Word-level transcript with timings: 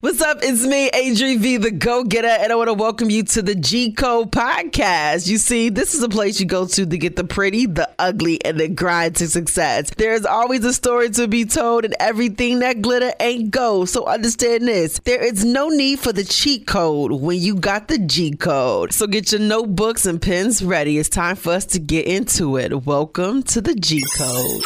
What's 0.00 0.22
up? 0.22 0.38
It's 0.42 0.64
me, 0.64 0.88
Adri 0.90 1.40
V, 1.40 1.56
the 1.56 1.72
Go 1.72 2.04
Getter, 2.04 2.28
and 2.28 2.52
I 2.52 2.54
want 2.54 2.68
to 2.68 2.74
welcome 2.74 3.10
you 3.10 3.24
to 3.24 3.42
the 3.42 3.56
G 3.56 3.90
Code 3.90 4.30
podcast. 4.30 5.26
You 5.26 5.38
see, 5.38 5.70
this 5.70 5.92
is 5.92 6.04
a 6.04 6.08
place 6.08 6.38
you 6.38 6.46
go 6.46 6.68
to 6.68 6.86
to 6.86 6.98
get 6.98 7.16
the 7.16 7.24
pretty, 7.24 7.66
the 7.66 7.90
ugly, 7.98 8.40
and 8.44 8.60
the 8.60 8.68
grind 8.68 9.16
to 9.16 9.26
success. 9.26 9.90
There's 9.96 10.24
always 10.24 10.64
a 10.64 10.72
story 10.72 11.10
to 11.10 11.26
be 11.26 11.44
told, 11.46 11.84
and 11.84 11.96
everything 11.98 12.60
that 12.60 12.80
glitter 12.80 13.10
ain't 13.18 13.50
gold. 13.50 13.88
So 13.88 14.04
understand 14.06 14.68
this 14.68 15.00
there 15.00 15.20
is 15.20 15.44
no 15.44 15.68
need 15.68 15.98
for 15.98 16.12
the 16.12 16.22
cheat 16.22 16.68
code 16.68 17.10
when 17.10 17.40
you 17.40 17.56
got 17.56 17.88
the 17.88 17.98
G 17.98 18.36
Code. 18.36 18.92
So 18.92 19.08
get 19.08 19.32
your 19.32 19.40
notebooks 19.40 20.06
and 20.06 20.22
pens 20.22 20.62
ready. 20.64 20.98
It's 20.98 21.08
time 21.08 21.34
for 21.34 21.54
us 21.54 21.64
to 21.64 21.80
get 21.80 22.06
into 22.06 22.56
it. 22.56 22.86
Welcome 22.86 23.42
to 23.42 23.60
the 23.60 23.74
G 23.74 24.00
Code. 24.16 24.62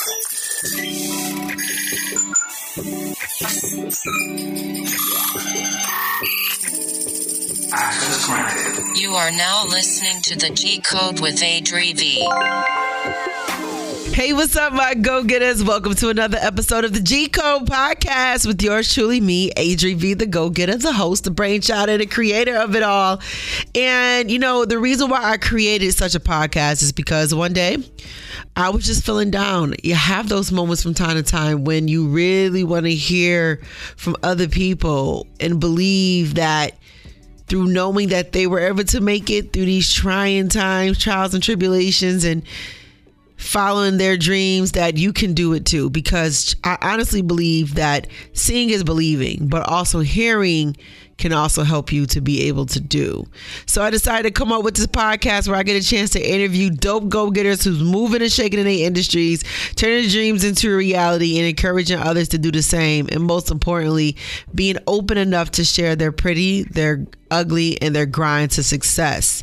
You 7.72 9.14
are 9.14 9.30
now 9.30 9.64
listening 9.64 10.20
to 10.24 10.36
the 10.36 10.50
G 10.50 10.78
Code 10.82 11.20
with 11.20 11.36
Adri 11.36 11.96
V. 11.96 12.28
Hey, 14.12 14.34
what's 14.34 14.56
up, 14.56 14.74
my 14.74 14.92
go 14.92 15.24
getters? 15.24 15.64
Welcome 15.64 15.94
to 15.94 16.10
another 16.10 16.36
episode 16.38 16.84
of 16.84 16.92
the 16.92 17.00
G 17.00 17.28
Code 17.28 17.66
podcast 17.66 18.46
with 18.46 18.60
yours 18.60 18.92
truly, 18.92 19.22
me, 19.22 19.52
Adri 19.52 19.96
V, 19.96 20.12
the 20.12 20.26
go 20.26 20.50
getter, 20.50 20.76
the 20.76 20.92
host, 20.92 21.24
the 21.24 21.30
brainchild, 21.30 21.88
and 21.88 22.02
the 22.02 22.06
creator 22.06 22.56
of 22.56 22.76
it 22.76 22.82
all. 22.82 23.22
And, 23.74 24.30
you 24.30 24.38
know, 24.38 24.66
the 24.66 24.78
reason 24.78 25.08
why 25.08 25.22
I 25.22 25.38
created 25.38 25.94
such 25.94 26.14
a 26.14 26.20
podcast 26.20 26.82
is 26.82 26.92
because 26.92 27.34
one 27.34 27.54
day 27.54 27.78
I 28.54 28.68
was 28.68 28.84
just 28.84 29.02
feeling 29.02 29.30
down. 29.30 29.76
You 29.82 29.94
have 29.94 30.28
those 30.28 30.52
moments 30.52 30.82
from 30.82 30.92
time 30.92 31.16
to 31.16 31.22
time 31.22 31.64
when 31.64 31.88
you 31.88 32.08
really 32.08 32.64
want 32.64 32.84
to 32.84 32.94
hear 32.94 33.62
from 33.96 34.14
other 34.22 34.46
people 34.46 35.26
and 35.40 35.58
believe 35.58 36.34
that 36.34 36.76
through 37.48 37.66
knowing 37.66 38.08
that 38.08 38.32
they 38.32 38.46
were 38.46 38.60
able 38.60 38.84
to 38.84 39.00
make 39.00 39.30
it 39.30 39.52
through 39.52 39.66
these 39.66 39.92
trying 39.92 40.48
times, 40.48 40.98
trials, 40.98 41.34
and 41.34 41.42
tribulations, 41.42 42.24
and 42.24 42.42
following 43.36 43.98
their 43.98 44.16
dreams 44.16 44.72
that 44.72 44.96
you 44.96 45.12
can 45.12 45.34
do 45.34 45.52
it 45.52 45.66
too. 45.66 45.90
Because 45.90 46.56
I 46.64 46.78
honestly 46.80 47.22
believe 47.22 47.74
that 47.74 48.06
seeing 48.32 48.70
is 48.70 48.84
believing 48.84 49.48
but 49.48 49.68
also 49.68 50.00
hearing 50.00 50.76
can 51.22 51.32
also 51.32 51.62
help 51.62 51.92
you 51.92 52.04
to 52.04 52.20
be 52.20 52.48
able 52.48 52.66
to 52.66 52.80
do. 52.80 53.24
So 53.66 53.80
I 53.80 53.90
decided 53.90 54.24
to 54.24 54.32
come 54.32 54.50
up 54.50 54.64
with 54.64 54.74
this 54.74 54.88
podcast 54.88 55.46
where 55.46 55.56
I 55.56 55.62
get 55.62 55.80
a 55.80 55.86
chance 55.86 56.10
to 56.10 56.20
interview 56.20 56.68
dope 56.68 57.08
go-getters 57.08 57.62
who's 57.62 57.80
moving 57.80 58.22
and 58.22 58.30
shaking 58.30 58.58
in 58.58 58.66
their 58.66 58.84
industries, 58.84 59.44
turning 59.76 60.08
dreams 60.08 60.42
into 60.42 60.76
reality 60.76 61.38
and 61.38 61.46
encouraging 61.46 61.98
others 61.98 62.28
to 62.30 62.38
do 62.38 62.50
the 62.50 62.60
same 62.60 63.08
and 63.12 63.22
most 63.22 63.52
importantly, 63.52 64.16
being 64.52 64.76
open 64.88 65.16
enough 65.16 65.52
to 65.52 65.64
share 65.64 65.94
their 65.94 66.10
pretty, 66.10 66.64
their 66.64 67.06
ugly 67.30 67.80
and 67.80 67.94
their 67.94 68.04
grind 68.04 68.50
to 68.50 68.64
success 68.64 69.41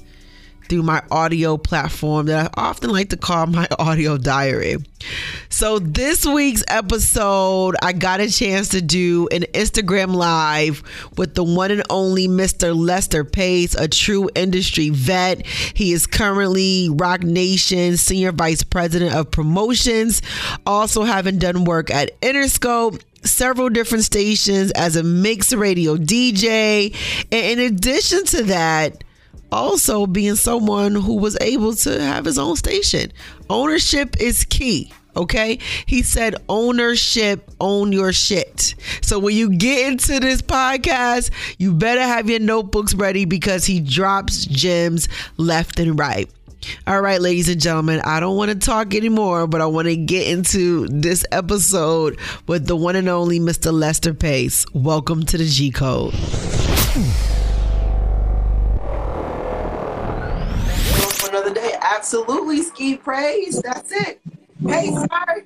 through 0.69 0.83
my 0.83 1.01
audio 1.11 1.57
platform 1.57 2.27
that 2.27 2.51
I 2.55 2.61
often 2.61 2.91
like 2.91 3.09
to 3.09 3.17
call 3.17 3.47
my 3.47 3.67
audio 3.79 4.17
diary. 4.17 4.77
So, 5.49 5.79
this 5.79 6.25
week's 6.25 6.63
episode, 6.67 7.75
I 7.81 7.93
got 7.93 8.19
a 8.19 8.29
chance 8.29 8.69
to 8.69 8.81
do 8.81 9.27
an 9.31 9.43
Instagram 9.53 10.13
live 10.13 10.83
with 11.17 11.35
the 11.35 11.43
one 11.43 11.71
and 11.71 11.83
only 11.89 12.27
Mr. 12.27 12.75
Lester 12.75 13.23
Pace, 13.23 13.75
a 13.75 13.87
true 13.87 14.29
industry 14.35 14.89
vet. 14.89 15.45
He 15.45 15.91
is 15.93 16.05
currently 16.05 16.89
Roc 16.91 17.23
Nation 17.23 17.97
Senior 17.97 18.31
Vice 18.31 18.63
President 18.63 19.15
of 19.15 19.31
Promotions, 19.31 20.21
also 20.65 21.03
having 21.03 21.39
done 21.39 21.63
work 21.63 21.89
at 21.89 22.19
Interscope 22.21 23.01
several 23.23 23.69
different 23.69 24.03
stations 24.05 24.71
as 24.71 24.95
a 24.95 25.03
mixed 25.03 25.53
radio 25.53 25.97
DJ. 25.97 26.95
And 27.31 27.59
in 27.59 27.73
addition 27.73 28.25
to 28.25 28.43
that, 28.43 29.03
also 29.51 30.05
being 30.05 30.35
someone 30.35 30.95
who 30.95 31.15
was 31.15 31.37
able 31.41 31.73
to 31.75 32.01
have 32.01 32.25
his 32.25 32.37
own 32.37 32.55
station. 32.55 33.11
Ownership 33.49 34.19
is 34.19 34.45
key. 34.45 34.91
Okay. 35.15 35.59
He 35.85 36.01
said, 36.01 36.35
ownership, 36.47 37.49
own 37.59 37.91
your 37.91 38.13
shit. 38.13 38.75
So 39.01 39.19
when 39.19 39.35
you 39.35 39.49
get 39.49 39.91
into 39.91 40.19
this 40.19 40.41
podcast, 40.41 41.31
you 41.57 41.73
better 41.73 42.01
have 42.01 42.29
your 42.29 42.39
notebooks 42.39 42.93
ready 42.93 43.25
because 43.25 43.65
he 43.65 43.79
drops 43.79 44.45
gems 44.45 45.09
left 45.37 45.79
and 45.79 45.99
right. 45.99 46.29
All 46.87 47.01
right, 47.01 47.21
ladies 47.21 47.47
and 47.47 47.59
gentlemen, 47.59 48.01
I 48.03 48.19
don't 48.19 48.35
want 48.35 48.51
to 48.51 48.57
talk 48.57 48.93
anymore, 48.93 49.47
but 49.47 49.61
I 49.61 49.65
want 49.65 49.87
to 49.87 49.95
get 49.95 50.27
into 50.27 50.87
this 50.87 51.25
episode 51.31 52.19
with 52.47 52.67
the 52.67 52.75
one 52.75 52.97
and 52.97 53.07
only 53.07 53.39
Mr. 53.39 53.71
Lester 53.71 54.13
Pace. 54.13 54.65
Welcome 54.73 55.25
to 55.27 55.37
the 55.37 55.45
G 55.45 55.71
Code. 55.71 56.13
Absolutely, 61.99 62.61
ski 62.61 62.95
praise. 62.95 63.61
That's 63.61 63.91
it. 63.91 64.21
Hey, 64.65 64.89
sir. 64.89 65.45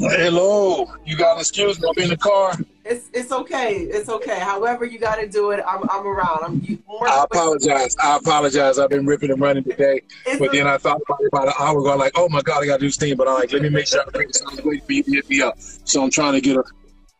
Hello. 0.00 0.90
You 1.04 1.18
gotta 1.18 1.40
excuse 1.40 1.78
me. 1.78 1.86
I'm 1.86 2.02
in 2.02 2.08
the 2.08 2.16
car. 2.16 2.54
It's 2.86 3.10
it's 3.12 3.30
okay. 3.30 3.74
It's 3.74 4.08
okay. 4.08 4.40
However 4.40 4.86
you 4.86 4.98
got 4.98 5.16
to 5.16 5.28
do 5.28 5.50
it, 5.50 5.62
I'm 5.68 5.82
I'm 5.90 6.06
around. 6.06 6.44
I'm 6.44 6.62
you, 6.64 6.78
more 6.88 7.06
I 7.06 7.24
apologize. 7.24 7.94
I 8.02 8.16
apologize. 8.16 8.78
I've 8.78 8.88
been 8.88 9.04
ripping 9.04 9.30
and 9.30 9.38
running 9.38 9.64
today, 9.64 10.00
it's 10.24 10.38
but 10.38 10.48
a, 10.48 10.56
then 10.56 10.66
I 10.66 10.78
thought 10.78 11.02
about 11.06 11.20
it 11.20 11.28
about 11.30 11.48
an 11.48 11.54
hour 11.60 11.78
ago. 11.78 11.94
Like, 11.94 12.12
oh 12.16 12.30
my 12.30 12.40
god, 12.40 12.62
I 12.62 12.66
got 12.66 12.80
to 12.80 12.86
do 12.86 12.90
steam. 12.90 13.18
But 13.18 13.28
I'm 13.28 13.34
like, 13.34 13.52
let 13.52 13.60
me 13.60 13.68
make 13.68 13.86
sure 13.86 14.00
I 14.00 14.10
bring 14.10 14.32
something 14.32 14.66
waiting 14.66 14.86
for 14.86 14.92
you 14.92 15.02
to 15.02 15.10
hit 15.10 15.28
me 15.28 15.42
up. 15.42 15.60
So 15.60 16.02
I'm 16.02 16.10
trying 16.10 16.32
to 16.32 16.40
get 16.40 16.56
a 16.56 16.64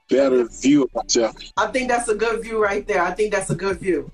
better 0.08 0.48
view 0.62 0.84
of 0.84 0.94
myself. 0.94 1.36
I 1.58 1.66
think 1.66 1.90
that's 1.90 2.08
a 2.08 2.14
good 2.14 2.42
view 2.42 2.62
right 2.62 2.86
there. 2.86 3.02
I 3.02 3.10
think 3.10 3.34
that's 3.34 3.50
a 3.50 3.54
good 3.54 3.78
view. 3.80 4.10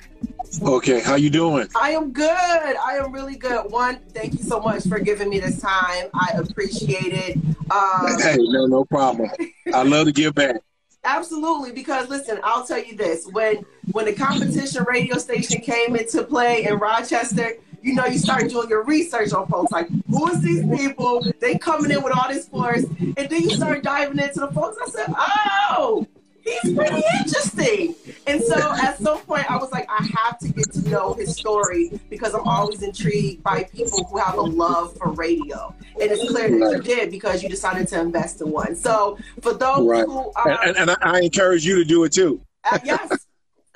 Okay, 0.63 1.01
how 1.01 1.17
you 1.17 1.31
doing? 1.31 1.69
I 1.81 1.91
am 1.91 2.13
good. 2.13 2.29
I 2.29 2.99
am 3.03 3.13
really 3.13 3.37
good. 3.37 3.71
One, 3.71 3.99
thank 4.13 4.35
you 4.35 4.43
so 4.43 4.61
much 4.61 4.87
for 4.87 4.99
giving 4.99 5.29
me 5.29 5.41
this 5.41 5.61
time. 5.61 6.09
I 6.15 6.35
appreciate 6.37 7.13
it. 7.13 7.37
Um, 7.71 8.19
hey, 8.21 8.37
no, 8.39 8.67
no 8.67 8.85
problem. 8.85 9.31
I 9.73 9.83
love 9.83 10.07
to 10.07 10.13
give 10.13 10.35
back. 10.35 10.57
Absolutely, 11.05 11.73
because 11.73 12.09
listen, 12.09 12.41
I'll 12.43 12.65
tell 12.65 12.83
you 12.83 12.97
this: 12.97 13.29
when 13.33 13.65
when 13.93 14.07
the 14.07 14.15
competition 14.15 14.85
radio 14.89 15.19
station 15.19 15.61
came 15.61 15.97
into 15.97 16.25
play 16.25 16.65
in 16.65 16.79
Rochester, 16.79 17.53
you 17.83 17.95
know, 17.95 18.07
you 18.07 18.19
start 18.19 18.49
doing 18.49 18.71
your 18.71 18.85
research 18.85 19.33
on 19.35 19.47
folks 19.49 19.71
like 19.71 19.89
who 20.09 20.29
is 20.31 20.41
these 20.41 20.65
people? 20.77 21.23
They 21.41 21.59
coming 21.59 21.91
in 21.91 22.03
with 22.03 22.17
all 22.17 22.29
this 22.29 22.49
force, 22.49 22.85
and 22.85 23.17
then 23.17 23.43
you 23.43 23.51
start 23.51 23.83
diving 23.83 24.19
into 24.19 24.41
the 24.41 24.49
folks. 24.53 24.79
I 24.83 24.89
said, 24.89 25.15
oh, 25.17 26.07
he's 26.45 26.75
pretty 26.75 27.03
interesting. 27.19 27.95
And 28.27 28.43
so 28.43 28.73
at 28.83 28.99
some 28.99 29.19
point, 29.21 29.51
I 29.51 29.57
was 29.57 29.73
like, 29.73 29.87
I 29.89 30.07
have 30.25 30.39
to 30.41 30.49
get 30.49 30.73
to 30.73 30.89
know 30.89 31.15
his 31.15 31.35
story 31.37 32.01
because 32.11 32.35
I'm 32.35 32.47
always 32.47 32.83
intrigued 32.83 33.43
by 33.43 33.65
people 33.65 34.05
who 34.05 34.19
have 34.19 34.37
a 34.37 34.43
love 34.43 34.97
for 34.97 35.13
radio. 35.13 35.75
And 36.01 36.11
it's 36.11 36.29
clear 36.31 36.51
that 36.51 36.77
you 36.77 36.83
did 36.83 37.11
because 37.11 37.43
you 37.43 37.49
decided 37.49 37.89
to 37.89 38.01
invest 38.01 38.41
in 38.41 38.51
one. 38.51 38.77
So 38.77 39.19
for 39.41 39.55
those 39.55 39.87
right. 39.87 40.05
who 40.05 40.33
are. 40.37 40.51
And, 40.65 40.77
and, 40.77 40.91
and 40.91 40.99
I 41.03 41.21
encourage 41.21 41.65
you 41.65 41.77
to 41.77 41.85
do 41.85 42.05
it 42.05 42.13
too. 42.13 42.41
Uh, 42.65 42.79
yes. 42.85 43.27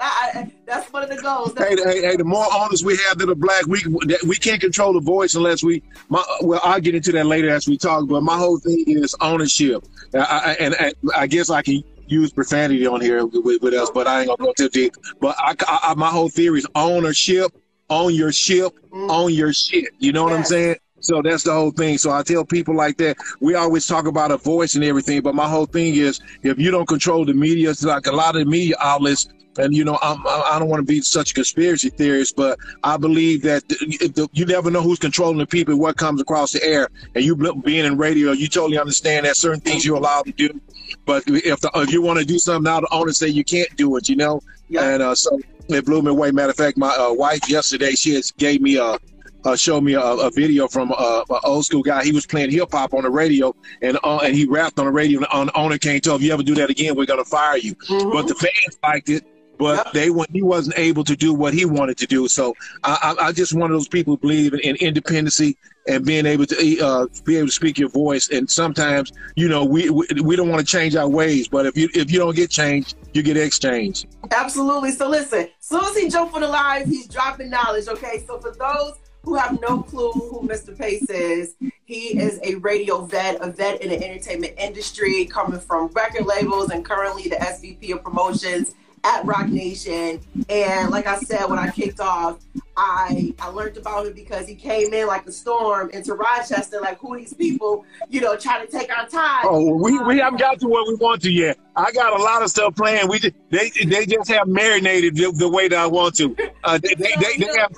I, 0.01 0.53
that's 0.65 0.93
one 0.93 1.03
of 1.03 1.11
the 1.11 1.21
goals. 1.21 1.55
Hey, 1.59 1.75
hey, 1.75 2.03
hey, 2.03 2.17
the 2.17 2.23
more 2.23 2.47
owners 2.55 2.85
we 2.85 2.97
have 3.09 3.19
that 3.19 3.29
are 3.29 3.35
black, 3.35 3.67
we 3.67 3.83
we 4.29 4.37
can't 4.37 4.61
control 4.61 4.93
the 4.93 5.01
voice 5.01 5.35
unless 5.35 5.65
we. 5.65 5.83
My, 6.09 6.23
well, 6.41 6.61
I'll 6.63 6.81
get 6.81 6.95
into 6.95 7.11
that 7.13 7.27
later 7.27 7.51
as 7.51 7.67
we 7.67 7.77
talk. 7.77 8.07
But 8.07 8.23
my 8.23 8.37
whole 8.37 8.61
thing 8.61 8.85
is 8.87 9.17
ownership, 9.21 9.85
I, 10.15 10.57
and, 10.61 10.75
and 10.77 10.95
I 11.17 11.27
guess 11.27 11.51
I 11.51 11.63
can 11.63 11.83
use 12.11 12.33
profanity 12.33 12.87
on 12.87 13.01
here 13.01 13.27
with, 13.27 13.63
with 13.63 13.75
us, 13.75 13.91
but 13.91 14.07
I 14.07 14.21
ain't 14.21 14.29
gonna 14.29 14.45
go 14.45 14.53
too 14.57 14.69
deep. 14.69 14.95
But 15.21 15.37
I, 15.39 15.55
I, 15.67 15.95
my 15.95 16.09
whole 16.09 16.29
theory 16.29 16.59
is 16.59 16.67
ownership, 16.75 17.53
own 17.91 18.15
your 18.15 18.33
ship, 18.33 18.73
mm. 18.91 19.11
own 19.11 19.33
your 19.33 19.53
shit. 19.53 19.89
You 19.99 20.13
know 20.13 20.25
what 20.25 20.33
I'm 20.33 20.45
saying? 20.45 20.77
So 21.01 21.23
that's 21.23 21.45
the 21.45 21.53
whole 21.53 21.71
thing. 21.71 21.97
So 21.99 22.11
I 22.11 22.23
tell 22.23 22.45
people 22.45 22.75
like 22.75 22.97
that, 22.99 23.17
we 23.41 23.55
always 23.55 23.87
talk 23.87 24.07
about 24.07 24.31
a 24.31 24.37
voice 24.37 24.75
and 24.75 24.85
everything, 24.85 25.21
but 25.23 25.35
my 25.35 25.49
whole 25.49 25.67
thing 25.67 25.95
is 25.95 26.21
if 26.43 26.59
you 26.59 26.71
don't 26.71 26.89
control 26.89 27.25
the 27.25 27.35
media, 27.35 27.71
it's 27.71 27.85
like 27.85 28.07
a 28.07 28.13
lot 28.13 28.35
of 28.35 28.45
the 28.45 28.51
media 28.51 28.75
outlets, 28.81 29.29
and 29.59 29.75
you 29.75 29.85
know, 29.85 29.99
I'm, 30.01 30.25
I 30.27 30.59
don't 30.59 30.69
want 30.69 30.81
to 30.81 30.87
be 30.87 31.01
such 31.01 31.33
a 31.33 31.35
conspiracy 31.35 31.91
theorist, 31.91 32.37
but 32.37 32.59
I 32.85 32.97
believe 32.97 33.43
that 33.43 33.69
the, 33.69 33.77
the, 34.15 34.29
you 34.33 34.47
never 34.47 34.71
know 34.71 34.83
who's 34.83 34.99
controlling 34.99 35.39
the 35.39 35.47
people, 35.47 35.77
what 35.77 35.97
comes 35.97 36.21
across 36.21 36.53
the 36.53 36.65
air. 36.65 36.89
And 37.15 37.25
you 37.25 37.37
being 37.37 37.85
in 37.85 37.97
radio, 37.99 38.33
you 38.33 38.49
totally 38.49 38.79
understand 38.79 39.27
that 39.27 39.37
certain 39.37 39.61
things 39.61 39.85
you're 39.85 39.97
allowed 39.97 40.27
to 40.27 40.33
do, 40.33 40.61
but 41.05 41.25
if 41.27 41.61
the, 41.61 41.71
if 41.77 41.93
you 41.93 42.03
want 42.03 42.19
to 42.19 42.25
do 42.25 42.39
something 42.39 42.65
now, 42.65 42.81
the 42.81 42.89
owner 42.93 43.13
say 43.13 43.29
you 43.29 43.45
can't 43.45 43.75
do 43.77 43.97
it, 43.97 44.09
you 44.09 44.17
know. 44.17 44.41
Yeah. 44.69 44.85
And 44.85 45.03
uh, 45.03 45.15
so 45.15 45.39
it 45.69 45.85
blew 45.85 46.03
me 46.03 46.11
away. 46.11 46.31
Matter 46.31 46.51
of 46.51 46.57
fact, 46.57 46.79
my 46.79 46.89
uh, 46.89 47.13
wife 47.13 47.49
yesterday 47.49 47.93
she 47.93 48.15
has 48.15 48.31
gave 48.33 48.61
me 48.61 48.77
a. 48.77 48.99
Uh, 49.45 49.55
showed 49.55 49.83
me 49.83 49.95
a, 49.95 50.01
a 50.01 50.31
video 50.33 50.67
from 50.67 50.93
uh, 50.99 51.23
an 51.31 51.41
old 51.45 51.65
school 51.65 51.81
guy. 51.81 52.03
He 52.03 52.11
was 52.11 52.27
playing 52.27 52.51
hip 52.51 52.73
hop 52.73 52.93
on 52.93 53.05
the 53.05 53.09
radio, 53.09 53.55
and 53.81 53.97
uh, 54.03 54.19
and 54.19 54.35
he 54.35 54.47
rapped 54.47 54.81
on 54.81 54.87
the 54.87 54.91
radio. 54.91 55.21
And 55.21 55.49
the 55.49 55.57
owner 55.57 55.79
can't 55.79 56.03
tell 56.03 56.17
if 56.17 56.23
you 56.23 56.33
ever 56.33 56.43
do 56.43 56.57
that 56.57 56.71
again, 56.71 56.97
we're 56.97 57.07
gonna 57.07 57.25
fire 57.25 57.57
you. 57.57 57.77
Mm-hmm. 57.77 58.11
But 58.11 58.27
the 58.27 58.35
fans 58.35 58.79
liked 58.83 59.09
it, 59.09 59.25
but 59.59 59.85
Yep. 59.87 59.93
they 59.93 60.11
when 60.11 60.27
he 60.33 60.43
wasn't 60.43 60.79
able 60.79 61.05
to 61.05 61.17
do 61.17 61.35
what 61.35 61.53
he 61.53 61.65
wanted 61.65 61.99
to 61.99 62.07
do. 62.07 62.29
So 62.29 62.55
I, 62.85 63.17
I, 63.19 63.27
I 63.27 63.33
just 63.33 63.53
one 63.53 63.71
of 63.71 63.77
those 63.77 63.89
people 63.89 64.15
who 64.15 64.19
believe 64.19 64.55
in, 64.55 64.61
in 64.61 64.77
independency 64.77 65.57
and 65.89 66.05
being 66.05 66.27
able 66.27 66.47
to 66.47 66.81
uh, 66.81 67.07
be 67.25 67.37
able 67.37 67.49
to 67.49 67.53
speak 67.53 67.79
your 67.79 67.89
voice. 67.89 68.29
And 68.31 68.49
sometimes, 68.49 69.13
you 69.37 69.49
know, 69.49 69.65
we 69.65 69.91
we, 69.91 70.07
we 70.23 70.37
don't 70.37 70.49
want 70.49 70.61
to 70.61 70.67
change 70.67 70.95
our 70.97 71.09
ways, 71.09 71.49
but 71.49 71.67
if 71.67 71.77
you 71.77 71.89
if 71.95 72.11
you 72.11 72.19
don't 72.19 72.37
get 72.37 72.51
changed, 72.51 72.97
you 73.13 73.23
get 73.23 73.37
exchanged. 73.37 74.07
Absolutely. 74.31 74.93
So 74.93 75.09
listen, 75.09 75.49
soon 75.61 75.85
as 75.85 75.97
he 75.97 76.09
jumped 76.09 76.35
for 76.35 76.41
the 76.41 76.49
live, 76.49 76.87
he's 76.87 77.09
dropping 77.09 77.51
knowledge. 77.51 77.89
Okay. 77.89 78.23
So 78.27 78.39
for 78.39 78.53
those 78.53 78.95
who 79.23 79.35
have 79.35 79.61
no 79.61 79.83
clue 79.83 80.13
who 80.13 80.47
Mr. 80.49 80.77
Pace 80.77 81.11
is, 81.11 81.55
he 81.85 82.19
is 82.19 82.39
a 82.45 82.55
radio 82.57 83.05
vet, 83.05 83.39
a 83.41 83.51
vet 83.51 83.83
in 83.83 83.89
the 83.91 84.03
entertainment 84.03 84.55
industry, 84.59 85.25
coming 85.27 85.59
from 85.59 85.89
record 85.89 86.25
labels 86.25 86.71
and 86.71 86.85
currently 86.85 87.25
the 87.25 87.37
SVP 87.37 87.93
of 87.93 88.03
promotions 88.03 88.75
at 89.05 89.25
Roc 89.25 89.49
Nation. 89.49 90.21
And 90.49 90.91
like 90.91 91.07
I 91.07 91.19
said 91.19 91.47
when 91.47 91.59
I 91.59 91.71
kicked 91.71 92.01
off, 92.01 92.39
I 92.79 93.35
I 93.41 93.49
learned 93.49 93.77
about 93.77 94.07
him 94.07 94.13
because 94.13 94.47
he 94.47 94.55
came 94.55 94.95
in 94.95 95.09
like 95.09 95.27
a 95.27 95.33
storm 95.33 95.91
into 95.91 96.15
Rochester, 96.15 96.81
like 96.81 96.99
who 97.01 97.17
these 97.19 97.35
people, 97.35 97.85
you 98.09 98.21
know, 98.21 98.37
trying 98.37 98.65
to 98.65 98.71
take 98.71 98.97
our 98.97 99.09
time. 99.09 99.41
Oh, 99.45 99.75
we, 99.75 99.99
we 100.05 100.19
haven't 100.19 100.39
got 100.39 100.61
to 100.61 100.69
where 100.69 100.85
we 100.87 100.95
want 100.95 101.23
to 101.23 101.31
yet. 101.33 101.59
I 101.75 101.91
got 101.91 102.19
a 102.19 102.23
lot 102.23 102.43
of 102.43 102.51
stuff 102.51 102.77
planned. 102.77 103.09
We 103.09 103.19
just, 103.19 103.35
they 103.51 103.71
they 103.85 104.07
just 104.07 104.31
have 104.31 104.47
marinated 104.47 105.17
the, 105.17 105.33
the 105.33 105.49
way 105.49 105.67
that 105.67 105.77
I 105.79 105.87
want 105.87 106.15
to. 106.17 106.37
Uh, 106.63 106.79
they, 106.79 106.95
they, 106.95 107.13
they, 107.21 107.37
they 107.45 107.59
have. 107.59 107.73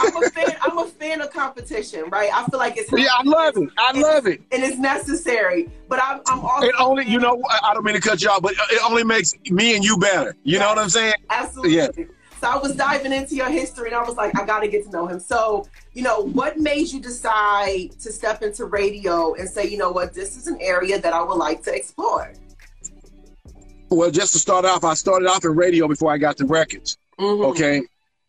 I'm 0.00 0.22
a 0.22 0.30
fan. 0.30 0.56
I'm 0.60 0.78
a 0.78 0.86
fan 0.86 1.20
of 1.22 1.30
competition, 1.30 2.04
right? 2.10 2.30
I 2.32 2.44
feel 2.50 2.58
like 2.58 2.76
it's 2.76 2.92
Yeah, 2.92 3.08
I 3.16 3.22
love 3.22 3.56
it. 3.56 3.70
I 3.78 3.98
love 3.98 4.26
it. 4.26 4.42
and 4.52 4.62
it's 4.62 4.76
necessary. 4.78 5.70
But 5.88 6.00
I'm, 6.02 6.20
I'm 6.26 6.40
also 6.40 6.66
It 6.66 6.74
only, 6.78 7.06
you 7.06 7.18
know, 7.18 7.42
I 7.48 7.70
I 7.70 7.74
don't 7.74 7.84
mean 7.84 7.94
to 7.94 8.00
cut 8.00 8.22
you 8.22 8.28
off, 8.28 8.42
but 8.42 8.52
it 8.52 8.82
only 8.84 9.04
makes 9.04 9.32
me 9.50 9.74
and 9.74 9.82
you 9.84 9.96
better. 9.96 10.36
You 10.44 10.58
know 10.58 10.68
what 10.68 10.78
I'm 10.78 10.90
saying? 10.90 11.14
absolutely. 11.30 11.76
Yeah. 11.76 11.88
So 12.40 12.48
I 12.48 12.56
was 12.56 12.76
diving 12.76 13.12
into 13.12 13.34
your 13.34 13.50
history, 13.50 13.88
and 13.88 13.96
I 13.96 14.02
was 14.04 14.16
like, 14.16 14.38
I 14.38 14.46
got 14.46 14.60
to 14.60 14.68
get 14.68 14.84
to 14.84 14.90
know 14.90 15.06
him. 15.06 15.18
So, 15.18 15.66
you 15.92 16.02
know, 16.02 16.20
what 16.20 16.58
made 16.58 16.88
you 16.92 17.00
decide 17.00 17.92
to 18.00 18.12
step 18.12 18.42
into 18.42 18.66
radio 18.66 19.34
and 19.34 19.48
say, 19.48 19.66
you 19.66 19.76
know 19.76 19.90
what, 19.90 20.14
this 20.14 20.36
is 20.36 20.46
an 20.46 20.58
area 20.60 21.00
that 21.00 21.12
I 21.12 21.22
would 21.22 21.34
like 21.34 21.62
to 21.64 21.74
explore? 21.74 22.32
Well, 23.90 24.10
just 24.10 24.34
to 24.34 24.38
start 24.38 24.64
off, 24.64 24.84
I 24.84 24.94
started 24.94 25.26
off 25.28 25.44
in 25.44 25.56
radio 25.56 25.88
before 25.88 26.12
I 26.12 26.18
got 26.18 26.36
to 26.36 26.46
records. 26.46 26.96
Mhm. 27.18 27.44
Okay. 27.46 27.82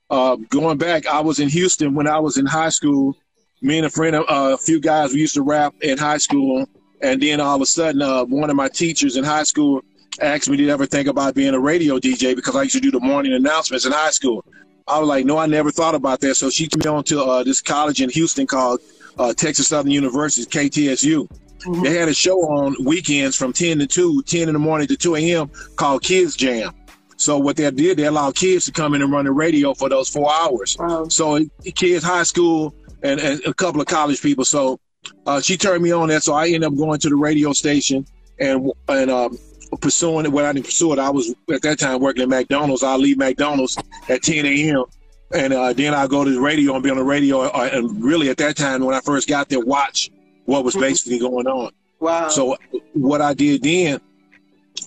Uh, 0.09 0.37
going 0.49 0.77
back, 0.77 1.05
I 1.05 1.19
was 1.19 1.39
in 1.39 1.49
Houston 1.49 1.93
when 1.93 2.07
I 2.07 2.17
was 2.17 2.37
in 2.37 2.45
high 2.45 2.69
school. 2.69 3.15
Me 3.61 3.77
and 3.77 3.85
a 3.85 3.89
friend, 3.89 4.15
uh, 4.15 4.23
a 4.27 4.57
few 4.57 4.79
guys, 4.79 5.13
we 5.13 5.19
used 5.19 5.35
to 5.35 5.43
rap 5.43 5.75
in 5.81 5.97
high 5.97 6.17
school. 6.17 6.65
And 7.01 7.21
then 7.21 7.39
all 7.39 7.55
of 7.55 7.61
a 7.61 7.65
sudden, 7.65 8.01
uh, 8.01 8.25
one 8.25 8.49
of 8.49 8.55
my 8.55 8.69
teachers 8.69 9.17
in 9.17 9.23
high 9.23 9.43
school 9.43 9.81
asked 10.21 10.49
me, 10.49 10.57
Did 10.57 10.69
I 10.69 10.73
ever 10.73 10.85
think 10.85 11.07
about 11.07 11.35
being 11.35 11.53
a 11.53 11.59
radio 11.59 11.99
DJ? 11.99 12.35
Because 12.35 12.55
I 12.55 12.63
used 12.63 12.75
to 12.75 12.81
do 12.81 12.91
the 12.91 12.99
morning 12.99 13.33
announcements 13.33 13.85
in 13.85 13.91
high 13.91 14.11
school. 14.11 14.45
I 14.87 14.99
was 14.99 15.07
like, 15.07 15.25
No, 15.25 15.37
I 15.37 15.45
never 15.45 15.71
thought 15.71 15.95
about 15.95 16.19
that. 16.21 16.35
So 16.35 16.49
she 16.49 16.67
took 16.67 16.83
me 16.83 16.89
on 16.89 17.03
to 17.05 17.23
uh, 17.23 17.43
this 17.43 17.61
college 17.61 18.01
in 18.01 18.09
Houston 18.09 18.47
called 18.47 18.81
uh, 19.17 19.33
Texas 19.33 19.67
Southern 19.67 19.91
University, 19.91 20.45
KTSU. 20.49 21.27
Mhm. 21.59 21.83
They 21.83 21.93
had 21.97 22.07
a 22.07 22.13
show 22.13 22.39
on 22.41 22.75
weekends 22.83 23.35
from 23.35 23.51
10 23.51 23.79
to 23.79 23.87
2, 23.87 24.23
10 24.23 24.47
in 24.47 24.53
the 24.53 24.59
morning 24.59 24.87
to 24.87 24.95
2 24.95 25.15
a.m. 25.17 25.51
called 25.75 26.03
Kids 26.03 26.35
Jam. 26.35 26.73
So 27.17 27.37
what 27.37 27.57
they 27.57 27.69
did, 27.69 27.97
they 27.97 28.05
allowed 28.05 28.35
kids 28.35 28.63
to 28.65 28.71
come 28.71 28.93
in 28.93 29.01
and 29.01 29.11
run 29.11 29.25
the 29.25 29.31
radio 29.33 29.73
for 29.73 29.89
those 29.89 30.07
four 30.07 30.31
hours. 30.33 30.77
Wow. 30.79 31.09
So 31.09 31.45
kids, 31.75 32.01
high 32.01 32.23
school, 32.23 32.73
and, 33.03 33.19
and 33.19 33.41
a 33.45 33.53
couple 33.53 33.81
of 33.81 33.87
college 33.87 34.21
people. 34.21 34.45
So 34.45 34.79
uh, 35.25 35.41
she 35.41 35.57
turned 35.57 35.83
me 35.83 35.91
on 35.91 36.07
that. 36.09 36.23
So 36.23 36.33
I 36.33 36.45
ended 36.45 36.63
up 36.63 36.77
going 36.77 36.99
to 36.99 37.09
the 37.09 37.17
radio 37.17 37.51
station 37.51 38.05
and 38.39 38.71
and 38.87 39.11
um, 39.11 39.37
pursuing 39.77 40.25
it. 40.25 40.31
Well, 40.31 40.45
I 40.45 40.53
didn't 40.53 40.65
pursue 40.65 40.93
it. 40.93 40.99
I 40.99 41.09
was 41.09 41.33
at 41.51 41.61
that 41.61 41.79
time 41.79 41.99
working 41.99 42.23
at 42.23 42.29
McDonald's. 42.29 42.83
I 42.83 42.95
leave 42.95 43.17
McDonald's 43.17 43.77
at 44.07 44.23
10 44.23 44.45
a.m. 44.45 44.85
And 45.33 45.53
uh, 45.53 45.73
then 45.73 45.93
I 45.93 46.07
go 46.07 46.23
to 46.23 46.31
the 46.31 46.41
radio 46.41 46.73
and 46.73 46.83
be 46.83 46.89
on 46.89 46.97
the 46.97 47.03
radio. 47.03 47.41
Uh, 47.41 47.69
and 47.71 48.03
really, 48.03 48.29
at 48.29 48.37
that 48.37 48.55
time, 48.55 48.83
when 48.83 48.95
I 48.95 49.01
first 49.01 49.27
got 49.27 49.49
there, 49.49 49.59
watch 49.59 50.09
what 50.45 50.63
was 50.63 50.75
basically 50.75 51.19
going 51.19 51.47
on. 51.47 51.71
Wow. 51.99 52.29
So 52.29 52.57
what 52.93 53.21
I 53.21 53.33
did 53.33 53.61
then, 53.61 54.01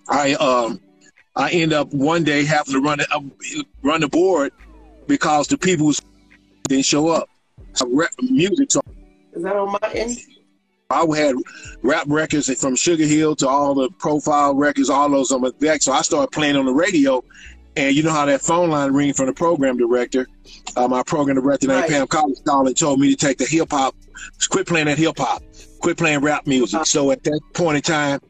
I 0.08 0.34
um 0.34 0.80
I 1.36 1.50
end 1.50 1.72
up 1.72 1.92
one 1.92 2.24
day 2.24 2.44
having 2.44 2.74
to 2.74 2.80
run 2.80 2.98
the, 2.98 3.06
uh, 3.12 3.62
run 3.82 4.00
the 4.00 4.08
board 4.08 4.52
because 5.06 5.46
the 5.46 5.56
people 5.56 5.92
didn't 6.68 6.84
show 6.84 7.08
up. 7.08 7.28
I 7.80 7.84
rap 7.88 8.10
music, 8.20 8.72
so 8.72 8.80
is 9.32 9.42
that 9.42 9.56
on 9.56 9.72
my 9.80 9.90
end? 9.94 10.18
I 10.92 11.16
had 11.16 11.36
rap 11.82 12.04
records 12.08 12.52
from 12.60 12.76
Sugar 12.76 13.04
Hill 13.04 13.34
to 13.36 13.48
all 13.48 13.74
the 13.74 13.90
profile 13.98 14.54
records, 14.54 14.90
all 14.90 15.08
those 15.08 15.32
on 15.32 15.40
my 15.40 15.50
deck. 15.58 15.82
So 15.82 15.92
I 15.92 16.02
started 16.02 16.30
playing 16.32 16.56
on 16.56 16.66
the 16.66 16.72
radio, 16.72 17.24
and 17.76 17.94
you 17.94 18.02
know 18.02 18.12
how 18.12 18.26
that 18.26 18.42
phone 18.42 18.70
line 18.70 18.92
ring 18.92 19.12
from 19.12 19.26
the 19.26 19.32
program 19.32 19.76
director. 19.76 20.26
Uh, 20.76 20.88
my 20.88 21.02
program 21.02 21.36
director 21.36 21.66
named 21.66 21.82
Right. 21.82 21.90
Pam 21.90 22.06
Collins 22.06 22.42
called 22.44 22.66
and 22.66 22.76
told 22.76 23.00
me 23.00 23.10
to 23.10 23.16
take 23.16 23.38
the 23.38 23.46
hip 23.46 23.70
hop, 23.70 23.94
quit 24.50 24.66
playing 24.66 24.86
that 24.86 24.98
hip 24.98 25.18
hop, 25.18 25.42
quit 25.80 25.96
playing 25.96 26.20
rap 26.20 26.46
music. 26.46 26.76
Uh-huh. 26.76 26.84
So 26.84 27.10
at 27.10 27.22
that 27.24 27.40
point 27.54 27.76
in 27.76 27.82
time, 27.82 28.20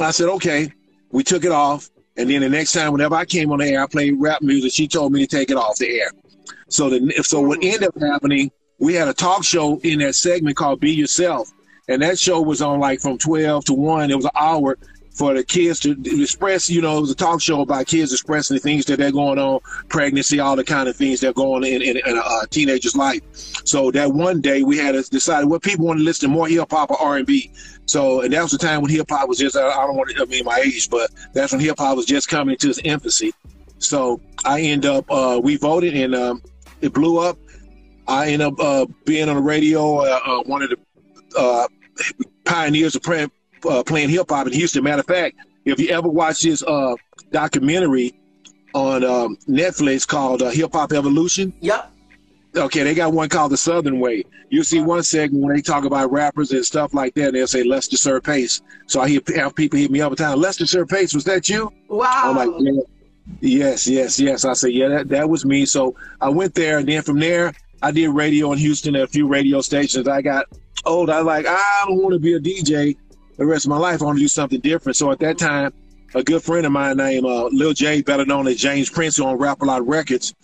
I 0.00 0.10
said, 0.10 0.28
okay. 0.28 0.72
We 1.10 1.24
took 1.24 1.44
it 1.44 1.52
off, 1.52 1.88
and 2.18 2.28
then 2.28 2.42
the 2.42 2.50
next 2.50 2.72
time, 2.72 2.92
whenever 2.92 3.14
I 3.14 3.24
came 3.24 3.50
on 3.50 3.60
the 3.60 3.66
air, 3.66 3.82
I 3.82 3.86
played 3.86 4.14
rap 4.18 4.42
music. 4.42 4.72
She 4.72 4.86
told 4.86 5.10
me 5.12 5.20
to 5.20 5.26
take 5.26 5.50
it 5.50 5.56
off 5.56 5.78
the 5.78 6.00
air. 6.00 6.10
So 6.68 6.90
the 6.90 7.22
so 7.22 7.40
what 7.40 7.60
ended 7.62 7.84
up 7.84 7.98
happening, 7.98 8.50
we 8.78 8.92
had 8.92 9.08
a 9.08 9.14
talk 9.14 9.42
show 9.42 9.78
in 9.78 10.00
that 10.00 10.14
segment 10.14 10.56
called 10.56 10.80
Be 10.80 10.90
Yourself, 10.90 11.50
and 11.88 12.02
that 12.02 12.18
show 12.18 12.40
was 12.40 12.62
on 12.62 12.80
like 12.80 13.00
from 13.00 13.18
twelve 13.18 13.64
to 13.66 13.74
one. 13.74 14.10
It 14.10 14.16
was 14.16 14.24
an 14.24 14.30
hour 14.34 14.78
for 15.18 15.34
the 15.34 15.42
kids 15.42 15.80
to 15.80 15.96
express. 16.22 16.70
You 16.70 16.80
know, 16.80 16.96
it 16.98 17.00
was 17.00 17.10
a 17.10 17.14
talk 17.14 17.40
show 17.40 17.60
about 17.60 17.86
kids 17.86 18.12
expressing 18.12 18.54
the 18.54 18.60
things 18.60 18.84
that 18.86 18.98
they're 18.98 19.10
going 19.10 19.38
on, 19.38 19.60
pregnancy, 19.88 20.38
all 20.38 20.54
the 20.54 20.64
kind 20.64 20.88
of 20.88 20.96
things 20.96 21.20
that 21.20 21.30
are 21.30 21.32
going 21.32 21.64
in 21.64 21.82
in, 21.82 21.96
in 21.96 22.16
a 22.16 22.20
uh, 22.20 22.46
teenager's 22.46 22.94
life. 22.94 23.22
So 23.66 23.90
that 23.90 24.12
one 24.12 24.40
day 24.40 24.62
we 24.62 24.78
had 24.78 24.92
to 24.92 25.02
decide 25.02 25.44
what 25.44 25.62
people 25.62 25.86
want 25.86 25.98
to 25.98 26.04
listen 26.04 26.30
to 26.30 26.34
more 26.34 26.46
hip 26.46 26.70
hop 26.70 26.92
or 26.92 27.00
R 27.00 27.16
and 27.16 27.26
B. 27.26 27.50
So 27.86 28.20
and 28.22 28.32
that 28.32 28.42
was 28.42 28.52
the 28.52 28.58
time 28.58 28.80
when 28.80 28.92
hip 28.92 29.10
hop 29.10 29.28
was 29.28 29.38
just 29.38 29.56
I 29.56 29.86
don't 29.86 29.96
want 29.96 30.10
to 30.10 30.22
I 30.22 30.24
mean 30.26 30.44
my 30.44 30.58
age, 30.58 30.88
but 30.88 31.10
that's 31.32 31.52
when 31.52 31.60
hip 31.60 31.78
hop 31.78 31.96
was 31.96 32.06
just 32.06 32.28
coming 32.28 32.56
to 32.58 32.70
its 32.70 32.78
infancy. 32.84 33.32
So 33.78 34.20
I 34.44 34.60
end 34.60 34.86
up 34.86 35.10
uh, 35.10 35.40
we 35.42 35.56
voted 35.56 35.94
and 35.94 36.14
um, 36.14 36.42
it 36.80 36.92
blew 36.92 37.18
up. 37.18 37.36
I 38.06 38.30
end 38.30 38.42
up 38.42 38.58
uh, 38.58 38.86
being 39.04 39.28
on 39.28 39.36
the 39.36 39.42
radio, 39.42 39.98
uh, 39.98 40.20
uh, 40.24 40.42
one 40.44 40.62
of 40.62 40.70
the 40.70 40.78
uh, 41.36 41.68
pioneers 42.44 42.94
of 42.96 43.02
play, 43.02 43.26
uh, 43.68 43.82
playing 43.84 44.08
hip 44.08 44.30
hop 44.30 44.46
in 44.46 44.52
Houston. 44.52 44.84
Matter 44.84 45.00
of 45.00 45.06
fact, 45.06 45.36
if 45.64 45.78
you 45.80 45.88
ever 45.90 46.08
watch 46.08 46.42
this 46.42 46.62
uh, 46.62 46.94
documentary 47.32 48.18
on 48.74 49.04
um, 49.04 49.36
Netflix 49.48 50.06
called 50.06 50.42
uh, 50.42 50.50
Hip 50.50 50.72
Hop 50.72 50.92
Evolution, 50.92 51.52
Yep. 51.60 51.90
okay, 52.56 52.82
they 52.82 52.94
got 52.94 53.12
one 53.12 53.28
called 53.28 53.52
The 53.52 53.56
Southern 53.56 53.98
Way. 54.00 54.24
You 54.50 54.62
see 54.62 54.80
one 54.80 55.02
segment 55.02 55.44
when 55.44 55.54
they 55.56 55.62
talk 55.62 55.84
about 55.84 56.10
rappers 56.10 56.52
and 56.52 56.64
stuff 56.64 56.94
like 56.94 57.14
that, 57.14 57.32
they'll 57.32 57.46
say 57.46 57.62
Lester 57.64 57.96
Sir 57.96 58.20
Pace. 58.20 58.62
So 58.86 59.00
I 59.00 59.08
hear 59.08 59.20
have 59.36 59.54
people 59.54 59.78
hit 59.78 59.90
me 59.90 60.00
up 60.00 60.06
all 60.06 60.10
the 60.10 60.16
time. 60.16 60.38
Lester 60.40 60.66
Sir 60.66 60.86
Pace, 60.86 61.12
was 61.14 61.24
that 61.24 61.48
you? 61.48 61.70
Wow. 61.88 62.08
I'm 62.24 62.36
like, 62.36 62.50
yeah. 62.60 62.80
Yes, 63.40 63.86
yes, 63.86 64.18
yes. 64.18 64.46
I 64.46 64.54
said, 64.54 64.72
yeah, 64.72 64.88
that, 64.88 65.08
that 65.08 65.28
was 65.28 65.44
me. 65.44 65.66
So 65.66 65.94
I 66.20 66.30
went 66.30 66.54
there, 66.54 66.78
and 66.78 66.88
then 66.88 67.02
from 67.02 67.18
there, 67.18 67.52
I 67.82 67.90
did 67.90 68.08
radio 68.08 68.52
in 68.52 68.58
Houston 68.58 68.96
at 68.96 69.02
a 69.02 69.06
few 69.06 69.26
radio 69.28 69.60
stations. 69.60 70.08
I 70.08 70.22
got 70.22 70.46
old. 70.84 71.10
I 71.10 71.20
like, 71.20 71.46
I 71.46 71.84
don't 71.86 72.02
want 72.02 72.12
to 72.14 72.18
be 72.18 72.34
a 72.34 72.40
DJ 72.40 72.96
the 73.36 73.46
rest 73.46 73.64
of 73.64 73.70
my 73.70 73.78
life. 73.78 74.02
I 74.02 74.06
want 74.06 74.18
to 74.18 74.24
do 74.24 74.28
something 74.28 74.60
different. 74.60 74.96
So 74.96 75.10
at 75.10 75.20
that 75.20 75.38
time, 75.38 75.72
a 76.14 76.22
good 76.22 76.42
friend 76.42 76.66
of 76.66 76.72
mine 76.72 76.96
named 76.96 77.24
uh, 77.24 77.46
Lil 77.46 77.72
J, 77.72 78.02
better 78.02 78.24
known 78.24 78.46
as 78.48 78.56
James 78.56 78.90
Prince, 78.90 79.20
on 79.20 79.36
Rap 79.36 79.62
a 79.62 79.64
Lot 79.64 79.86
Records, 79.86 80.34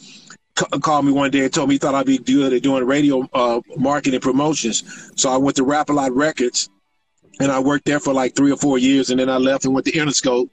c- 0.59 0.67
called 0.81 1.07
me 1.07 1.13
one 1.13 1.31
day 1.31 1.45
and 1.45 1.53
told 1.53 1.69
me 1.69 1.75
he 1.75 1.79
thought 1.79 1.95
I'd 1.95 2.07
be 2.07 2.19
good 2.19 2.53
at 2.53 2.63
doing 2.63 2.85
radio 2.85 3.29
uh, 3.33 3.61
marketing 3.77 4.21
promotions. 4.21 5.11
So 5.17 5.31
I 5.31 5.37
went 5.37 5.57
to 5.57 5.65
Rap 5.65 5.89
a 5.89 5.93
Lot 5.93 6.13
Records, 6.13 6.69
and 7.41 7.51
I 7.51 7.59
worked 7.59 7.87
there 7.87 8.01
for 8.01 8.13
like 8.13 8.37
three 8.37 8.53
or 8.53 8.57
four 8.57 8.79
years, 8.79 9.11
and 9.11 9.19
then 9.19 9.29
I 9.29 9.39
left 9.39 9.65
and 9.65 9.75
went 9.75 9.87
to 9.87 9.93
Interscope, 9.93 10.51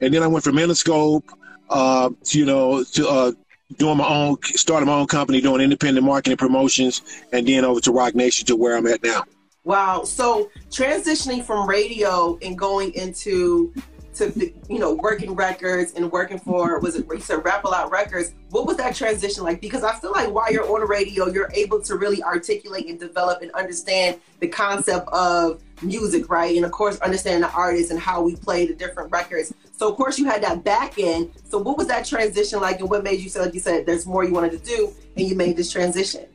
and 0.00 0.14
then 0.14 0.22
I 0.22 0.26
went 0.28 0.44
from 0.44 0.56
Interscope, 0.56 1.24
uh, 1.68 2.10
you 2.30 2.44
know, 2.44 2.84
to 2.84 3.08
uh, 3.08 3.32
doing 3.78 3.96
my 3.98 4.08
own, 4.08 4.36
starting 4.42 4.86
my 4.86 4.94
own 4.94 5.06
company, 5.06 5.40
doing 5.40 5.60
independent 5.60 6.06
marketing 6.06 6.36
promotions, 6.36 7.02
and 7.32 7.46
then 7.46 7.64
over 7.64 7.80
to 7.80 7.92
Roc 7.92 8.14
Nation 8.14 8.46
to 8.46 8.56
where 8.56 8.76
I'm 8.76 8.86
at 8.86 9.02
now. 9.02 9.24
Wow. 9.64 10.02
So 10.04 10.50
transitioning 10.70 11.44
from 11.44 11.68
radio 11.68 12.38
and 12.42 12.58
going 12.58 12.92
into 12.94 13.72
to 14.14 14.52
you 14.68 14.78
know 14.78 14.94
working 14.94 15.34
records 15.34 15.92
and 15.94 16.10
working 16.12 16.38
for 16.38 16.78
was 16.80 16.96
it 16.96 17.06
you 17.10 17.20
said 17.20 17.44
Rap 17.44 17.64
a 17.64 17.68
Lot 17.68 17.90
Records? 17.90 18.34
What 18.50 18.66
was 18.66 18.76
that 18.76 18.94
transition 18.94 19.44
like? 19.44 19.60
Because 19.60 19.84
I 19.84 19.94
feel 19.94 20.12
like 20.12 20.30
while 20.30 20.52
you're 20.52 20.70
on 20.70 20.80
the 20.80 20.86
radio, 20.86 21.26
you're 21.28 21.50
able 21.54 21.80
to 21.82 21.96
really 21.96 22.22
articulate 22.22 22.86
and 22.86 22.98
develop 22.98 23.42
and 23.42 23.50
understand 23.52 24.20
the 24.40 24.48
concept 24.48 25.08
of 25.08 25.62
music, 25.82 26.28
right? 26.28 26.54
And 26.54 26.64
of 26.64 26.72
course, 26.72 26.98
understanding 27.00 27.42
the 27.42 27.50
artists 27.50 27.90
and 27.90 27.98
how 27.98 28.22
we 28.22 28.36
play 28.36 28.66
the 28.66 28.74
different 28.74 29.10
records. 29.10 29.52
So 29.76 29.88
of 29.88 29.96
course, 29.96 30.18
you 30.18 30.26
had 30.26 30.42
that 30.42 30.64
back 30.64 30.98
end. 30.98 31.30
So 31.48 31.58
what 31.58 31.76
was 31.76 31.88
that 31.88 32.04
transition 32.04 32.60
like, 32.60 32.80
and 32.80 32.90
what 32.90 33.02
made 33.02 33.20
you 33.20 33.28
say, 33.28 33.40
like 33.40 33.54
you 33.54 33.60
said, 33.60 33.86
there's 33.86 34.06
more 34.06 34.24
you 34.24 34.32
wanted 34.32 34.52
to 34.52 34.58
do, 34.58 34.92
and 35.16 35.26
you 35.26 35.34
made 35.34 35.56
this 35.56 35.72
transition? 35.72 36.26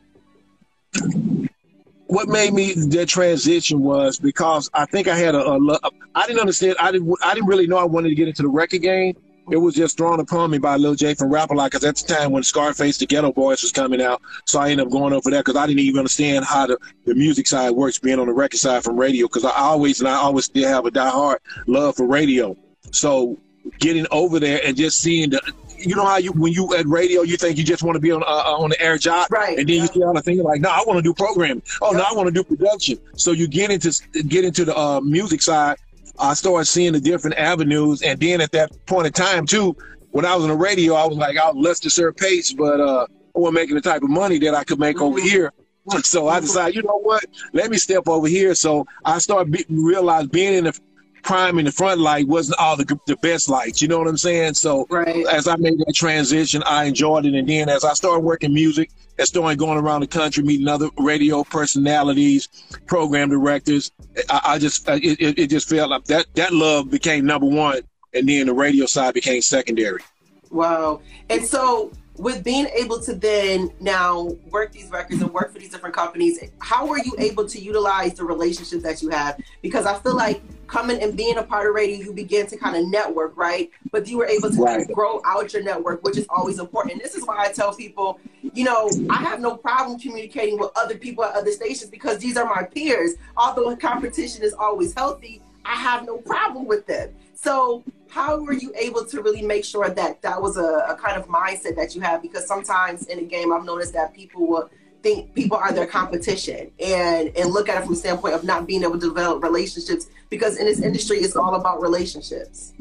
What 2.07 2.29
made 2.29 2.53
me 2.53 2.73
that 2.73 3.07
transition 3.09 3.81
was 3.81 4.17
because 4.17 4.69
I 4.73 4.85
think 4.85 5.07
I 5.07 5.15
had 5.17 5.35
a, 5.35 5.79
I 6.15 6.25
didn't 6.25 6.39
understand 6.39 6.75
I 6.79 6.91
didn't 6.91 7.13
I 7.23 7.33
didn't 7.33 7.47
really 7.47 7.67
know 7.67 7.77
I 7.77 7.83
wanted 7.83 8.09
to 8.09 8.15
get 8.15 8.27
into 8.27 8.43
the 8.43 8.47
record 8.47 8.81
game 8.81 9.15
it 9.49 9.57
was 9.57 9.75
just 9.75 9.97
thrown 9.97 10.19
upon 10.19 10.51
me 10.51 10.57
by 10.57 10.75
Lil 10.75 10.95
J 10.95 11.13
from 11.13 11.29
Rap 11.29 11.51
a 11.51 11.53
Lot 11.53 11.71
because 11.71 11.85
at 11.85 11.95
the 11.95 12.13
time 12.13 12.31
when 12.31 12.43
Scarface, 12.43 12.97
the 12.97 13.07
Geto 13.07 13.33
Boys 13.33 13.61
was 13.61 13.71
coming 13.71 14.01
out, 14.01 14.21
so 14.45 14.59
I 14.59 14.71
ended 14.71 14.87
up 14.87 14.91
going 14.91 15.13
over 15.13 15.29
there 15.31 15.39
because 15.39 15.55
I 15.55 15.65
didn't 15.65 15.79
even 15.79 15.99
understand 15.99 16.43
how 16.43 16.67
the, 16.67 16.77
the 17.05 17.15
music 17.15 17.47
side 17.47 17.71
works, 17.71 17.97
being 17.97 18.19
on 18.19 18.27
the 18.27 18.33
record 18.33 18.59
side 18.59 18.83
from 18.83 18.97
radio 18.97 19.27
because 19.27 19.45
I 19.45 19.51
always 19.51 19.99
and 19.99 20.09
I 20.09 20.15
always 20.15 20.45
still 20.45 20.67
have 20.67 20.85
a 20.85 20.91
diehard 20.91 21.37
love 21.65 21.95
for 21.95 22.05
radio. 22.07 22.57
So 22.91 23.37
getting 23.79 24.05
over 24.11 24.39
there 24.39 24.59
and 24.65 24.75
just 24.75 24.99
seeing 24.99 25.29
the 25.29 25.41
you 25.77 25.96
know 25.96 26.05
how 26.05 26.17
you 26.17 26.31
when 26.34 26.51
you 26.53 26.74
at 26.75 26.86
radio 26.88 27.22
you 27.22 27.38
think 27.38 27.57
you 27.57 27.63
just 27.63 27.84
want 27.84 27.96
to 27.96 28.00
be 28.00 28.12
on 28.12 28.24
uh, 28.24 28.25
on 28.25 28.69
the 28.69 28.81
air 28.81 28.98
job 28.98 29.27
Right, 29.31 29.57
and 29.57 29.67
then 29.67 29.75
yeah. 29.77 29.81
you 29.84 29.88
see 29.88 30.03
all 30.03 30.13
the 30.13 30.22
things 30.22 30.41
like 30.41 30.62
no 30.62 30.69
I 30.69 30.84
want 30.88 30.98
to 30.98 31.03
do 31.03 31.13
programming. 31.13 31.62
Oh 31.81 31.91
no 31.91 32.00
Yeah. 32.00 32.05
I 32.10 32.13
want 32.13 32.27
to 32.27 32.31
do 32.34 32.43
production. 32.43 32.98
So 33.15 33.31
you 33.31 33.48
get 33.48 33.72
into 33.72 33.91
get 34.27 34.46
into 34.46 34.65
the 34.65 34.77
uh, 34.77 35.01
music 35.01 35.41
side 35.41 35.77
I 36.19 36.34
started 36.34 36.65
seeing 36.65 36.93
the 36.93 37.00
different 37.00 37.38
avenues. 37.38 38.01
And 38.01 38.19
then 38.19 38.41
at 38.41 38.51
that 38.53 38.72
point 38.88 39.07
in 39.07 39.13
time 39.13 39.46
too 39.46 39.75
when 40.12 40.25
I 40.25 40.36
was 40.36 40.43
on 40.43 40.50
the 40.50 40.55
radio 40.55 40.93
I 40.96 41.05
was 41.05 41.17
like 41.17 41.38
I 41.38 41.51
was 41.51 41.63
Lester 41.63 41.89
Sir 41.89 42.12
Pace 42.12 42.53
but 42.53 42.79
uh 42.79 43.05
I 43.36 43.39
wasn't 43.39 43.55
making 43.55 43.75
the 43.75 43.81
type 43.81 44.01
of 44.01 44.10
money 44.10 44.39
that 44.39 44.55
I 44.55 44.63
could 44.63 44.79
make 44.79 45.00
over 45.01 45.19
Mhm. 45.19 45.24
here. 45.29 45.53
So 46.03 46.27
I 46.27 46.41
decided 46.41 46.75
you 46.75 46.84
know 46.84 47.00
what? 47.01 47.24
Let 47.53 47.69
me 47.72 47.77
step 47.77 48.10
over 48.10 48.27
here. 48.27 48.53
So 48.55 48.86
I 49.05 49.19
started 49.19 49.51
be, 49.53 49.63
realize 49.69 50.27
being 50.27 50.53
in 50.55 50.63
the 50.65 50.77
prime 51.27 51.60
in 51.60 51.65
the 51.65 51.72
front 51.72 52.00
light 52.00 52.27
wasn't 52.27 52.57
all 52.60 52.75
the, 52.75 53.00
the 53.05 53.17
best 53.17 53.50
lights 53.50 53.81
you 53.81 53.88
know 53.88 54.00
what 54.00 54.07
I'm 54.07 54.17
saying 54.17 54.53
so 54.53 54.88
Right. 54.89 55.25
as 55.27 55.48
I 55.48 55.55
made 55.57 55.79
that 55.79 55.93
transition, 55.96 56.63
I 56.65 56.86
enjoyed 56.86 57.25
it. 57.25 57.34
And 57.34 57.48
then 57.48 57.69
as 57.69 57.84
I 57.84 57.93
started 57.93 58.22
working 58.22 58.53
music 58.53 58.89
and 59.17 59.27
started 59.27 59.57
going 59.57 59.77
around 59.77 60.01
the 60.01 60.07
country, 60.07 60.43
meeting 60.43 60.67
other 60.67 60.89
radio 60.98 61.43
personalities, 61.43 62.48
program 62.86 63.29
directors, 63.29 63.91
I, 64.29 64.41
I 64.46 64.60
just 64.60 64.88
it, 64.88 65.19
it, 65.19 65.39
it 65.39 65.50
just 65.50 65.69
felt 65.69 65.89
like 65.89 66.05
that 66.05 66.27
that 66.36 66.53
love 66.53 66.89
became 66.89 67.25
number 67.25 67.48
one, 67.48 67.81
and 68.13 68.27
then 68.27 68.48
the 68.48 68.53
radio 68.53 68.86
side 68.86 69.13
became 69.13 69.41
secondary. 69.41 70.01
Wow. 70.50 71.01
And 71.29 71.46
so 71.46 71.91
with 72.17 72.43
being 72.43 72.67
able 72.67 73.00
to 73.01 73.13
then 73.13 73.69
now 73.79 74.36
work 74.50 74.72
these 74.72 74.89
records 74.89 75.22
and 75.22 75.31
work 75.34 75.53
for 75.53 75.60
these 75.60 75.69
different 75.72 75.96
companies, 75.96 76.39
how 76.60 76.88
were 76.88 76.98
you 76.98 77.13
able 77.19 77.48
to 77.48 77.60
utilize 77.60 78.13
the 78.15 78.24
relationships 78.24 78.84
that 78.84 79.01
you 79.01 79.10
have? 79.10 79.39
Because 79.62 79.86
I 79.86 80.00
feel 80.00 80.15
like 80.15 80.41
coming 80.67 81.01
and 81.01 81.15
being 81.15 81.38
a 81.38 81.43
part 81.43 81.67
of 81.67 81.74
radio, 81.75 81.97
you 81.97 82.13
begin 82.13 82.45
to 82.47 82.57
kind 82.57 82.75
of 82.75 82.88
network, 82.88 83.36
right? 83.38 83.69
But 83.91 84.07
you 84.07 84.17
were 84.17 84.25
able 84.25 84.50
to 84.50 84.55
kind 84.55 84.67
Right. 84.77 84.81
of 84.89 84.91
grow 84.93 85.21
out 85.25 85.53
your 85.53 85.63
network, 85.63 86.03
which 86.03 86.17
is 86.17 86.25
always 86.29 86.59
important. 86.59 87.01
This 87.01 87.15
is 87.15 87.25
why 87.25 87.38
I 87.39 87.51
tell 87.51 87.74
people, 87.74 88.19
you 88.53 88.65
know, 88.65 88.89
I 89.09 89.17
have 89.24 89.39
no 89.39 89.55
problem 89.55 90.00
communicating 90.00 90.59
with 90.59 90.71
other 90.75 90.97
people 90.97 91.24
at 91.24 91.36
other 91.36 91.51
stations 91.51 91.89
because 91.89 92.19
these 92.19 92.38
are 92.38 92.45
my 92.45 92.63
peers. 92.63 93.13
Although 93.38 93.75
competition 93.77 94.43
is 94.43 94.53
always 94.53 94.93
healthy, 94.93 95.41
I 95.65 95.75
have 95.75 96.05
no 96.05 96.17
problem 96.17 96.65
with 96.65 96.86
them. 96.86 97.13
So 97.33 97.83
how 98.09 98.38
were 98.41 98.53
you 98.53 98.74
able 98.77 99.05
to 99.05 99.21
really 99.21 99.41
make 99.41 99.63
sure 99.65 99.89
that 99.89 100.21
that 100.21 100.41
was 100.41 100.57
a, 100.57 100.86
a 100.89 100.95
kind 100.95 101.17
of 101.21 101.27
mindset 101.27 101.75
that 101.75 101.93
you 101.95 102.01
have? 102.01 102.21
Because 102.21 102.47
sometimes 102.47 103.05
in 103.07 103.19
a 103.19 103.24
game, 103.24 103.53
I've 103.53 103.65
noticed 103.65 103.93
that 103.93 104.13
people 104.13 104.47
will 104.47 104.69
think 105.07 105.33
people 105.33 105.57
are 105.57 105.71
their 105.71 105.87
competition 105.87 106.71
and 106.79 107.35
and 107.37 107.49
look 107.49 107.69
at 107.69 107.77
it 107.77 107.85
from 107.85 107.93
the 107.93 107.99
standpoint 107.99 108.33
of 108.33 108.43
not 108.43 108.67
being 108.67 108.83
able 108.83 108.99
to 108.99 109.07
develop 109.07 109.43
relationships. 109.43 110.07
Because 110.29 110.57
in 110.57 110.65
this 110.65 110.81
industry, 110.81 111.17
it's 111.19 111.35
all 111.35 111.55
about 111.55 111.81
relationships. 111.81 112.73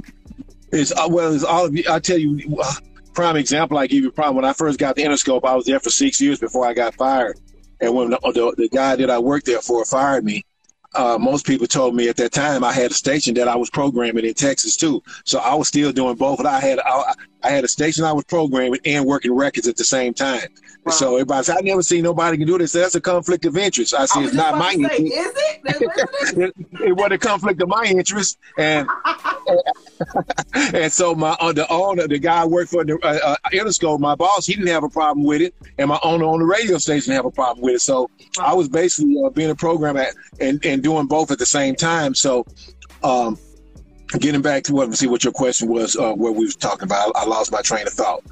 It's 0.73 0.93
uh, 0.93 1.07
well, 1.09 1.33
it's 1.33 1.45
all 1.45 1.67
of 1.67 1.77
you. 1.77 1.85
I 1.89 2.01
tell 2.01 2.19
you, 2.19 2.59
uh, 2.61 2.73
prime 3.15 3.37
example. 3.37 3.79
I 3.79 3.87
give 3.87 4.03
you 4.03 4.11
prime. 4.11 4.35
When 4.35 4.45
I 4.45 4.53
first 4.53 4.79
got 4.79 4.97
the 4.97 5.03
Interscope, 5.03 5.45
I 5.45 5.55
was 5.55 5.67
there 5.67 5.79
for 5.81 5.91
six 5.91 6.21
years 6.21 6.41
before 6.41 6.67
I 6.67 6.75
got 6.75 6.95
fired. 6.95 7.39
And 7.81 7.95
when 7.95 8.11
the, 8.11 8.19
the, 8.23 8.55
the 8.57 8.69
guy 8.71 8.97
that 8.97 9.11
I 9.11 9.19
worked 9.19 9.47
there 9.47 9.61
for 9.61 9.85
fired 9.85 10.25
me, 10.25 10.43
uh, 10.95 11.19
most 11.21 11.47
people 11.47 11.67
told 11.67 11.95
me 11.95 12.09
at 12.09 12.17
that 12.17 12.33
time 12.33 12.65
I 12.65 12.73
had 12.73 12.91
a 12.91 12.95
station 12.95 13.35
that 13.35 13.49
I 13.49 13.55
was 13.55 13.71
programming 13.71 14.25
in 14.25 14.35
Texas 14.35 14.77
too. 14.77 15.03
So 15.25 15.39
I 15.39 15.55
was 15.55 15.69
still 15.69 15.93
doing 15.93 16.17
both. 16.17 16.45
I 16.45 16.59
had 16.59 16.81
I, 16.81 17.15
I 17.43 17.51
had 17.51 17.65
a 17.65 17.69
station 17.69 18.05
I 18.05 18.13
was 18.13 18.25
programming 18.25 18.81
and 18.85 19.05
working 19.05 19.33
records 19.33 19.69
at 19.69 19.77
the 19.77 19.85
same 19.85 20.15
time. 20.15 20.49
Wow. 20.87 20.93
So 20.93 21.15
everybody 21.15 21.45
said, 21.45 21.57
I 21.59 21.61
never 21.63 21.83
seen 21.83 22.05
nobody 22.05 22.37
can 22.39 22.47
do 22.47 22.59
this. 22.59 22.73
That's 22.73 22.95
a 22.95 23.01
conflict 23.01 23.45
of 23.45 23.57
interest. 23.57 23.93
I 23.93 24.07
said, 24.07 24.25
it's 24.25 24.35
not 24.35 24.57
my 24.57 24.73
interest. 24.73 25.01
is 25.01 25.11
it? 25.11 25.61
It? 25.65 26.55
it, 26.81 26.97
was 26.97 27.11
a 27.11 27.19
conflict 27.19 27.61
of 27.61 27.69
my 27.69 27.85
interest, 27.85 28.39
and 28.57 28.89
and 30.55 30.93
so 30.93 31.15
my 31.15 31.37
uh, 31.41 31.53
the 31.53 31.67
owner, 31.73 32.07
the 32.07 32.19
guy 32.19 32.43
I 32.43 32.47
worked 32.47 32.71
for 32.71 32.85
the 32.85 32.99
uh, 33.03 33.19
uh, 33.33 33.37
Interscope, 33.53 33.99
my 33.99 34.15
boss, 34.15 34.47
he 34.47 34.55
didn't 34.55 34.69
have 34.69 34.85
a 34.85 34.89
problem 34.89 35.27
with 35.27 35.43
it, 35.43 35.55
and 35.79 35.89
my 35.89 35.99
owner 36.05 36.25
on 36.25 36.39
the 36.39 36.45
radio 36.47 36.79
station 36.79 37.13
have 37.15 37.25
a 37.25 37.33
problem 37.33 37.65
with 37.65 37.75
it. 37.75 37.81
So 37.81 38.09
I 38.41 38.55
was 38.55 38.69
basically 38.69 39.21
uh, 39.25 39.31
being 39.31 39.51
a 39.51 39.57
program 39.57 39.97
at 39.97 40.15
and 40.41 40.65
and 40.65 40.83
doing 40.85 41.07
both 41.07 41.31
at 41.31 41.39
the 41.39 41.47
same 41.47 41.75
time. 41.75 42.15
So. 42.15 42.47
um 43.03 43.39
Getting 44.19 44.43
back 44.43 44.63
to 44.65 44.73
what 44.73 44.95
see 44.95 45.09
what 45.09 45.25
your 45.25 45.33
question 45.33 45.69
was, 45.69 45.97
uh, 45.97 46.13
what 46.13 46.35
we 46.35 46.45
was 46.45 46.57
talking 46.57 46.85
about, 46.85 47.13
I, 47.17 47.23
I 47.23 47.25
lost 47.27 47.51
my 47.51 47.61
train 47.61 47.87
of 47.87 47.93
thought 47.93 48.23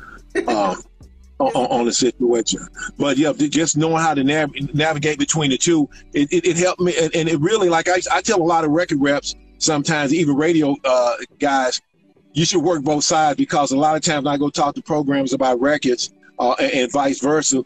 um, 0.47 0.83
on, 1.39 1.53
on 1.55 1.85
the 1.85 1.93
situation. 1.93 2.61
But 2.97 3.17
yeah, 3.17 3.33
just 3.33 3.77
knowing 3.77 3.99
how 3.99 4.15
to 4.15 4.23
nav- 4.23 4.55
navigate 4.73 5.19
between 5.19 5.51
the 5.51 5.59
two, 5.59 5.89
it, 6.13 6.33
it, 6.33 6.47
it 6.47 6.57
helped 6.57 6.81
me. 6.81 6.95
And, 7.01 7.15
and 7.15 7.29
it 7.29 7.41
really, 7.41 7.69
like 7.69 7.89
I, 7.89 7.99
I 8.13 8.21
tell 8.21 8.41
a 8.41 8.45
lot 8.45 8.65
of 8.65 8.71
record 8.71 9.01
reps, 9.01 9.35
sometimes 9.59 10.15
even 10.15 10.37
radio 10.37 10.77
uh, 10.85 11.17
guys, 11.39 11.81
you 12.35 12.45
should 12.45 12.63
work 12.63 12.83
both 12.83 13.05
sides 13.05 13.37
because 13.37 13.73
a 13.73 13.77
lot 13.77 13.97
of 13.97 14.03
times 14.03 14.27
I 14.27 14.37
go 14.37 14.51
talk 14.51 14.75
to 14.77 14.83
programs 14.83 15.33
about 15.33 15.61
records 15.61 16.13
uh, 16.39 16.53
and, 16.61 16.73
and 16.73 16.93
vice 16.93 17.21
versa. 17.21 17.65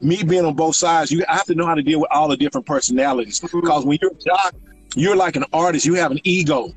Me 0.00 0.22
being 0.22 0.44
on 0.44 0.54
both 0.54 0.76
sides, 0.76 1.10
you 1.10 1.24
I 1.28 1.36
have 1.36 1.46
to 1.46 1.54
know 1.54 1.66
how 1.66 1.74
to 1.74 1.82
deal 1.82 2.00
with 2.00 2.10
all 2.10 2.28
the 2.28 2.36
different 2.36 2.66
personalities 2.66 3.40
because 3.40 3.84
when 3.84 3.98
you're 4.00 4.12
a 4.12 4.14
jock, 4.14 4.54
you're 4.96 5.16
like 5.16 5.36
an 5.36 5.44
artist. 5.52 5.86
You 5.86 5.94
have 5.94 6.10
an 6.10 6.20
ego. 6.24 6.72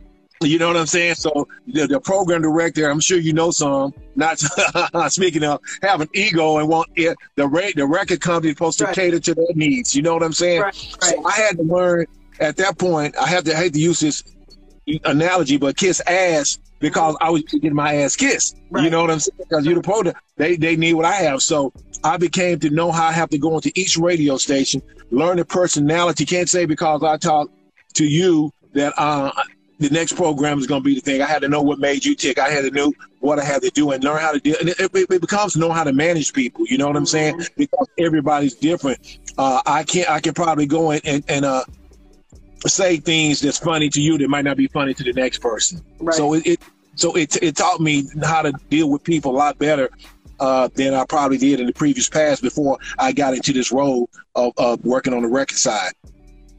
You 0.50 0.60
know 0.60 0.68
what 0.68 0.78
I'm 0.78 0.86
saying? 0.86 1.16
So 1.16 1.48
the, 1.68 1.88
the 1.88 2.00
program 2.00 2.42
director, 2.42 2.90
I'm 2.90 3.00
sure 3.00 3.18
you 3.18 3.34
know 3.34 3.52
some, 3.52 3.94
not 4.16 4.40
speaking 5.10 5.44
of, 5.44 5.60
have 5.82 6.02
an 6.02 6.10
ego 6.14 6.58
and 6.58 6.68
want 6.68 6.90
it, 6.96 7.18
the 7.36 7.48
rate 7.48 7.76
the 7.76 7.86
record 7.88 8.22
company 8.22 8.52
is 8.52 8.56
supposed 8.56 8.78
to 8.80 8.86
Right. 8.86 8.96
cater 8.96 9.20
to 9.20 9.34
their 9.36 9.46
needs. 9.56 9.96
You 9.96 10.02
know 10.02 10.14
what 10.14 10.24
I'm 10.24 10.34
saying? 10.34 10.62
Right, 10.62 10.76
So. 10.76 11.26
I 11.26 11.32
had 11.32 11.58
to 11.58 11.64
learn 11.64 12.06
at 12.40 12.58
that 12.58 12.78
point. 12.78 13.16
I 13.18 13.28
had 13.28 13.46
to 13.46 13.54
I 13.54 13.58
hate 13.58 13.74
to 13.74 13.80
use 13.80 14.00
this 14.00 14.24
analogy, 15.06 15.58
but 15.58 15.78
kiss 15.78 16.02
ass 16.08 16.60
because 16.80 17.16
I 17.22 17.30
was 17.30 17.44
getting 17.44 17.74
my 17.74 17.96
ass 17.96 18.16
kissed. 18.16 18.58
You 18.76 18.90
know 18.90 19.02
what 19.02 19.12
I'm 19.12 19.20
saying? 19.20 19.38
Because 19.38 19.66
you're 19.66 19.76
the 19.76 19.82
program, 19.82 20.16
they 20.36 20.56
they 20.58 20.76
need 20.76 20.96
what 20.96 21.06
I 21.06 21.14
have. 21.16 21.42
So 21.42 21.72
I 22.04 22.18
became 22.18 22.60
to 22.60 22.70
know 22.70 22.92
how 22.92 23.08
I 23.08 23.12
have 23.14 23.30
to 23.30 23.38
go 23.38 23.56
into 23.56 23.72
each 23.76 23.98
radio 23.98 24.38
station, 24.38 24.82
learn 25.12 25.38
the 25.38 25.46
personality. 25.46 26.26
Can't 26.26 26.50
say 26.50 26.66
because 26.66 27.04
I 27.04 27.18
talk 27.18 27.50
to 27.94 28.06
you 28.06 28.52
that 28.74 28.94
uh, 28.98 29.32
the 29.80 29.90
next 29.90 30.14
program 30.14 30.60
is 30.60 30.68
going 30.68 30.82
to 30.82 30.86
be 30.86 30.96
the 30.96 31.02
thing. 31.02 31.22
I 31.22 31.26
had 31.26 31.42
to 31.42 31.50
know 31.50 31.62
what 31.62 31.80
made 31.80 32.06
you 32.06 32.16
tick. 32.16 32.40
I 32.40 32.50
had 32.50 32.64
to 32.64 32.72
know 32.72 32.94
what 33.20 33.40
I 33.40 33.44
had 33.44 33.62
to 33.64 33.70
do 33.70 33.92
and 33.92 34.04
learn 34.04 34.20
how 34.20 34.32
to 34.32 34.40
do. 34.40 34.56
And 34.60 34.70
it, 34.70 34.80
it, 34.80 34.92
it 34.94 35.22
becomes 35.22 35.56
know 35.56 35.72
how 35.72 35.84
to 35.84 35.94
manage 35.94 36.34
people. 36.34 36.66
You 36.68 36.78
know 36.78 36.88
what 36.88 36.96
I'm 36.96 37.06
saying? 37.06 37.42
Because 37.58 37.88
everybody's 37.98 38.54
different. 38.56 39.20
Uh, 39.38 39.62
I 39.66 39.84
can't. 39.84 40.10
I 40.10 40.20
can 40.20 40.34
probably 40.34 40.66
go 40.66 40.92
in 40.92 41.02
and, 41.06 41.24
and 41.28 41.46
uh, 41.46 41.64
say 42.68 42.98
things 42.98 43.42
that's 43.42 43.58
funny 43.58 43.90
to 43.90 44.02
you 44.02 44.18
that 44.20 44.30
might 44.30 44.46
not 44.46 44.58
be 44.58 44.68
funny 44.68 44.94
to 44.94 45.04
the 45.04 45.14
next 45.14 45.40
person. 45.40 45.82
Right. 46.00 46.16
So 46.16 46.34
it, 46.34 46.46
it 46.46 46.60
so 46.96 47.16
it 47.16 47.36
it 47.42 47.56
taught 47.56 47.80
me 47.80 48.08
how 48.24 48.44
to 48.44 48.54
deal 48.70 48.90
with 48.90 49.04
people 49.04 49.32
a 49.32 49.38
lot 49.38 49.58
better 49.58 49.90
uh, 50.40 50.70
than 50.76 50.94
I 50.94 51.06
probably 51.06 51.38
did 51.38 51.60
in 51.60 51.68
the 51.68 51.74
previous 51.74 52.10
past 52.10 52.42
before 52.42 52.78
I 53.00 53.12
got 53.12 53.34
into 53.34 53.54
this 53.54 53.72
role 53.72 54.10
of, 54.36 54.54
of 54.58 54.84
working 54.84 55.14
on 55.14 55.22
the 55.22 55.28
record 55.28 55.58
side. 55.58 55.94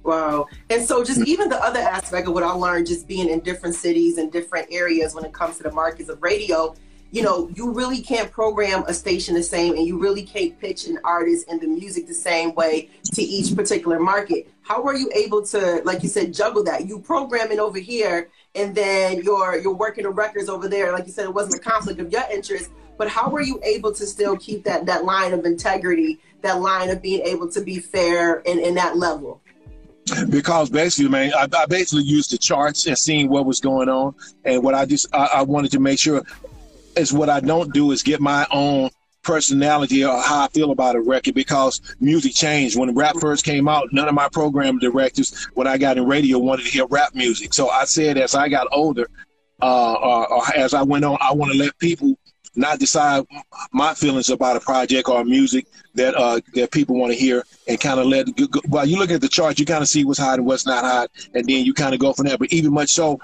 Wow. 0.05 0.49
And 0.69 0.85
so 0.85 1.03
just 1.03 1.21
hmm. 1.21 1.27
even 1.27 1.49
the 1.49 1.63
other 1.63 1.81
aspect 1.81 2.29
of 2.29 2.35
what 2.35 2.43
I 2.43 2.53
learned 2.53 2.87
just 2.87 3.09
being 3.09 3.29
in 3.29 3.41
different 3.41 3.75
cities 3.75 4.19
and 4.19 4.31
different 4.31 4.69
areas 4.71 5.15
when 5.15 5.25
it 5.25 5.33
comes 5.33 5.57
to 5.57 5.63
the 5.63 5.73
markets 5.73 6.11
of 6.11 6.23
radio, 6.23 6.77
you 7.11 7.23
know, 7.23 7.49
you 7.55 7.73
really 7.73 8.03
can't 8.03 8.31
program 8.31 8.85
a 8.87 8.93
station 8.93 9.35
the 9.35 9.43
same 9.43 9.75
and 9.77 9.87
you 9.87 9.99
really 9.99 10.23
can't 10.23 10.59
pitch 10.61 10.87
an 10.87 10.99
artist 11.05 11.47
and 11.49 11.61
the 11.61 11.67
music 11.67 12.07
the 12.07 12.15
same 12.15 12.55
way 12.55 12.91
to 13.13 13.23
each 13.23 13.55
particular 13.57 13.99
market. 13.99 14.51
How 14.63 14.83
were 14.83 14.95
you 14.95 15.11
able 15.15 15.43
to, 15.47 15.81
like 15.85 16.03
you 16.03 16.09
said, 16.09 16.35
juggle 16.35 16.65
that? 16.65 16.87
You 16.87 16.99
programming 16.99 17.61
over 17.61 17.79
here 17.79 18.31
and 18.55 18.75
then 18.75 19.23
you're 19.23 19.59
you're 19.59 19.75
working 19.75 20.05
the 20.05 20.11
records 20.11 20.49
over 20.49 20.69
there. 20.69 20.93
Like 20.93 21.07
you 21.07 21.13
said, 21.13 21.25
it 21.25 21.35
wasn't 21.35 21.65
a 21.65 21.71
conflict 21.71 22.01
of 22.01 22.11
your 22.11 22.25
interest, 22.31 22.71
but 22.99 23.09
how 23.09 23.31
were 23.31 23.43
you 23.43 23.61
able 23.65 23.93
to 23.95 24.07
still 24.07 24.37
keep 24.37 24.65
that 24.65 24.85
that 24.87 25.05
line 25.05 25.33
of 25.33 25.47
integrity, 25.47 26.21
that 26.43 26.61
line 26.61 26.91
of 26.91 27.01
being 27.01 27.23
able 27.23 27.49
to 27.53 27.61
be 27.61 27.79
fair 27.79 28.43
and 28.47 28.61
in 28.61 28.75
that 28.75 28.97
level? 28.97 29.41
Because 30.31 30.71
basically, 30.71 31.09
man, 31.09 31.33
I, 31.35 31.49
I 31.57 31.67
basically 31.67 32.05
used 32.05 32.31
the 32.31 32.39
charts 32.39 32.87
and 32.87 32.97
seeing 32.97 33.29
what 33.29 33.47
was 33.47 33.61
going 33.61 33.89
on, 33.89 34.15
and 34.45 34.63
what 34.63 34.75
I 34.75 34.85
just 34.85 35.07
I, 35.15 35.27
I 35.35 35.43
wanted 35.43 35.71
to 35.73 35.81
make 35.81 35.99
sure 35.99 36.23
is 36.97 37.13
what 37.13 37.29
I 37.29 37.41
don't 37.41 37.73
do 37.73 37.93
is 37.93 38.03
get 38.03 38.21
my 38.21 38.47
own 38.51 38.91
personality 39.23 40.05
or 40.05 40.21
how 40.21 40.45
I 40.45 40.49
feel 40.49 40.71
about 40.71 40.97
a 40.97 41.01
record 41.01 41.35
because 41.35 41.81
music 42.01 42.35
changed. 42.35 42.79
When 42.79 42.95
rap 42.95 43.17
first 43.21 43.45
came 43.45 43.69
out, 43.69 43.89
none 43.93 44.07
of 44.07 44.15
my 44.15 44.29
program 44.29 44.79
directors, 44.79 45.49
when 45.55 45.67
I 45.67 45.79
got 45.79 45.97
in 45.97 46.07
radio, 46.07 46.39
wanted 46.39 46.67
to 46.67 46.71
hear 46.71 46.87
rap 46.87 47.15
music. 47.15 47.55
So 47.55 47.71
I 47.71 47.85
said, 47.85 48.19
as 48.19 48.35
I 48.35 48.49
got 48.49 48.69
older, 48.71 49.09
uh, 49.63 49.95
or, 49.95 50.33
or 50.33 50.43
as 50.55 50.75
I 50.75 50.83
went 50.83 51.05
on, 51.05 51.17
I 51.21 51.33
want 51.33 51.53
to 51.53 51.59
let 51.59 51.77
people 51.79 52.17
not 52.57 52.79
decide 52.79 53.25
my 53.73 53.95
feelings 53.95 54.31
about 54.31 54.57
a 54.57 54.61
project 54.61 55.09
or 55.09 55.25
music 55.25 55.67
that 55.95 56.15
uh, 56.15 56.41
that 56.55 56.71
people 56.71 56.97
want 56.97 57.13
to 57.13 57.19
hear, 57.19 57.45
and 57.69 57.81
kind 57.81 58.01
of 58.01 58.07
let. 58.07 58.35
go, 58.37 58.61
While 58.69 58.87
you 58.87 58.99
look 58.99 59.11
at 59.11 59.21
the 59.21 59.29
chart, 59.29 59.59
you 59.59 59.67
kind 59.67 59.83
of 59.83 59.89
see 59.89 60.05
what's 60.05 60.19
hot 60.19 60.39
and 60.39 60.47
what's 60.47 60.67
not 60.67 60.85
hot, 60.85 61.11
and 61.35 61.47
then 61.47 61.65
you 61.65 61.75
kind 61.75 61.95
of 61.95 62.01
go 62.01 62.13
from 62.13 62.27
there. 62.27 62.39
But 62.39 62.53
even 62.53 62.73
much 62.73 62.91
so, 62.91 63.21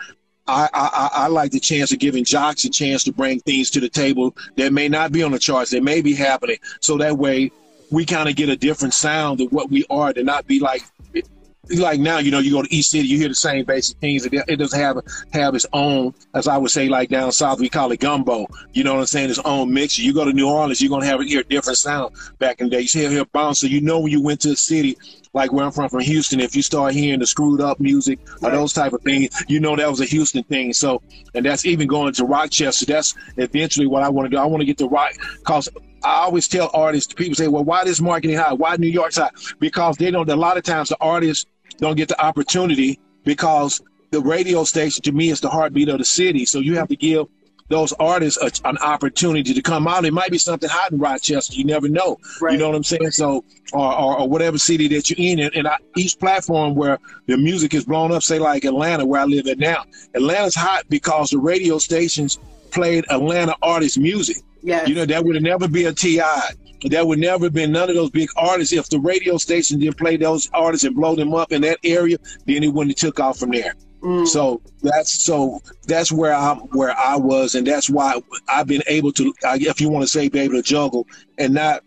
I, 0.47 0.69
I, 0.73 1.11
I 1.13 1.27
like 1.29 1.53
the 1.53 1.61
chance 1.61 1.93
of 1.93 1.99
giving 1.99 2.25
jocks 2.25 2.65
a 2.65 2.71
chance 2.71 3.05
to 3.05 3.13
bring 3.13 3.41
things 3.41 3.71
to 3.71 3.81
the 3.81 3.89
table 3.89 4.37
that 4.57 4.73
may 4.73 4.89
not 4.89 5.13
be 5.13 5.23
on 5.23 5.33
the 5.33 5.39
charts, 5.39 5.71
that 5.71 5.83
may 5.83 6.01
be 6.01 6.15
happening. 6.15 6.57
So 6.81 6.99
that 6.99 7.17
way 7.19 7.53
we 7.91 8.05
kind 8.05 8.29
of 8.29 8.37
get 8.37 8.49
a 8.49 8.57
different 8.57 8.95
sound 8.95 9.41
of 9.41 9.53
what 9.53 9.71
we 9.71 9.85
are 9.91 10.13
to 10.13 10.23
not 10.23 10.47
be 10.47 10.61
like 10.61 10.83
like 11.79 12.01
now, 12.01 12.19
you 12.19 12.31
know, 12.31 12.39
you 12.39 12.51
go 12.51 12.63
to 12.63 12.75
East 12.75 12.91
City, 12.91 13.07
you 13.07 13.19
hear 13.19 13.29
the 13.29 13.35
same 13.35 13.65
basic 13.65 13.99
things. 13.99 14.27
It, 14.27 14.35
it 14.35 14.57
doesn't 14.57 14.79
have 14.79 14.99
have 15.33 15.55
its 15.55 15.67
own, 15.73 16.15
as 16.35 16.49
I 16.49 16.57
would 16.57 16.71
say, 16.71 16.89
like 16.89 17.11
down 17.11 17.33
south, 17.33 17.61
we 17.61 17.69
call 17.69 17.93
it 17.93 18.01
gumbo. 18.01 18.47
You 18.73 18.85
know 18.85 18.95
what 18.95 19.01
I'm 19.01 19.07
saying? 19.07 19.31
Its 19.31 19.39
own 19.41 19.73
mixture. 19.73 20.03
You 20.03 20.13
go 20.13 20.25
to 20.25 20.33
New 20.33 20.49
Orleans, 20.49 20.81
you're 20.81 20.91
gonna 20.91 21.07
have 21.07 21.21
hear 21.23 21.41
a 21.41 21.45
different 21.45 21.79
sound. 21.79 22.15
Back 22.39 22.61
in 22.61 22.69
the 22.69 22.77
day, 22.77 22.81
you 22.83 22.89
hear 22.89 23.11
hear 23.11 23.25
bounce. 23.27 23.61
So 23.61 23.67
you 23.67 23.81
know 23.81 24.01
when 24.01 24.13
you 24.13 24.23
went 24.23 24.41
to 24.43 24.53
a 24.53 24.57
city 24.57 24.97
like 25.33 25.53
where 25.53 25.65
I'm 25.65 25.73
from, 25.73 25.89
from 25.89 26.01
Houston, 26.01 26.41
if 26.41 26.57
you 26.57 26.63
start 26.63 26.93
hearing 26.93 27.21
the 27.21 27.27
screwed 27.27 27.61
up 27.61 27.79
music 27.79 28.19
or 28.43 28.51
those 28.51 28.73
type 28.73 28.93
of 28.93 29.03
things, 29.03 29.45
you 29.49 29.61
know 29.61 29.77
that 29.77 29.89
was 29.89 30.01
a 30.01 30.05
Houston 30.05 30.43
thing. 30.45 30.73
So, 30.73 31.03
and 31.35 31.45
that's 31.45 31.65
even 31.65 31.87
going 31.87 32.13
to 32.15 32.25
Rochester. 32.25 32.87
That's 32.87 33.15
eventually 33.37 33.87
what 33.87 34.03
I 34.03 34.09
want 34.09 34.27
to 34.27 34.31
do. 34.31 34.41
I 34.41 34.47
want 34.47 34.61
to 34.61 34.65
get 34.67 34.79
to 34.79 34.89
rock 34.89 35.13
because 35.39 35.69
I 36.03 36.23
always 36.23 36.49
tell 36.49 36.71
artists, 36.73 37.13
people 37.13 37.35
say, 37.35 37.49
well, 37.49 37.65
why 37.65 37.85
this 37.85 38.01
marketing 38.01 38.37
high? 38.37 38.55
Why 38.55 38.77
New 38.77 38.89
York's 38.89 39.19
high? 39.19 39.31
Because 39.59 39.97
they 39.97 40.11
don't, 40.11 40.29
a 40.29 40.37
lot 40.37 40.57
of 40.57 40.63
times 40.63 40.89
the 40.89 40.97
artists 41.01 41.47
don't 41.81 41.97
get 41.97 42.09
the 42.09 42.21
opportunity 42.23 43.01
because 43.25 43.81
the 44.11 44.21
radio 44.21 44.65
station 44.65 45.03
to 45.03 45.13
me 45.13 45.31
is 45.31 45.41
the 45.41 45.49
heartbeat 45.49 45.89
of 45.89 45.99
the 45.99 46.05
city. 46.05 46.45
So 46.45 46.59
you 46.61 46.77
have 46.77 46.89
to 46.89 46.97
give 46.97 47.27
those 47.69 47.93
artists 47.95 48.43
a, 48.43 48.69
an 48.69 48.77
opportunity 48.79 49.55
to 49.55 49.63
come 49.63 49.87
out. 49.87 50.05
It 50.05 50.13
might 50.13 50.31
be 50.31 50.39
something 50.39 50.69
hot 50.69 50.91
in 50.91 50.99
Rochester. 50.99 51.55
You 51.55 51.65
never 51.65 51.89
know. 51.89 52.19
Right. 52.41 52.53
You 52.53 52.59
know 52.59 52.69
what 52.69 52.77
I'm 52.77 52.85
saying? 52.85 53.13
So, 53.13 53.45
or, 53.73 53.99
or, 53.99 54.21
or 54.21 54.29
whatever 54.29 54.59
city 54.59 54.89
that 54.89 55.09
you're 55.09 55.33
in. 55.33 55.39
And, 55.39 55.55
and 55.55 55.69
I, 55.69 55.77
each 55.97 56.19
platform 56.19 56.75
where 56.75 56.99
the 57.27 57.37
music 57.37 57.73
is 57.73 57.85
blown 57.85 58.11
up, 58.11 58.25
say 58.25 58.41
like 58.41 58.65
Atlanta, 58.65 59.07
where 59.07 59.21
I 59.21 59.25
live 59.25 59.47
at 59.47 59.59
now. 59.59 59.85
Atlanta's 60.15 60.57
hot 60.57 60.85
because 60.89 61.31
the 61.31 61.39
radio 61.39 61.79
stations 61.79 62.39
played 62.73 63.05
Atlanta 63.09 63.55
artist 63.63 63.99
music. 63.99 64.39
Yes. 64.63 64.89
You 64.89 64.97
know, 64.97 65.07
that 65.07 65.25
would 65.25 65.41
never 65.41 65.69
be 65.69 65.85
a 65.85 65.93
T.I 65.93 66.51
there 66.85 67.05
would 67.05 67.19
never 67.19 67.47
have 67.47 67.53
been 67.53 67.73
none 67.73 67.89
of 67.89 67.97
those 67.97 68.11
big 68.11 68.29
artists 68.37 68.73
if 68.73 68.89
the 68.89 68.99
radio 68.99 69.37
station 69.37 69.79
didn't 69.79 69.99
play 69.99 70.17
those 70.17 70.49
artists 70.53 70.85
and 70.85 70.97
blow 70.97 71.15
them 71.15 71.35
up 71.35 71.53
in 71.53 71.63
that 71.63 71.79
area. 71.85 72.17
Then 72.47 72.63
it 72.63 72.69
wouldn't 72.69 72.99
have 72.99 73.09
took 73.09 73.21
off 73.21 73.39
from 73.39 73.51
there. 73.51 73.75
Mm. 74.03 74.27
So 74.27 74.63
that's 74.83 75.23
so 75.23 75.61
that's 75.87 76.11
where 76.11 76.35
I'm 76.35 76.59
where 76.71 76.99
I 76.99 77.17
was, 77.17 77.55
and 77.55 77.67
that's 77.67 77.91
why 77.91 78.19
I've 78.49 78.67
been 78.67 78.83
able 78.87 79.13
to, 79.13 79.35
if 79.43 79.81
you 79.81 79.91
want 79.91 80.03
to 80.05 80.09
say, 80.09 80.29
be 80.29 80.41
able 80.41 80.55
to 80.55 80.63
juggle 80.63 81.07
and 81.37 81.53
not 81.53 81.83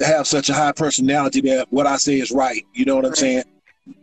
have 0.00 0.26
such 0.26 0.48
a 0.48 0.54
high 0.54 0.72
personality 0.72 1.40
that 1.42 1.70
what 1.70 1.86
I 1.86 1.96
say 1.96 2.18
is 2.18 2.30
right. 2.30 2.64
You 2.72 2.86
know 2.86 2.96
what 2.96 3.04
I'm 3.04 3.14
saying? 3.14 3.44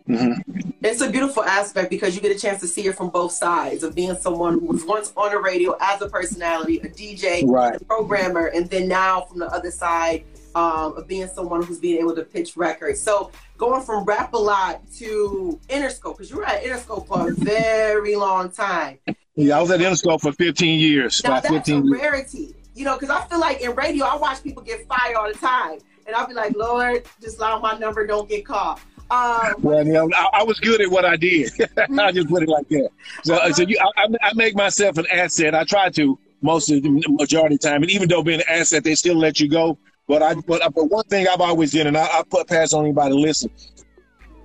Mm-hmm. 0.07 0.69
It's 0.83 1.01
a 1.01 1.09
beautiful 1.09 1.43
aspect 1.43 1.89
because 1.89 2.15
you 2.15 2.21
get 2.21 2.35
a 2.35 2.39
chance 2.39 2.59
to 2.61 2.67
see 2.67 2.85
it 2.85 2.95
from 2.95 3.09
both 3.09 3.31
sides 3.31 3.83
of 3.83 3.95
being 3.95 4.15
someone 4.15 4.59
who 4.59 4.67
was 4.67 4.83
once 4.83 5.11
on 5.15 5.31
the 5.31 5.39
radio 5.39 5.75
as 5.79 6.01
a 6.01 6.09
personality, 6.09 6.77
a 6.79 6.87
DJ, 6.87 7.43
right. 7.47 7.81
a 7.81 7.85
programmer, 7.85 8.47
and 8.47 8.69
then 8.69 8.87
now 8.87 9.21
from 9.21 9.39
the 9.39 9.47
other 9.47 9.71
side 9.71 10.23
um, 10.55 10.97
of 10.97 11.07
being 11.07 11.27
someone 11.27 11.63
who's 11.63 11.79
being 11.79 11.99
able 11.99 12.15
to 12.15 12.23
pitch 12.23 12.57
records. 12.57 12.99
So 12.99 13.31
going 13.57 13.81
from 13.83 14.03
Rap 14.05 14.33
a 14.33 14.37
Lot 14.37 14.81
to 14.97 15.59
Interscope, 15.69 16.17
because 16.17 16.29
you 16.29 16.37
were 16.37 16.45
at 16.45 16.63
Interscope 16.63 17.07
for 17.07 17.29
a 17.29 17.33
very 17.33 18.15
long 18.15 18.51
time. 18.51 18.99
Yeah, 19.35 19.57
I 19.57 19.61
was 19.61 19.71
at 19.71 19.79
Interscope 19.79 20.21
for 20.21 20.33
15 20.33 20.79
years. 20.79 21.23
Now, 21.23 21.39
that's 21.39 21.47
15 21.47 21.87
a 21.87 21.91
rarity, 21.97 22.55
you 22.75 22.85
know, 22.85 22.97
because 22.97 23.09
I 23.09 23.23
feel 23.27 23.39
like 23.39 23.61
in 23.61 23.73
radio, 23.75 24.05
I 24.05 24.17
watch 24.17 24.43
people 24.43 24.61
get 24.61 24.85
fired 24.87 25.15
all 25.15 25.31
the 25.31 25.37
time. 25.37 25.79
And 26.07 26.15
I'll 26.15 26.27
be 26.27 26.33
like, 26.33 26.55
Lord, 26.55 27.05
just 27.21 27.37
allow 27.37 27.59
my 27.59 27.77
number 27.77 28.05
don't 28.05 28.27
get 28.27 28.45
caught. 28.45 28.81
Um, 29.11 29.55
well, 29.59 29.85
you 29.85 29.91
know, 29.91 30.09
I, 30.15 30.27
I, 30.35 30.43
was 30.43 30.57
good 30.61 30.79
at 30.79 30.89
what 30.89 31.03
I 31.03 31.17
did. 31.17 31.51
I 31.99 32.13
just 32.13 32.29
put 32.29 32.43
it 32.43 32.47
like 32.49 32.69
that. 32.69 32.91
So, 33.25 33.35
uh, 33.35 33.51
so 33.51 33.63
you, 33.63 33.77
I, 33.97 34.07
I, 34.21 34.31
make 34.35 34.55
myself 34.55 34.97
an 34.97 35.05
asset. 35.11 35.53
I 35.53 35.65
try 35.65 35.89
to 35.89 36.17
most 36.41 36.71
of 36.71 36.81
the 36.81 37.03
majority 37.09 37.55
of 37.55 37.61
the 37.61 37.67
time, 37.67 37.81
and 37.81 37.91
even 37.91 38.07
though 38.07 38.23
being 38.23 38.39
an 38.39 38.45
asset, 38.47 38.85
they 38.85 38.95
still 38.95 39.17
let 39.17 39.41
you 39.41 39.49
go. 39.49 39.77
But 40.07 40.23
I, 40.23 40.35
but, 40.35 40.61
but 40.73 40.85
one 40.85 41.03
thing 41.05 41.27
I've 41.27 41.41
always 41.41 41.71
did, 41.71 41.87
and 41.87 41.97
I, 41.97 42.05
I 42.05 42.23
put 42.29 42.47
pass 42.47 42.71
on 42.71 42.85
anybody 42.85 43.13
listen. 43.13 43.51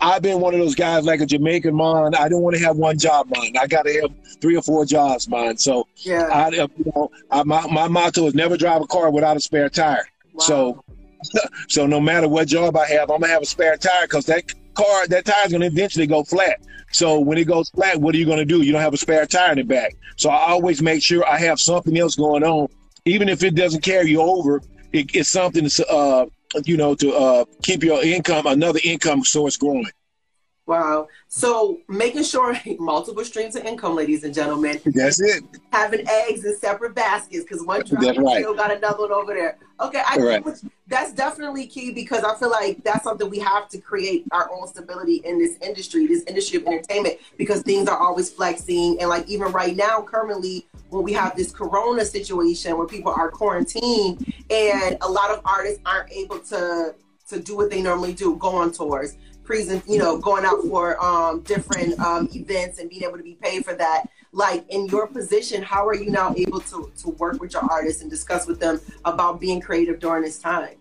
I've 0.00 0.22
been 0.22 0.40
one 0.40 0.52
of 0.52 0.58
those 0.58 0.74
guys 0.74 1.04
like 1.04 1.20
a 1.20 1.26
Jamaican 1.26 1.74
man. 1.74 2.16
I 2.16 2.28
don't 2.28 2.42
want 2.42 2.56
to 2.56 2.62
have 2.64 2.76
one 2.76 2.98
job, 2.98 3.30
man. 3.30 3.52
I 3.58 3.68
got 3.68 3.84
to 3.84 3.92
have 4.00 4.10
three 4.40 4.56
or 4.56 4.62
four 4.62 4.84
jobs, 4.84 5.28
man. 5.28 5.58
So 5.58 5.86
yeah, 5.98 6.24
I, 6.24 6.48
you 6.48 6.68
know, 6.94 7.12
I, 7.30 7.44
my 7.44 7.64
my 7.68 7.86
motto 7.86 8.26
is 8.26 8.34
never 8.34 8.56
drive 8.56 8.82
a 8.82 8.86
car 8.88 9.12
without 9.12 9.36
a 9.36 9.40
spare 9.40 9.68
tire. 9.68 10.08
Wow. 10.32 10.40
So 10.44 10.84
so 11.68 11.86
no 11.86 12.00
matter 12.00 12.28
what 12.28 12.48
job 12.48 12.76
I 12.76 12.86
have, 12.88 13.10
I'm 13.10 13.20
gonna 13.20 13.32
have 13.32 13.42
a 13.42 13.46
spare 13.46 13.76
tire 13.76 14.06
because 14.06 14.26
that 14.26 14.52
car, 14.76 15.06
that 15.08 15.24
tire's 15.24 15.52
gonna 15.52 15.66
eventually 15.66 16.06
go 16.06 16.22
flat. 16.22 16.60
So 16.92 17.18
when 17.18 17.38
it 17.38 17.46
goes 17.46 17.68
flat, 17.70 18.00
what 18.00 18.14
are 18.14 18.18
you 18.18 18.26
gonna 18.26 18.44
do? 18.44 18.62
You 18.62 18.72
don't 18.72 18.80
have 18.80 18.94
a 18.94 18.98
spare 18.98 19.26
tire 19.26 19.52
in 19.52 19.58
the 19.58 19.64
back. 19.64 19.96
So 20.16 20.30
I 20.30 20.50
always 20.50 20.80
make 20.82 21.02
sure 21.02 21.26
I 21.26 21.38
have 21.38 21.58
something 21.60 21.98
else 21.98 22.14
going 22.14 22.44
on, 22.44 22.68
even 23.04 23.28
if 23.28 23.42
it 23.42 23.54
doesn't 23.54 23.82
carry 23.82 24.10
you 24.10 24.20
over. 24.20 24.62
It, 24.92 25.14
it's 25.14 25.28
something 25.28 25.68
to, 25.68 25.86
uh, 25.88 26.26
you 26.64 26.76
know, 26.76 26.94
to 26.94 27.12
uh, 27.12 27.44
keep 27.62 27.82
your 27.82 28.02
income, 28.02 28.46
another 28.46 28.80
income 28.84 29.24
source 29.24 29.56
growing. 29.56 29.86
Wow. 30.66 31.06
So 31.28 31.80
making 31.88 32.24
sure 32.24 32.56
multiple 32.78 33.24
streams 33.24 33.54
of 33.54 33.64
income, 33.64 33.94
ladies 33.94 34.24
and 34.24 34.34
gentlemen. 34.34 34.80
That's 34.84 35.20
it. 35.20 35.44
Having 35.72 36.08
eggs 36.08 36.44
in 36.44 36.56
separate 36.56 36.94
baskets 36.94 37.44
because 37.44 37.64
one 37.64 37.84
drop 37.84 38.02
right. 38.02 38.38
still 38.38 38.54
got 38.54 38.72
another 38.72 39.02
one 39.02 39.12
over 39.12 39.32
there. 39.32 39.58
Okay, 39.80 40.02
I 40.08 40.16
right. 40.16 40.44
think 40.44 40.72
that's 40.88 41.12
definitely 41.12 41.66
key 41.66 41.92
because 41.92 42.24
I 42.24 42.34
feel 42.36 42.50
like 42.50 42.82
that's 42.82 43.04
something 43.04 43.30
we 43.30 43.38
have 43.38 43.68
to 43.68 43.78
create 43.78 44.24
our 44.32 44.50
own 44.50 44.66
stability 44.66 45.16
in 45.24 45.38
this 45.38 45.56
industry, 45.60 46.06
this 46.06 46.24
industry 46.24 46.58
of 46.58 46.66
entertainment, 46.66 47.18
because 47.36 47.62
things 47.62 47.88
are 47.88 47.98
always 47.98 48.32
flexing. 48.32 48.98
And 49.00 49.08
like 49.08 49.28
even 49.28 49.52
right 49.52 49.76
now, 49.76 50.02
currently, 50.02 50.66
when 50.90 51.04
we 51.04 51.12
have 51.12 51.36
this 51.36 51.52
corona 51.52 52.04
situation 52.04 52.76
where 52.76 52.86
people 52.86 53.12
are 53.12 53.30
quarantined 53.30 54.34
and 54.50 54.96
a 55.00 55.08
lot 55.08 55.30
of 55.30 55.42
artists 55.44 55.80
aren't 55.86 56.10
able 56.10 56.40
to 56.40 56.94
to 57.28 57.40
do 57.40 57.56
what 57.56 57.70
they 57.70 57.82
normally 57.82 58.12
do, 58.12 58.36
go 58.36 58.50
on 58.50 58.72
tours 58.72 59.16
present, 59.46 59.84
you 59.88 59.98
know, 59.98 60.18
going 60.18 60.44
out 60.44 60.60
for 60.68 61.02
um, 61.02 61.40
different 61.42 61.98
um, 62.00 62.28
events 62.34 62.78
and 62.78 62.90
being 62.90 63.04
able 63.04 63.16
to 63.16 63.22
be 63.22 63.38
paid 63.40 63.64
for 63.64 63.74
that. 63.74 64.04
Like 64.32 64.66
in 64.68 64.86
your 64.86 65.06
position, 65.06 65.62
how 65.62 65.86
are 65.86 65.94
you 65.94 66.10
now 66.10 66.34
able 66.36 66.60
to 66.60 66.92
to 67.02 67.10
work 67.10 67.40
with 67.40 67.54
your 67.54 67.62
artists 67.70 68.02
and 68.02 68.10
discuss 68.10 68.46
with 68.46 68.60
them 68.60 68.80
about 69.04 69.40
being 69.40 69.60
creative 69.60 69.98
during 69.98 70.24
this 70.24 70.38
time? 70.38 70.76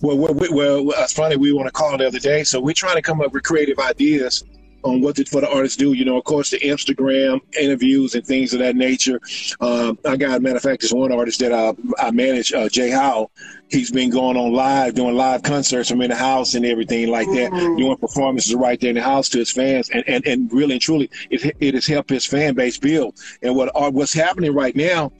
Well, 0.00 0.18
well, 0.18 0.34
well, 0.34 0.92
it's 0.98 1.12
funny. 1.12 1.36
We 1.36 1.52
want 1.52 1.66
to 1.66 1.72
call 1.72 1.96
the 1.98 2.06
other 2.06 2.18
day, 2.18 2.44
so 2.44 2.60
we're 2.60 2.72
trying 2.72 2.96
to 2.96 3.02
come 3.02 3.20
up 3.20 3.32
with 3.32 3.42
creative 3.42 3.78
ideas 3.78 4.44
on 4.84 5.00
what 5.00 5.14
the, 5.14 5.24
for 5.24 5.40
the 5.40 5.48
artists 5.48 5.76
do. 5.76 5.92
You 5.92 6.04
know, 6.04 6.18
of 6.18 6.24
course, 6.24 6.50
the 6.50 6.58
Instagram 6.58 7.40
interviews 7.58 8.14
and 8.14 8.26
things 8.26 8.52
of 8.52 8.58
that 8.60 8.76
nature. 8.76 9.20
Um, 9.60 9.98
I 10.04 10.16
got, 10.16 10.42
matter 10.42 10.56
of 10.56 10.62
fact, 10.62 10.82
there's 10.82 10.92
one 10.92 11.12
artist 11.12 11.40
that 11.40 11.52
I, 11.52 11.74
I 12.04 12.10
manage, 12.10 12.52
uh, 12.52 12.68
Jay 12.68 12.90
Howell. 12.90 13.30
He's 13.72 13.90
been 13.90 14.10
going 14.10 14.36
on 14.36 14.52
live, 14.52 14.94
doing 14.94 15.16
live 15.16 15.42
concerts 15.42 15.88
from 15.88 16.02
in 16.02 16.10
the 16.10 16.16
house 16.16 16.54
and 16.54 16.66
everything 16.66 17.08
like 17.08 17.26
that, 17.28 17.50
mm-hmm. 17.50 17.76
doing 17.76 17.96
performances 17.96 18.54
right 18.54 18.78
there 18.78 18.90
in 18.90 18.96
the 18.96 19.02
house 19.02 19.30
to 19.30 19.38
his 19.38 19.50
fans. 19.50 19.88
And, 19.90 20.04
and, 20.06 20.26
and 20.26 20.52
really 20.52 20.74
and 20.74 20.80
truly, 20.82 21.10
it, 21.30 21.56
it 21.58 21.74
has 21.74 21.86
helped 21.86 22.10
his 22.10 22.26
fan 22.26 22.54
base 22.54 22.78
build. 22.78 23.18
And 23.42 23.56
what 23.56 23.70
uh, 23.74 23.90
what's 23.90 24.12
happening 24.12 24.54
right 24.54 24.76
now, 24.76 25.10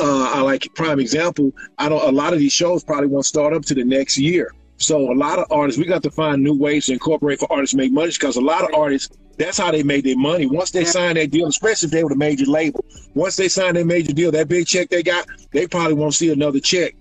uh, 0.00 0.32
I 0.34 0.40
like 0.40 0.66
prime 0.74 0.98
example. 0.98 1.52
I 1.78 1.88
don't. 1.90 2.02
A 2.02 2.10
lot 2.10 2.32
of 2.32 2.38
these 2.38 2.52
shows 2.52 2.82
probably 2.82 3.08
won't 3.08 3.26
start 3.26 3.52
up 3.52 3.64
to 3.66 3.74
the 3.74 3.84
next 3.84 4.16
year. 4.16 4.54
So 4.80 5.12
a 5.12 5.14
lot 5.14 5.38
of 5.38 5.44
artists, 5.50 5.78
we 5.78 5.84
got 5.84 6.02
to 6.04 6.10
find 6.10 6.42
new 6.42 6.56
ways 6.56 6.86
to 6.86 6.94
incorporate 6.94 7.38
for 7.38 7.52
artists 7.52 7.72
to 7.72 7.76
make 7.76 7.92
money 7.92 8.12
because 8.12 8.36
a 8.36 8.40
lot 8.40 8.64
of 8.64 8.70
artists, 8.74 9.14
that's 9.36 9.58
how 9.58 9.70
they 9.70 9.82
made 9.82 10.04
their 10.04 10.16
money. 10.16 10.46
Once 10.46 10.70
they 10.70 10.84
yeah. 10.84 10.90
sign 10.90 11.14
that 11.16 11.30
deal, 11.30 11.48
especially 11.48 11.88
if 11.88 11.92
they 11.92 12.02
were 12.02 12.12
a 12.12 12.16
major 12.16 12.46
label, 12.46 12.82
once 13.14 13.36
they 13.36 13.48
sign 13.48 13.74
their 13.74 13.84
major 13.84 14.14
deal, 14.14 14.30
that 14.30 14.48
big 14.48 14.66
check 14.66 14.88
they 14.88 15.02
got, 15.02 15.26
they 15.52 15.66
probably 15.66 15.92
won't 15.92 16.14
see 16.14 16.32
another 16.32 16.60
check. 16.60 16.94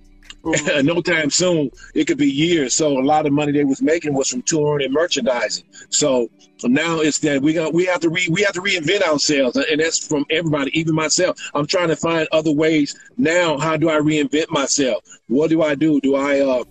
Mm-hmm. 0.44 0.86
no 0.88 1.02
time 1.02 1.30
soon. 1.30 1.70
It 1.94 2.06
could 2.06 2.18
be 2.18 2.30
years. 2.30 2.74
So 2.74 2.98
a 2.98 3.04
lot 3.04 3.26
of 3.26 3.34
money 3.34 3.52
they 3.52 3.64
was 3.64 3.82
making 3.82 4.14
was 4.14 4.30
from 4.30 4.42
touring 4.44 4.86
and 4.86 4.94
merchandising. 4.94 5.66
So 5.90 6.30
now 6.64 7.00
it's 7.00 7.20
that 7.20 7.42
we 7.42 7.54
got 7.54 7.74
we 7.74 7.86
have 7.86 8.02
to 8.02 8.10
re, 8.10 8.28
we 8.30 8.42
have 8.44 8.54
to 8.54 8.62
reinvent 8.62 9.02
ourselves, 9.02 9.56
and 9.56 9.80
that's 9.80 10.06
from 10.06 10.26
everybody, 10.30 10.78
even 10.80 10.96
myself. 10.96 11.38
I'm 11.54 11.68
trying 11.68 11.90
to 11.90 11.96
find 11.96 12.28
other 12.32 12.52
ways 12.52 12.98
now. 13.18 13.58
How 13.58 13.78
do 13.78 13.90
I 13.90 14.00
reinvent 14.00 14.50
myself? 14.50 15.04
What 15.28 15.50
do 15.50 15.62
I 15.62 15.76
do? 15.76 16.02
Do 16.02 16.16
I 16.16 16.40
uh, 16.40 16.64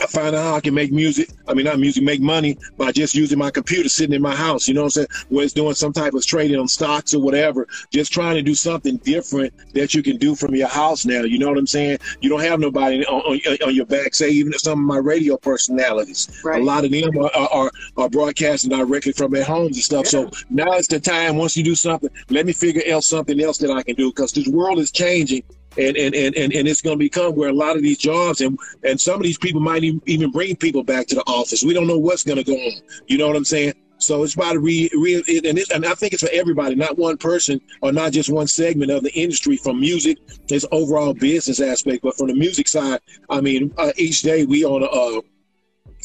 I 0.00 0.06
find 0.06 0.34
out 0.34 0.42
how 0.42 0.54
I 0.56 0.60
can 0.60 0.74
make 0.74 0.90
music. 0.90 1.30
I 1.46 1.54
mean, 1.54 1.66
not 1.66 1.78
music, 1.78 2.02
make 2.02 2.20
money 2.20 2.56
by 2.78 2.92
just 2.92 3.14
using 3.14 3.38
my 3.38 3.50
computer 3.50 3.88
sitting 3.88 4.14
in 4.14 4.22
my 4.22 4.34
house. 4.34 4.66
You 4.66 4.74
know 4.74 4.82
what 4.82 4.96
I'm 4.96 5.06
saying? 5.06 5.26
Where 5.28 5.44
it's 5.44 5.52
doing 5.52 5.74
some 5.74 5.92
type 5.92 6.14
of 6.14 6.24
trading 6.24 6.58
on 6.58 6.68
stocks 6.68 7.12
or 7.14 7.20
whatever. 7.20 7.68
Just 7.90 8.12
trying 8.12 8.36
to 8.36 8.42
do 8.42 8.54
something 8.54 8.96
different 8.98 9.52
that 9.74 9.94
you 9.94 10.02
can 10.02 10.16
do 10.16 10.34
from 10.34 10.54
your 10.54 10.68
house 10.68 11.04
now. 11.04 11.22
You 11.22 11.38
know 11.38 11.48
what 11.48 11.58
I'm 11.58 11.66
saying? 11.66 11.98
You 12.20 12.30
don't 12.30 12.40
have 12.40 12.58
nobody 12.58 13.04
on, 13.04 13.20
on, 13.20 13.40
on 13.66 13.74
your 13.74 13.86
back. 13.86 14.14
Say 14.14 14.30
even 14.30 14.52
some 14.54 14.78
of 14.78 14.84
my 14.86 14.98
radio 14.98 15.36
personalities, 15.36 16.40
right. 16.42 16.60
a 16.60 16.64
lot 16.64 16.84
of 16.84 16.90
them 16.90 17.16
are, 17.18 17.30
are, 17.36 17.70
are, 17.96 18.08
broadcasting 18.08 18.70
directly 18.70 19.12
from 19.12 19.30
their 19.30 19.44
homes 19.44 19.76
and 19.76 19.84
stuff. 19.84 20.04
Yeah. 20.06 20.10
So 20.10 20.30
now 20.50 20.72
it's 20.72 20.88
the 20.88 21.00
time. 21.00 21.36
Once 21.36 21.56
you 21.56 21.64
do 21.64 21.74
something, 21.74 22.10
let 22.30 22.46
me 22.46 22.52
figure 22.52 22.82
out 22.94 23.04
something 23.04 23.40
else 23.40 23.58
that 23.58 23.70
I 23.70 23.82
can 23.82 23.94
do 23.94 24.10
because 24.10 24.32
this 24.32 24.48
world 24.48 24.78
is 24.78 24.90
changing 24.90 25.42
and 25.76 25.96
and 25.96 26.14
and, 26.14 26.36
and, 26.36 26.52
and 26.52 26.68
it's 26.68 26.80
going 26.80 26.98
to 26.98 27.04
become 27.04 27.34
where 27.34 27.48
a 27.48 27.54
lot 27.54 27.76
of 27.76 27.82
these 27.82 27.98
jobs 27.98 28.40
and 28.40 28.58
and 28.84 29.00
some 29.00 29.16
of 29.16 29.22
these 29.22 29.38
people 29.38 29.60
might 29.60 29.84
even 29.84 30.30
bring 30.30 30.56
people 30.56 30.82
back 30.82 31.06
to 31.08 31.14
the 31.14 31.22
office. 31.22 31.62
We 31.62 31.74
don't 31.74 31.86
know 31.86 31.98
what's 31.98 32.24
going 32.24 32.38
to 32.38 32.44
go 32.44 32.54
on. 32.54 32.80
You 33.06 33.18
know 33.18 33.26
what 33.26 33.36
I'm 33.36 33.44
saying? 33.44 33.74
So 33.98 34.24
it's 34.24 34.34
about 34.34 34.54
to 34.54 34.58
re, 34.58 34.90
re 34.94 35.22
and, 35.44 35.58
and 35.72 35.86
I 35.86 35.94
think 35.94 36.12
it's 36.12 36.22
for 36.22 36.28
everybody, 36.32 36.74
not 36.74 36.98
one 36.98 37.16
person 37.16 37.60
or 37.82 37.92
not 37.92 38.12
just 38.12 38.30
one 38.30 38.48
segment 38.48 38.90
of 38.90 39.04
the 39.04 39.12
industry. 39.12 39.56
From 39.56 39.80
music, 39.80 40.18
its 40.48 40.66
overall 40.72 41.14
business 41.14 41.60
aspect, 41.60 42.02
but 42.02 42.16
from 42.16 42.26
the 42.26 42.34
music 42.34 42.68
side, 42.68 43.00
I 43.30 43.40
mean, 43.40 43.72
uh, 43.78 43.92
each 43.96 44.22
day 44.22 44.44
we 44.44 44.64
on 44.64 44.82
a 44.82 44.86
uh, 44.86 45.20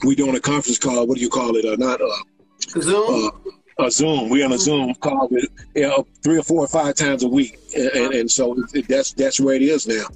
we 0.06 0.16
doing 0.16 0.36
a 0.36 0.40
conference 0.40 0.78
call. 0.78 1.08
What 1.08 1.18
do 1.18 1.24
you 1.24 1.30
call 1.30 1.56
it? 1.56 1.66
Uh, 1.66 1.76
not 1.78 2.00
uh, 2.02 2.82
Zoom. 2.82 3.32
Uh, 3.48 3.52
a 3.80 3.92
Zoom. 3.92 4.30
We're 4.30 4.46
on 4.46 4.54
a 4.54 4.58
Zoom 4.58 4.94
call 4.96 5.28
with 5.30 5.48
you 5.76 5.84
know, 5.84 6.08
three 6.24 6.40
or 6.40 6.44
four 6.44 6.64
or 6.64 6.68
five 6.68 6.96
times 6.96 7.24
a 7.24 7.28
week, 7.28 7.60
and, 7.76 7.88
and, 7.90 8.14
and 8.14 8.32
so 8.32 8.56
that's 8.88 9.14
that's 9.14 9.40
where 9.40 9.56
it 9.56 9.62
is 9.62 9.88
now. 9.88 10.08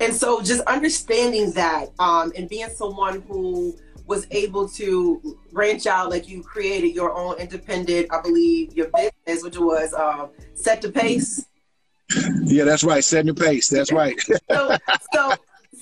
And 0.00 0.14
so, 0.14 0.42
just 0.42 0.62
understanding 0.62 1.52
that, 1.52 1.90
um, 1.98 2.32
and 2.36 2.48
being 2.48 2.68
someone 2.68 3.22
who 3.22 3.76
was 4.06 4.26
able 4.30 4.68
to 4.68 5.38
branch 5.52 5.86
out, 5.86 6.10
like 6.10 6.28
you 6.28 6.42
created 6.42 6.94
your 6.94 7.16
own 7.16 7.36
independent, 7.38 8.12
I 8.12 8.20
believe, 8.20 8.74
your 8.74 8.88
business, 8.88 9.44
which 9.44 9.58
was 9.58 9.94
um, 9.94 10.30
set 10.54 10.82
the 10.82 10.90
pace. 10.90 11.46
Yeah, 12.42 12.64
that's 12.64 12.84
right. 12.84 13.02
Setting 13.02 13.32
the 13.32 13.42
pace. 13.42 13.68
That's 13.68 13.92
right. 14.02 14.20
so, 14.20 14.76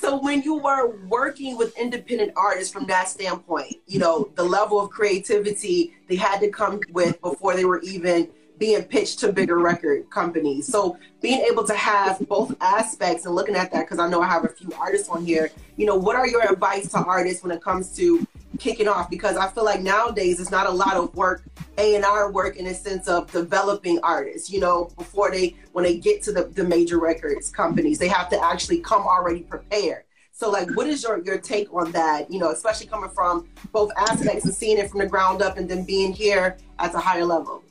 so, 0.01 0.17
when 0.17 0.41
you 0.41 0.55
were 0.57 0.97
working 1.09 1.59
with 1.59 1.77
independent 1.77 2.33
artists 2.35 2.73
from 2.73 2.87
that 2.87 3.11
standpoint, 3.11 3.77
you 3.87 3.99
know, 3.99 4.31
the 4.35 4.43
level 4.43 4.81
of 4.81 4.89
creativity 4.89 5.95
they 6.09 6.17
had 6.17 6.41
to 6.41 6.49
come 6.49 6.81
with 6.91 7.21
before 7.21 7.55
they 7.55 7.67
were 7.67 7.83
even 7.83 8.31
being 8.57 8.83
pitched 8.85 9.19
to 9.19 9.31
bigger 9.31 9.59
record 9.59 10.09
companies. 10.09 10.67
So 10.67 10.97
being 11.21 11.41
able 11.41 11.65
to 11.65 11.75
have 11.75 12.19
both 12.29 12.55
aspects 12.63 13.27
and 13.27 13.35
looking 13.35 13.57
at 13.57 13.71
that, 13.73 13.87
because 13.87 13.99
I 13.99 14.09
know 14.09 14.23
I 14.23 14.29
have 14.29 14.45
a 14.47 14.49
few 14.49 14.73
artists 14.79 15.11
on 15.11 15.25
here, 15.25 15.51
you 15.77 15.85
know, 15.85 15.97
what 15.97 16.17
are 16.17 16.27
your 16.27 16.51
advice 16.51 16.91
to 16.93 16.99
artists 17.05 17.43
when 17.43 17.53
it 17.53 17.63
comes 17.63 17.95
to 17.97 18.27
kicking 18.61 18.87
off? 18.87 19.11
Because 19.11 19.37
I 19.37 19.49
feel 19.49 19.64
like 19.64 19.81
nowadays 19.81 20.38
it's 20.38 20.51
not 20.51 20.66
a 20.66 20.70
lot 20.70 20.96
of 20.96 21.14
work, 21.16 21.42
A&R 21.79 22.31
work 22.31 22.57
in 22.57 22.66
a 22.66 22.75
sense 22.75 23.09
of 23.09 23.31
developing 23.33 23.99
artists, 24.03 24.51
you 24.51 24.61
know, 24.61 24.90
before 24.96 25.31
they, 25.31 25.57
when 25.73 25.85
they 25.85 25.96
get 25.99 26.23
to 26.25 26.33
the, 26.33 26.44
the 26.44 26.62
major 26.62 27.01
records 27.01 27.51
companies, 27.51 27.99
they 27.99 28.09
have 28.09 28.29
to 28.29 28.44
actually 28.44 28.79
come 28.79 29.03
already 29.03 29.40
prepared. 29.40 30.05
So 30.33 30.51
like, 30.51 30.70
what 30.75 30.87
is 30.87 31.03
your, 31.03 31.23
your 31.23 31.38
take 31.38 31.73
on 31.75 31.90
that? 31.92 32.31
You 32.31 32.38
know, 32.38 32.51
especially 32.51 32.87
coming 32.87 33.11
from 33.11 33.49
both 33.73 33.90
aspects 33.96 34.44
and 34.44 34.55
seeing 34.55 34.79
it 34.79 34.90
from 34.90 35.01
the 35.01 35.07
ground 35.07 35.42
up 35.42 35.59
and 35.59 35.68
then 35.68 35.85
being 35.85 36.12
here 36.12 36.57
at 36.79 36.94
a 36.94 36.99
higher 36.99 37.25
level. 37.25 37.62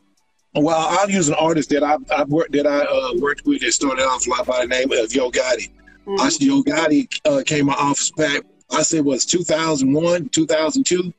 Well, 0.55 0.77
I'll 0.77 1.09
use 1.09 1.29
an 1.29 1.35
artist 1.35 1.69
that 1.69 1.83
I've, 1.83 2.11
I've 2.11 2.29
worked 2.29 2.51
that 2.53 2.67
I 2.67 2.81
uh, 2.81 3.13
worked 3.19 3.45
with 3.45 3.61
that 3.61 3.71
started 3.71 4.03
off 4.03 4.25
by 4.45 4.61
the 4.61 4.67
name 4.67 4.91
of 4.91 5.13
Yo 5.13 5.31
Gotti. 5.31 5.71
Mm-hmm. 6.05 6.21
I, 6.21 6.31
Yo 6.39 6.63
Gotti 6.63 7.19
uh, 7.25 7.43
came 7.43 7.67
my 7.67 7.73
office 7.73 8.11
back. 8.11 8.43
I 8.71 8.83
said 8.83 9.03
was 9.05 9.25
2001, 9.25 10.29
2002. 10.29 11.13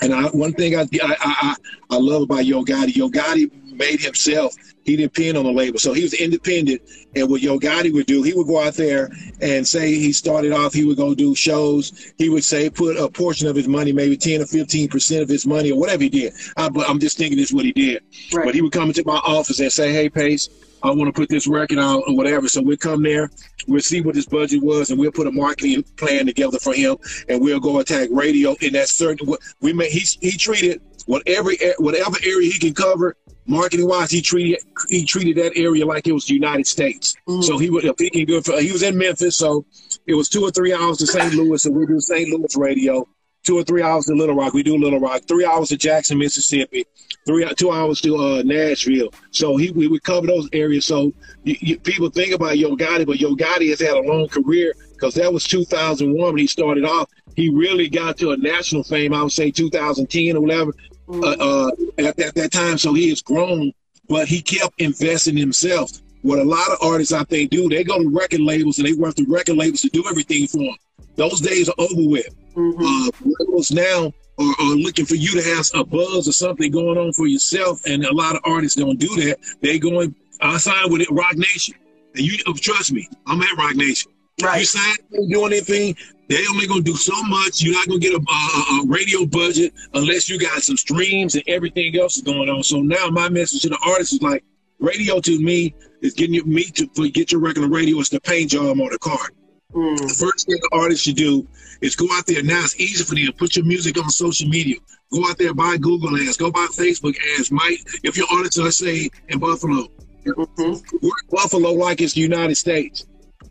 And 0.00 0.14
I, 0.14 0.24
one 0.30 0.52
thing 0.52 0.76
I, 0.76 0.82
I, 0.82 1.16
I 1.20 1.56
I 1.90 1.96
love 1.96 2.22
about 2.22 2.44
Yo 2.44 2.64
Gotti, 2.64 2.96
Yo 2.96 3.08
Gotti 3.08 3.50
made 3.74 4.00
himself 4.00 4.54
he 4.84 4.96
didn't 4.96 5.14
pin 5.14 5.36
on 5.36 5.44
the 5.44 5.52
label. 5.52 5.78
So 5.78 5.92
he 5.92 6.02
was 6.02 6.14
independent. 6.14 6.82
And 7.14 7.28
what 7.28 7.40
Yo 7.40 7.58
Gotti 7.58 7.92
would 7.92 8.06
do, 8.06 8.22
he 8.22 8.32
would 8.32 8.46
go 8.46 8.60
out 8.60 8.74
there 8.74 9.10
and 9.40 9.66
say 9.66 9.94
he 9.94 10.12
started 10.12 10.52
off, 10.52 10.72
he 10.72 10.84
would 10.84 10.96
go 10.96 11.14
do 11.14 11.34
shows. 11.34 12.12
He 12.18 12.28
would 12.28 12.44
say 12.44 12.68
put 12.68 12.96
a 12.96 13.08
portion 13.08 13.46
of 13.46 13.56
his 13.56 13.68
money, 13.68 13.92
maybe 13.92 14.16
10 14.16 14.40
or 14.40 14.44
15% 14.44 15.22
of 15.22 15.28
his 15.28 15.46
money 15.46 15.70
or 15.70 15.78
whatever 15.78 16.02
he 16.02 16.08
did. 16.08 16.32
But 16.56 16.88
I, 16.88 16.90
am 16.90 16.98
just 16.98 17.16
thinking 17.16 17.38
this 17.38 17.50
is 17.50 17.54
what 17.54 17.64
he 17.64 17.72
did. 17.72 18.02
Right. 18.32 18.44
But 18.44 18.54
he 18.54 18.62
would 18.62 18.72
come 18.72 18.88
into 18.88 19.04
my 19.06 19.18
office 19.18 19.60
and 19.60 19.72
say, 19.72 19.92
hey, 19.92 20.08
Pace, 20.08 20.48
I 20.82 20.90
want 20.90 21.06
to 21.06 21.12
put 21.12 21.28
this 21.28 21.46
record 21.46 21.78
out 21.78 22.02
or 22.08 22.16
whatever. 22.16 22.48
So 22.48 22.60
we'll 22.60 22.76
come 22.76 23.04
there, 23.04 23.30
we'll 23.68 23.80
see 23.80 24.00
what 24.00 24.16
his 24.16 24.26
budget 24.26 24.62
was, 24.62 24.90
and 24.90 24.98
we'll 24.98 25.12
put 25.12 25.28
a 25.28 25.32
marketing 25.32 25.84
plan 25.96 26.26
together 26.26 26.58
for 26.58 26.74
him, 26.74 26.96
and 27.28 27.40
we'll 27.40 27.60
go 27.60 27.78
attack 27.78 28.08
radio 28.10 28.56
in 28.60 28.72
that 28.72 28.88
certain. 28.88 29.32
We 29.60 29.72
may 29.72 29.88
he 29.88 30.00
he 30.20 30.36
treated 30.36 30.82
whatever 31.06 31.52
whatever 31.78 32.16
area 32.24 32.50
he 32.50 32.58
can 32.58 32.74
cover 32.74 33.16
marketing 33.46 33.88
wise, 33.88 34.10
he 34.10 34.20
treated 34.20 34.60
he 34.88 35.04
treated 35.04 35.36
that 35.36 35.56
area 35.56 35.84
like 35.84 36.06
it 36.06 36.12
was 36.12 36.26
the 36.26 36.34
United 36.34 36.66
States. 36.66 37.14
Mm. 37.28 37.42
So 37.42 37.58
he 37.58 37.70
was 37.70 37.84
picking 37.98 38.26
good 38.26 38.44
for. 38.44 38.60
He 38.60 38.72
was 38.72 38.82
in 38.82 38.96
Memphis, 38.96 39.36
so 39.36 39.64
it 40.06 40.14
was 40.14 40.28
two 40.28 40.42
or 40.42 40.50
three 40.50 40.72
hours 40.72 40.98
to 40.98 41.06
St. 41.06 41.34
Louis, 41.34 41.64
and 41.64 41.74
we 41.74 41.86
do 41.86 42.00
St. 42.00 42.28
Louis 42.28 42.56
radio. 42.56 43.06
Two 43.44 43.58
or 43.58 43.64
three 43.64 43.82
hours 43.82 44.06
to 44.06 44.14
Little 44.14 44.36
Rock, 44.36 44.54
we 44.54 44.62
do 44.62 44.76
Little 44.78 45.00
Rock. 45.00 45.22
Three 45.26 45.44
hours 45.44 45.70
to 45.70 45.76
Jackson, 45.76 46.16
Mississippi. 46.16 46.84
Three 47.26 47.44
two 47.56 47.72
hours 47.72 48.00
to 48.02 48.16
uh, 48.16 48.42
Nashville. 48.44 49.12
So 49.32 49.56
he 49.56 49.72
we 49.72 49.88
would 49.88 50.04
cover 50.04 50.28
those 50.28 50.48
areas. 50.52 50.86
So 50.86 51.12
you, 51.42 51.56
you, 51.60 51.78
people 51.80 52.08
think 52.08 52.34
about 52.34 52.58
Yo 52.58 52.76
Gotti, 52.76 53.04
but 53.04 53.18
Yo 53.18 53.34
Gotti 53.34 53.70
has 53.70 53.80
had 53.80 53.96
a 53.96 54.00
long 54.00 54.28
career 54.28 54.74
because 54.92 55.14
that 55.14 55.32
was 55.32 55.42
2001 55.44 56.16
when 56.16 56.36
he 56.36 56.46
started 56.46 56.84
off. 56.84 57.10
He 57.34 57.48
really 57.48 57.88
got 57.88 58.16
to 58.18 58.30
a 58.30 58.36
national 58.36 58.84
fame. 58.84 59.12
I 59.12 59.22
would 59.22 59.32
say 59.32 59.50
2010 59.50 60.36
or 60.36 60.40
whatever 60.40 60.72
uh, 61.12 61.36
uh, 61.38 61.70
at, 61.98 62.18
at 62.18 62.34
that 62.34 62.52
time. 62.52 62.78
So 62.78 62.94
he 62.94 63.10
has 63.10 63.22
grown, 63.22 63.72
but 64.08 64.28
he 64.28 64.40
kept 64.40 64.80
investing 64.80 65.36
himself. 65.36 65.90
What 66.22 66.38
a 66.38 66.44
lot 66.44 66.70
of 66.70 66.78
artists 66.80 67.12
I 67.12 67.24
think 67.24 67.50
do, 67.50 67.68
they 67.68 67.82
go 67.82 68.00
to 68.00 68.08
record 68.08 68.40
labels 68.40 68.78
and 68.78 68.86
they 68.86 68.92
work 68.92 69.16
through 69.16 69.32
record 69.32 69.56
labels 69.56 69.80
to 69.82 69.88
do 69.88 70.04
everything 70.08 70.46
for 70.46 70.58
them. 70.58 70.76
Those 71.16 71.40
days 71.40 71.68
are 71.68 71.74
over 71.78 72.08
with. 72.08 72.28
Mm-hmm. 72.54 72.84
Uh, 72.84 73.34
labels 73.40 73.72
now 73.72 74.12
are, 74.38 74.54
are, 74.60 74.76
looking 74.76 75.04
for 75.04 75.16
you 75.16 75.40
to 75.40 75.42
have 75.42 75.66
a 75.74 75.84
buzz 75.84 76.28
or 76.28 76.32
something 76.32 76.70
going 76.70 76.98
on 76.98 77.12
for 77.12 77.26
yourself, 77.26 77.80
and 77.86 78.04
a 78.04 78.14
lot 78.14 78.36
of 78.36 78.42
artists 78.44 78.76
don't 78.76 78.98
do 78.98 79.08
that. 79.16 79.38
They 79.60 79.78
going, 79.78 80.14
I 80.40 80.58
signed 80.58 80.92
with 80.92 81.02
it, 81.02 81.10
Roc 81.10 81.36
Nation, 81.36 81.74
and 82.14 82.24
you 82.24 82.36
trust 82.54 82.92
me, 82.92 83.08
I'm 83.26 83.42
at 83.42 83.56
Roc 83.56 83.74
Nation. 83.74 84.12
Right. 84.42 84.60
You 84.60 84.64
sign, 84.64 84.96
doing 85.28 85.52
anything, 85.52 85.96
they 86.28 86.46
only 86.48 86.66
gonna 86.66 86.82
do 86.82 86.96
so 86.96 87.20
much. 87.24 87.62
You're 87.62 87.74
not 87.74 87.86
gonna 87.86 88.00
get 88.00 88.14
a, 88.14 88.16
a, 88.16 88.80
a, 88.80 88.86
radio 88.86 89.26
budget 89.26 89.74
unless 89.94 90.28
you 90.28 90.38
got 90.38 90.62
some 90.62 90.76
streams 90.76 91.34
and 91.34 91.44
everything 91.46 91.98
else 91.98 92.16
is 92.16 92.22
going 92.22 92.48
on. 92.48 92.62
So 92.62 92.80
now 92.80 93.08
my 93.10 93.28
message 93.28 93.62
to 93.62 93.68
the 93.68 93.78
artist 93.84 94.14
is 94.14 94.22
like, 94.22 94.42
radio 94.78 95.20
to 95.20 95.40
me 95.40 95.74
is 96.00 96.14
getting 96.14 96.34
you, 96.34 96.44
me 96.44 96.64
to 96.64 97.10
get 97.10 97.32
your 97.32 97.40
record 97.40 97.64
on 97.64 97.70
radio 97.70 97.98
is 97.98 98.08
the 98.08 98.20
paint 98.20 98.50
job 98.50 98.80
on 98.80 98.90
the 98.90 98.98
card. 98.98 99.30
Mm. 99.72 99.96
The 99.96 100.14
first 100.14 100.46
thing 100.46 100.58
the 100.60 100.70
artist 100.72 101.04
should 101.04 101.16
do 101.16 101.46
is 101.80 101.96
go 101.96 102.06
out 102.12 102.26
there. 102.26 102.42
Now 102.42 102.60
it's 102.60 102.78
easy 102.78 103.04
for 103.04 103.14
them. 103.14 103.32
Put 103.32 103.56
your 103.56 103.64
music 103.64 103.98
on 103.98 104.10
social 104.10 104.48
media. 104.48 104.76
Go 105.12 105.28
out 105.28 105.38
there, 105.38 105.54
buy 105.54 105.76
Google 105.76 106.16
ads. 106.16 106.36
Go 106.36 106.50
buy 106.50 106.66
Facebook 106.70 107.16
ads. 107.38 107.50
Might 107.50 107.78
if 108.02 108.16
your 108.16 108.26
artist, 108.32 108.58
let's 108.58 108.78
say 108.78 109.10
in 109.28 109.38
Buffalo, 109.38 109.88
mm-hmm. 110.24 111.06
work 111.06 111.24
Buffalo 111.30 111.72
like 111.72 112.00
it's 112.00 112.14
the 112.14 112.20
United 112.20 112.56
States. 112.56 113.06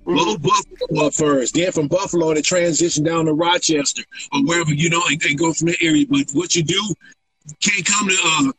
Mm-hmm. 0.06 0.42
Buffalo 0.42 1.08
up 1.08 1.14
first. 1.14 1.54
Then 1.54 1.72
from 1.72 1.88
Buffalo 1.88 2.34
to 2.34 2.42
transition 2.42 3.04
down 3.04 3.26
to 3.26 3.34
Rochester 3.34 4.04
or 4.34 4.44
wherever 4.44 4.74
you 4.74 4.90
know 4.90 5.02
and, 5.10 5.22
and 5.24 5.38
go 5.38 5.54
from 5.54 5.68
that 5.68 5.82
area. 5.82 6.06
But 6.10 6.32
what 6.34 6.56
you 6.56 6.64
do 6.64 6.82
can't 7.62 7.86
come 7.86 8.08
to 8.10 8.18
uh, 8.24 8.52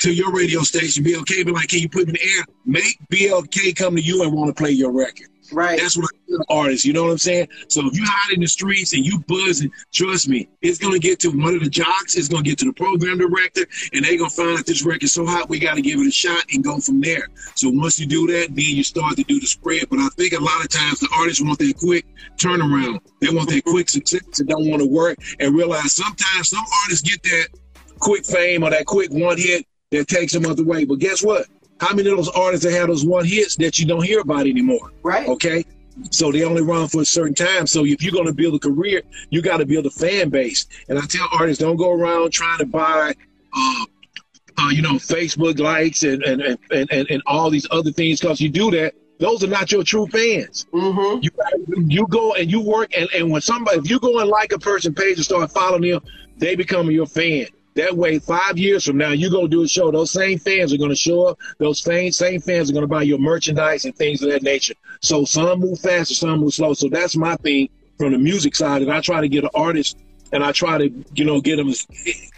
to 0.00 0.12
your 0.12 0.32
radio 0.32 0.60
station, 0.60 1.04
BLK, 1.04 1.44
be 1.44 1.52
like, 1.52 1.68
can 1.68 1.80
you 1.80 1.88
put 1.88 2.06
me 2.06 2.12
in 2.12 2.14
the 2.14 2.22
air? 2.22 2.44
Make 2.64 2.98
BLK 3.12 3.76
come 3.76 3.96
to 3.96 4.02
you 4.02 4.22
and 4.22 4.32
want 4.32 4.48
to 4.48 4.54
play 4.54 4.70
your 4.70 4.92
record. 4.92 5.29
Right. 5.52 5.78
That's 5.78 5.96
what 5.96 6.06
I 6.06 6.30
tell 6.30 6.58
artists. 6.58 6.84
You 6.84 6.92
know 6.92 7.04
what 7.04 7.12
I'm 7.12 7.18
saying? 7.18 7.48
So 7.68 7.86
if 7.86 7.96
you 7.96 8.04
hide 8.06 8.34
in 8.34 8.40
the 8.40 8.46
streets 8.46 8.92
and 8.92 9.04
you 9.04 9.20
buzzing, 9.20 9.70
trust 9.92 10.28
me, 10.28 10.48
it's 10.62 10.78
gonna 10.78 10.98
get 10.98 11.20
to 11.20 11.30
one 11.30 11.54
of 11.54 11.62
the 11.62 11.70
jocks. 11.70 12.16
It's 12.16 12.28
gonna 12.28 12.42
get 12.42 12.58
to 12.58 12.66
the 12.66 12.72
program 12.72 13.18
director, 13.18 13.66
and 13.92 14.04
they 14.04 14.16
gonna 14.16 14.30
find 14.30 14.58
out 14.58 14.66
this 14.66 14.84
record's 14.84 15.12
so 15.12 15.26
hot. 15.26 15.48
We 15.48 15.58
got 15.58 15.74
to 15.74 15.82
give 15.82 15.98
it 15.98 16.06
a 16.06 16.10
shot 16.10 16.44
and 16.52 16.62
go 16.62 16.78
from 16.78 17.00
there. 17.00 17.28
So 17.54 17.70
once 17.70 17.98
you 17.98 18.06
do 18.06 18.26
that, 18.28 18.48
then 18.48 18.64
you 18.64 18.84
start 18.84 19.16
to 19.16 19.24
do 19.24 19.40
the 19.40 19.46
spread. 19.46 19.88
But 19.90 19.98
I 19.98 20.08
think 20.16 20.32
a 20.34 20.40
lot 20.40 20.64
of 20.64 20.70
times 20.70 21.00
the 21.00 21.08
artists 21.16 21.42
want 21.42 21.58
that 21.58 21.76
quick 21.78 22.06
turnaround. 22.36 23.00
They 23.20 23.30
want 23.30 23.48
that 23.50 23.64
quick 23.64 23.88
success 23.88 24.38
and 24.38 24.48
don't 24.48 24.68
want 24.68 24.82
to 24.82 24.88
work 24.88 25.18
and 25.38 25.54
realize 25.54 25.92
sometimes 25.92 26.50
some 26.50 26.64
artists 26.84 27.08
get 27.08 27.22
that 27.24 27.48
quick 27.98 28.24
fame 28.24 28.62
or 28.62 28.70
that 28.70 28.86
quick 28.86 29.10
one 29.10 29.38
hit 29.38 29.66
that 29.90 30.08
takes 30.08 30.32
them 30.32 30.46
out 30.46 30.56
the 30.56 30.64
way. 30.64 30.84
But 30.84 30.98
guess 30.98 31.22
what? 31.22 31.46
How 31.80 31.94
many 31.94 32.10
of 32.10 32.16
those 32.16 32.28
artists 32.28 32.64
that 32.66 32.72
have 32.72 32.88
those 32.88 33.04
one 33.04 33.24
hits 33.24 33.56
that 33.56 33.78
you 33.78 33.86
don't 33.86 34.04
hear 34.04 34.20
about 34.20 34.46
anymore? 34.46 34.92
Right. 35.02 35.26
Okay. 35.28 35.64
So 36.10 36.30
they 36.30 36.44
only 36.44 36.62
run 36.62 36.88
for 36.88 37.00
a 37.00 37.04
certain 37.04 37.34
time. 37.34 37.66
So 37.66 37.84
if 37.84 38.02
you're 38.02 38.12
going 38.12 38.26
to 38.26 38.34
build 38.34 38.54
a 38.54 38.58
career, 38.58 39.02
you 39.30 39.42
got 39.42 39.58
to 39.58 39.66
build 39.66 39.86
a 39.86 39.90
fan 39.90 40.28
base. 40.28 40.66
And 40.88 40.98
I 40.98 41.02
tell 41.02 41.26
artists, 41.32 41.62
don't 41.62 41.76
go 41.76 41.90
around 41.90 42.32
trying 42.32 42.58
to 42.58 42.66
buy, 42.66 43.14
uh, 43.54 43.84
uh, 44.58 44.68
you 44.70 44.82
know, 44.82 44.94
Facebook 44.94 45.58
likes 45.58 46.02
and 46.02 46.22
and, 46.22 46.42
and, 46.42 46.92
and, 46.92 47.10
and 47.10 47.22
all 47.26 47.50
these 47.50 47.66
other 47.70 47.92
things. 47.92 48.20
Because 48.20 48.40
you 48.40 48.50
do 48.50 48.70
that, 48.72 48.94
those 49.18 49.42
are 49.44 49.48
not 49.48 49.72
your 49.72 49.82
true 49.82 50.06
fans. 50.06 50.66
Mm-hmm. 50.72 51.22
You 51.22 51.30
you 51.86 52.06
go 52.08 52.34
and 52.34 52.50
you 52.50 52.60
work, 52.60 52.96
and, 52.96 53.08
and 53.14 53.30
when 53.30 53.42
somebody, 53.42 53.78
if 53.78 53.90
you 53.90 53.98
go 54.00 54.18
and 54.20 54.28
like 54.28 54.52
a 54.52 54.58
person 54.58 54.94
page 54.94 55.16
and 55.16 55.24
start 55.24 55.50
following 55.50 55.90
them, 55.90 56.02
they 56.36 56.56
become 56.56 56.90
your 56.90 57.06
fan. 57.06 57.46
That 57.74 57.96
way, 57.96 58.18
five 58.18 58.58
years 58.58 58.84
from 58.84 58.96
now, 58.96 59.10
you're 59.10 59.30
gonna 59.30 59.48
do 59.48 59.62
a 59.62 59.68
show. 59.68 59.90
Those 59.90 60.10
same 60.10 60.38
fans 60.38 60.72
are 60.72 60.76
going 60.76 60.90
to 60.90 60.96
show 60.96 61.26
up. 61.26 61.38
Those 61.58 61.80
same 61.80 62.10
same 62.10 62.40
fans 62.40 62.68
are 62.70 62.72
going 62.72 62.82
to 62.82 62.88
buy 62.88 63.02
your 63.02 63.18
merchandise 63.18 63.84
and 63.84 63.94
things 63.94 64.22
of 64.22 64.30
that 64.30 64.42
nature. 64.42 64.74
So 65.00 65.24
some 65.24 65.60
move 65.60 65.78
faster, 65.78 66.14
some 66.14 66.40
move 66.40 66.54
slow. 66.54 66.74
So 66.74 66.88
that's 66.88 67.16
my 67.16 67.36
thing 67.36 67.68
from 67.96 68.12
the 68.12 68.18
music 68.18 68.56
side. 68.56 68.82
And 68.82 68.92
I 68.92 69.00
try 69.00 69.20
to 69.20 69.28
get 69.28 69.44
an 69.44 69.50
artist, 69.54 69.98
and 70.32 70.42
I 70.42 70.50
try 70.52 70.78
to 70.78 70.90
you 71.14 71.24
know 71.24 71.40
get 71.40 71.56
them. 71.56 71.72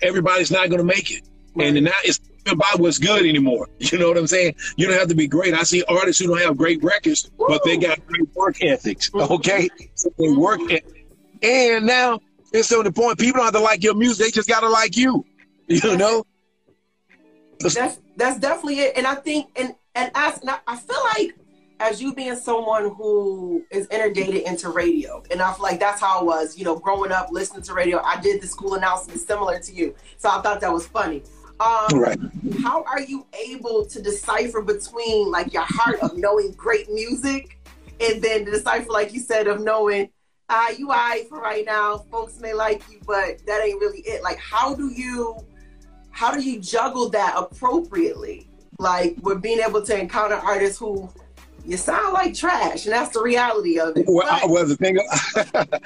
Everybody's 0.03 0.51
not 0.51 0.69
going 0.69 0.81
to 0.81 0.85
make 0.85 1.11
it, 1.11 1.23
right. 1.55 1.69
and 1.69 1.85
now 1.85 1.93
it's 2.05 2.21
about 2.51 2.79
what's 2.79 2.99
good 2.99 3.25
anymore. 3.25 3.69
You 3.79 3.99
know 3.99 4.09
what 4.09 4.17
I'm 4.19 4.27
saying? 4.27 4.55
You 4.77 4.87
don't 4.87 4.99
have 4.99 5.09
to 5.09 5.15
be 5.15 5.27
great. 5.27 5.55
I 5.55 5.63
see 5.65 5.83
artists 5.85 6.21
who 6.21 6.29
don't 6.29 6.41
have 6.41 6.57
great 6.57 6.83
records, 6.83 7.31
Woo! 7.37 7.47
but 7.49 7.63
they 7.65 7.77
got 7.77 8.05
great 8.07 8.29
work 8.35 8.63
ethics. 8.63 9.11
Mm-hmm. 9.11 9.33
Okay, 9.35 9.69
so 9.95 10.13
they 10.19 10.31
work, 10.31 10.61
mm-hmm. 10.61 10.77
it. 10.77 10.85
and 11.43 11.87
now 11.87 12.21
it's 12.53 12.69
to 12.69 12.83
the 12.83 12.93
point 12.93 13.19
people 13.19 13.39
don't 13.39 13.47
have 13.47 13.55
to 13.55 13.61
like 13.61 13.83
your 13.83 13.95
music; 13.95 14.27
they 14.27 14.31
just 14.31 14.49
gotta 14.49 14.69
like 14.69 14.97
you. 14.97 15.25
You 15.69 15.97
know, 15.97 16.25
that's 17.61 17.99
that's 18.17 18.39
definitely 18.39 18.81
it. 18.81 18.97
And 18.97 19.07
I 19.07 19.15
think 19.15 19.49
and 19.57 19.75
and 19.95 20.11
as 20.15 20.41
and 20.41 20.51
I, 20.51 20.59
I 20.67 20.77
feel 20.77 21.01
like 21.15 21.35
as 21.81 22.01
you 22.01 22.15
being 22.15 22.37
someone 22.37 22.95
who 22.95 23.65
is 23.71 23.87
inundated 23.89 24.43
into 24.43 24.69
radio, 24.69 25.23
and 25.31 25.41
I 25.41 25.53
feel 25.53 25.63
like 25.63 25.81
that's 25.81 26.01
how 26.01 26.21
I 26.21 26.23
was, 26.23 26.59
you 26.59 26.65
know, 26.65 26.79
growing 26.79 27.11
up 27.11 27.29
listening 27.31 27.63
to 27.63 27.75
radio. 27.75 28.01
I 28.03 28.21
did 28.21 28.41
the 28.43 28.47
school 28.47 28.75
announcement 28.75 29.21
similar 29.21 29.59
to 29.59 29.73
you, 29.73 29.95
so 30.19 30.29
I 30.29 30.43
thought 30.43 30.61
that 30.61 30.73
was 30.73 30.87
funny. 30.87 31.23
Um, 31.61 31.99
Right. 31.99 32.19
How 32.63 32.83
are 32.85 33.01
you 33.01 33.27
able 33.49 33.87
to 33.87 34.03
decipher 34.03 34.63
between 34.63 35.31
like 35.31 35.53
your 35.53 35.65
heart 35.67 36.01
of 36.01 36.17
knowing 36.17 36.53
great 36.53 36.91
music, 36.91 37.59
and 38.01 38.23
then 38.23 38.45
to 38.45 38.51
decipher, 38.51 38.91
like 38.91 39.13
you 39.13 39.21
said, 39.21 39.47
of 39.47 39.61
knowing, 39.61 40.11
ah, 40.53 40.71
you 40.79 40.89
alright 40.91 41.29
for 41.29 41.41
right 41.41 41.65
now. 41.65 41.99
Folks 42.11 42.39
may 42.41 42.53
like 42.53 42.83
you, 42.91 43.01
but 43.07 43.45
that 43.47 43.65
ain't 43.65 43.81
really 43.81 44.01
it. 44.01 44.23
Like, 44.23 44.39
how 44.39 44.75
do 44.75 44.89
you, 44.89 45.37
how 46.11 46.33
do 46.33 46.41
you 46.43 46.61
juggle 46.61 47.09
that 47.11 47.35
appropriately? 47.37 48.49
Like, 48.79 49.17
with 49.23 49.41
being 49.43 49.61
able 49.61 49.83
to 49.83 49.99
encounter 49.99 50.35
artists 50.37 50.79
who 50.79 51.09
you 51.65 51.77
sound 51.77 52.13
like 52.13 52.35
trash, 52.35 52.85
and 52.87 52.93
that's 52.93 53.15
the 53.15 53.23
reality 53.23 53.79
of 53.79 53.97
it. 53.97 54.05
Well, 54.09 54.27
I, 54.29 54.41
But- 54.41 54.51
well 54.51 54.67
the 54.67 54.77
thing, 54.77 54.99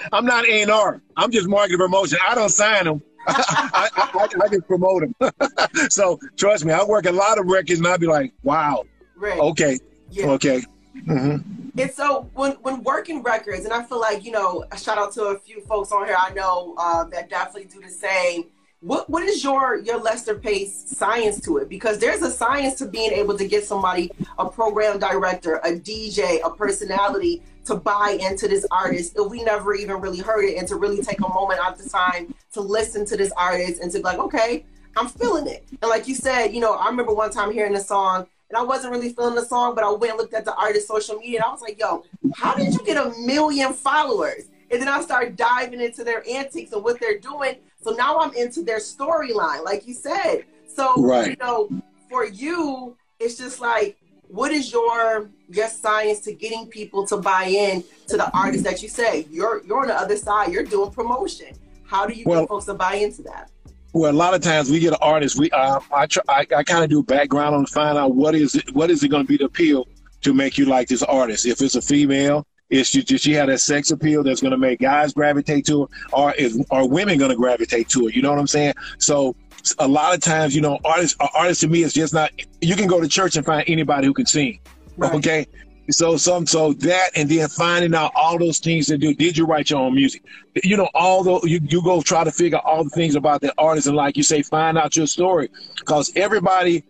I'm 0.12 0.24
not 0.24 0.46
A 0.46 0.62
and 0.62 0.70
R. 0.70 1.00
I'm 1.16 1.30
just 1.30 1.48
marketing 1.48 1.78
promotion. 1.78 2.18
I 2.26 2.34
don't 2.34 2.48
sign 2.48 2.84
them. 2.84 3.02
I, 3.28 3.88
I, 3.96 4.10
I, 4.14 4.28
I 4.44 4.48
just 4.48 4.66
promote 4.66 5.02
them. 5.20 5.30
so 5.90 6.18
trust 6.36 6.64
me, 6.64 6.72
I 6.72 6.82
work 6.84 7.06
a 7.06 7.12
lot 7.12 7.38
of 7.38 7.46
records, 7.46 7.78
and 7.80 7.86
I'd 7.88 7.98
be 8.00 8.06
like, 8.06 8.32
"Wow, 8.44 8.84
right. 9.16 9.38
okay, 9.38 9.78
Yeah. 10.10 10.28
okay." 10.30 10.62
hmm 11.06 11.36
And 11.78 11.90
so 11.92 12.30
when 12.34 12.52
when 12.62 12.82
working 12.82 13.22
records, 13.22 13.64
and 13.64 13.72
I 13.72 13.82
feel 13.82 14.00
like 14.00 14.24
you 14.24 14.32
know, 14.32 14.64
a 14.72 14.78
shout 14.78 14.98
out 14.98 15.12
to 15.14 15.24
a 15.24 15.38
few 15.38 15.60
folks 15.62 15.92
on 15.92 16.06
here 16.06 16.16
I 16.18 16.32
know 16.32 16.74
uh, 16.78 17.04
that 17.04 17.28
definitely 17.28 17.64
do 17.64 17.80
the 17.80 17.90
same. 17.90 18.46
What 18.80 19.10
what 19.10 19.24
is 19.24 19.44
your 19.44 19.76
your 19.78 19.98
Lester 19.98 20.36
Pace 20.36 20.84
science 20.96 21.40
to 21.42 21.58
it? 21.58 21.68
Because 21.68 21.98
there's 21.98 22.22
a 22.22 22.30
science 22.30 22.76
to 22.76 22.86
being 22.86 23.12
able 23.12 23.36
to 23.36 23.46
get 23.46 23.64
somebody, 23.64 24.10
a 24.38 24.48
program 24.48 24.98
director, 24.98 25.56
a 25.56 25.72
DJ, 25.72 26.38
a 26.44 26.50
personality 26.50 27.42
to 27.66 27.74
buy 27.74 28.16
into 28.20 28.48
this 28.48 28.64
artist 28.70 29.14
if 29.16 29.28
we 29.28 29.42
never 29.42 29.74
even 29.74 30.00
really 30.00 30.20
heard 30.20 30.44
it, 30.44 30.56
and 30.56 30.66
to 30.68 30.76
really 30.76 31.02
take 31.02 31.20
a 31.20 31.28
moment 31.28 31.60
out 31.60 31.72
of 31.74 31.82
the 31.82 31.90
time 31.90 32.34
to 32.52 32.60
listen 32.62 33.04
to 33.06 33.16
this 33.16 33.32
artist 33.36 33.82
and 33.82 33.92
to 33.92 33.98
be 33.98 34.04
like, 34.04 34.18
okay, 34.18 34.64
I'm 34.96 35.08
feeling 35.08 35.46
it. 35.46 35.66
And 35.82 35.90
like 35.90 36.08
you 36.08 36.14
said, 36.14 36.54
you 36.54 36.60
know, 36.60 36.72
I 36.72 36.88
remember 36.88 37.12
one 37.12 37.30
time 37.30 37.52
hearing 37.52 37.74
the 37.74 37.80
song 37.80 38.26
and 38.48 38.56
I 38.56 38.62
wasn't 38.62 38.92
really 38.92 39.12
feeling 39.12 39.34
the 39.34 39.44
song, 39.44 39.74
but 39.74 39.84
I 39.84 39.90
went 39.90 40.12
and 40.12 40.18
looked 40.18 40.34
at 40.34 40.44
the 40.44 40.54
artist's 40.54 40.88
social 40.88 41.16
media 41.16 41.38
and 41.38 41.44
I 41.44 41.50
was 41.50 41.60
like, 41.60 41.78
yo, 41.80 42.04
how 42.36 42.54
did 42.54 42.72
you 42.72 42.80
get 42.84 42.96
a 42.96 43.12
million 43.20 43.72
followers? 43.72 44.44
And 44.70 44.80
then 44.80 44.88
I 44.88 45.00
started 45.00 45.36
diving 45.36 45.80
into 45.80 46.04
their 46.04 46.22
antics 46.28 46.72
and 46.72 46.82
what 46.82 47.00
they're 47.00 47.18
doing. 47.18 47.56
So 47.82 47.90
now 47.92 48.18
I'm 48.18 48.32
into 48.34 48.62
their 48.62 48.78
storyline, 48.78 49.64
like 49.64 49.86
you 49.86 49.94
said. 49.94 50.44
So, 50.72 50.94
Right. 50.96 51.30
you 51.30 51.36
know, 51.36 51.68
for 52.08 52.24
you, 52.24 52.96
it's 53.18 53.36
just 53.36 53.60
like, 53.60 53.96
what 54.28 54.50
is 54.50 54.72
your 54.72 55.30
your 55.48 55.68
science 55.68 56.20
to 56.20 56.32
getting 56.32 56.66
people 56.66 57.06
to 57.06 57.16
buy 57.16 57.44
in 57.44 57.82
to 58.08 58.16
the 58.16 58.28
artist 58.36 58.64
that 58.64 58.82
you 58.82 58.88
say 58.88 59.24
you're 59.30 59.62
you're 59.64 59.82
on 59.82 59.86
the 59.86 59.94
other 59.94 60.16
side 60.16 60.52
you're 60.52 60.64
doing 60.64 60.90
promotion 60.90 61.54
how 61.84 62.04
do 62.04 62.12
you 62.12 62.24
Well- 62.26 62.40
get 62.40 62.48
folks 62.48 62.64
to 62.64 62.74
buy 62.74 62.96
into 62.96 63.22
that 63.22 63.52
Well, 63.96 64.12
a 64.12 64.12
lot 64.12 64.34
of 64.34 64.42
times 64.42 64.70
we 64.70 64.78
get 64.78 64.92
an 64.92 64.98
artist. 65.00 65.38
We 65.38 65.50
uh, 65.52 65.80
I 65.90 66.04
try, 66.04 66.22
I, 66.28 66.46
I 66.54 66.62
kind 66.64 66.84
of 66.84 66.90
do 66.90 67.02
background 67.02 67.54
on 67.54 67.64
find 67.64 67.96
out 67.96 68.14
what 68.14 68.34
is 68.34 68.54
it, 68.54 68.74
what 68.74 68.90
is 68.90 69.02
it 69.02 69.08
going 69.08 69.24
to 69.24 69.26
be 69.26 69.38
the 69.38 69.46
appeal 69.46 69.88
to 70.20 70.34
make 70.34 70.58
you 70.58 70.66
like 70.66 70.88
this 70.88 71.02
artist. 71.02 71.46
If 71.46 71.62
it's 71.62 71.76
a 71.76 71.80
female, 71.80 72.46
is 72.68 72.88
she 72.88 73.02
does 73.02 73.22
she 73.22 73.32
have 73.32 73.46
that 73.46 73.60
sex 73.60 73.90
appeal 73.92 74.22
that's 74.22 74.42
going 74.42 74.50
to 74.50 74.58
make 74.58 74.80
guys 74.80 75.14
gravitate 75.14 75.64
to 75.68 75.84
her, 75.84 75.88
or 76.12 76.34
is 76.34 76.62
are 76.70 76.86
women 76.86 77.16
going 77.16 77.30
to 77.30 77.36
gravitate 77.38 77.88
to 77.88 78.04
her? 78.04 78.10
You 78.10 78.20
know 78.20 78.28
what 78.28 78.38
I'm 78.38 78.46
saying? 78.46 78.74
So 78.98 79.34
a 79.78 79.88
lot 79.88 80.12
of 80.12 80.20
times, 80.20 80.54
you 80.54 80.60
know, 80.60 80.78
artists 80.84 81.16
artists 81.34 81.62
to 81.62 81.68
me 81.68 81.82
is 81.82 81.94
just 81.94 82.12
not. 82.12 82.32
You 82.60 82.76
can 82.76 82.88
go 82.88 83.00
to 83.00 83.08
church 83.08 83.36
and 83.36 83.46
find 83.46 83.64
anybody 83.66 84.06
who 84.08 84.12
can 84.12 84.26
sing. 84.26 84.60
Right. 84.98 85.14
Okay. 85.14 85.46
So 85.90 86.16
some 86.16 86.46
so 86.46 86.72
that 86.72 87.10
and 87.14 87.28
then 87.28 87.48
finding 87.48 87.94
out 87.94 88.12
all 88.14 88.38
those 88.38 88.58
things 88.58 88.86
to 88.86 88.98
do. 88.98 89.14
Did 89.14 89.38
you 89.38 89.46
write 89.46 89.70
your 89.70 89.80
own 89.80 89.94
music? 89.94 90.24
You 90.62 90.76
know, 90.76 90.88
all 90.94 91.22
the 91.22 91.48
you, 91.48 91.60
you 91.62 91.82
go 91.82 92.02
try 92.02 92.24
to 92.24 92.32
figure 92.32 92.58
all 92.58 92.82
the 92.84 92.90
things 92.90 93.14
about 93.14 93.40
the 93.40 93.52
artist 93.56 93.86
and 93.86 93.96
like 93.96 94.16
you 94.16 94.22
say, 94.22 94.42
find 94.42 94.76
out 94.76 94.96
your 94.96 95.06
story. 95.06 95.48
Because 95.78 96.12
everybody 96.16 96.84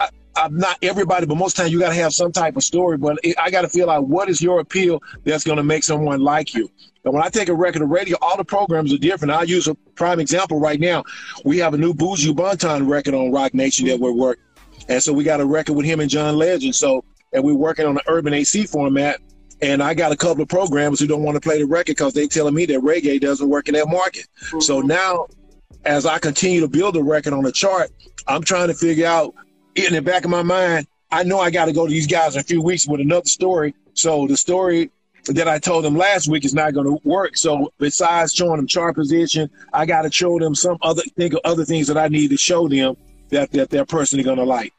I, 0.00 0.08
I'm 0.36 0.56
not 0.56 0.78
everybody, 0.82 1.26
but 1.26 1.36
most 1.36 1.56
times 1.56 1.70
you 1.70 1.78
got 1.78 1.90
to 1.90 1.94
have 1.94 2.12
some 2.12 2.32
type 2.32 2.56
of 2.56 2.64
story. 2.64 2.96
But 2.96 3.18
I 3.40 3.50
got 3.50 3.62
to 3.62 3.68
feel 3.68 3.86
like 3.86 4.02
what 4.02 4.28
is 4.28 4.42
your 4.42 4.60
appeal 4.60 5.00
that's 5.24 5.44
to 5.44 5.62
make 5.62 5.84
someone 5.84 6.20
like 6.20 6.54
you. 6.54 6.68
And 7.04 7.12
when 7.12 7.22
I 7.22 7.28
take 7.28 7.48
a 7.48 7.54
record 7.54 7.82
of 7.82 7.90
radio, 7.90 8.16
all 8.22 8.36
the 8.36 8.44
programs 8.44 8.92
are 8.92 8.98
different. 8.98 9.32
I'll 9.32 9.44
use 9.44 9.68
a 9.68 9.74
prime 9.94 10.20
example 10.20 10.58
right 10.58 10.80
now. 10.80 11.04
We 11.44 11.58
have 11.58 11.74
a 11.74 11.78
new 11.78 11.92
Buju 11.92 12.34
Banton 12.34 12.88
record 12.88 13.14
on 13.14 13.30
Roc 13.30 13.52
Nation 13.52 13.86
that 13.88 14.00
we're 14.00 14.12
working. 14.12 14.42
And 14.88 15.02
so 15.02 15.12
we 15.12 15.22
got 15.22 15.40
a 15.40 15.46
record 15.46 15.74
with 15.74 15.86
him 15.86 16.00
and 16.00 16.10
John 16.10 16.36
Legend. 16.36 16.74
So, 16.74 17.04
and 17.34 17.44
we're 17.44 17.54
working 17.54 17.84
on 17.84 17.94
the 17.94 18.02
urban 18.06 18.32
AC 18.32 18.64
format. 18.66 19.20
And 19.60 19.82
I 19.82 19.94
got 19.94 20.12
a 20.12 20.16
couple 20.16 20.42
of 20.42 20.48
programs 20.48 21.00
who 21.00 21.06
don't 21.06 21.22
want 21.22 21.36
to 21.36 21.40
play 21.40 21.58
the 21.58 21.66
record 21.66 21.96
because 21.96 22.12
they 22.12 22.26
telling 22.26 22.54
me 22.54 22.64
that 22.66 22.80
reggae 22.80 23.20
doesn't 23.20 23.48
work 23.48 23.68
in 23.68 23.74
that 23.74 23.88
market. 23.88 24.26
So 24.60 24.78
mm-hmm. 24.78 24.88
now, 24.88 25.26
as 25.84 26.06
I 26.06 26.18
continue 26.18 26.60
to 26.60 26.68
build 26.68 26.96
a 26.96 27.02
record 27.02 27.32
on 27.32 27.42
the 27.42 27.52
chart, 27.52 27.90
I'm 28.26 28.42
trying 28.42 28.68
to 28.68 28.74
figure 28.74 29.06
out 29.06 29.34
in 29.74 29.92
the 29.92 30.02
back 30.02 30.24
of 30.24 30.30
my 30.30 30.42
mind, 30.42 30.86
I 31.10 31.22
know 31.22 31.40
I 31.40 31.50
got 31.50 31.66
to 31.66 31.72
go 31.72 31.86
to 31.86 31.90
these 31.90 32.06
guys 32.06 32.34
in 32.34 32.40
a 32.40 32.44
few 32.44 32.62
weeks 32.62 32.86
with 32.86 33.00
another 33.00 33.26
story. 33.26 33.74
So 33.94 34.26
the 34.26 34.36
story 34.36 34.90
that 35.26 35.48
I 35.48 35.58
told 35.58 35.84
them 35.84 35.96
last 35.96 36.28
week 36.28 36.44
is 36.44 36.54
not 36.54 36.74
going 36.74 36.86
to 36.86 37.08
work. 37.08 37.36
So 37.36 37.72
besides 37.78 38.34
showing 38.34 38.56
them 38.56 38.66
chart 38.66 38.94
position, 38.94 39.50
I 39.72 39.86
got 39.86 40.02
to 40.02 40.12
show 40.12 40.38
them 40.38 40.54
some 40.54 40.78
other 40.82 41.02
think 41.16 41.34
of 41.34 41.40
other 41.44 41.64
things 41.64 41.86
that 41.88 41.96
I 41.96 42.08
need 42.08 42.28
to 42.30 42.36
show 42.36 42.68
them 42.68 42.96
that 43.30 43.50
that 43.52 43.70
they're 43.70 43.86
personally 43.86 44.24
going 44.24 44.38
to 44.38 44.44
like. 44.44 44.72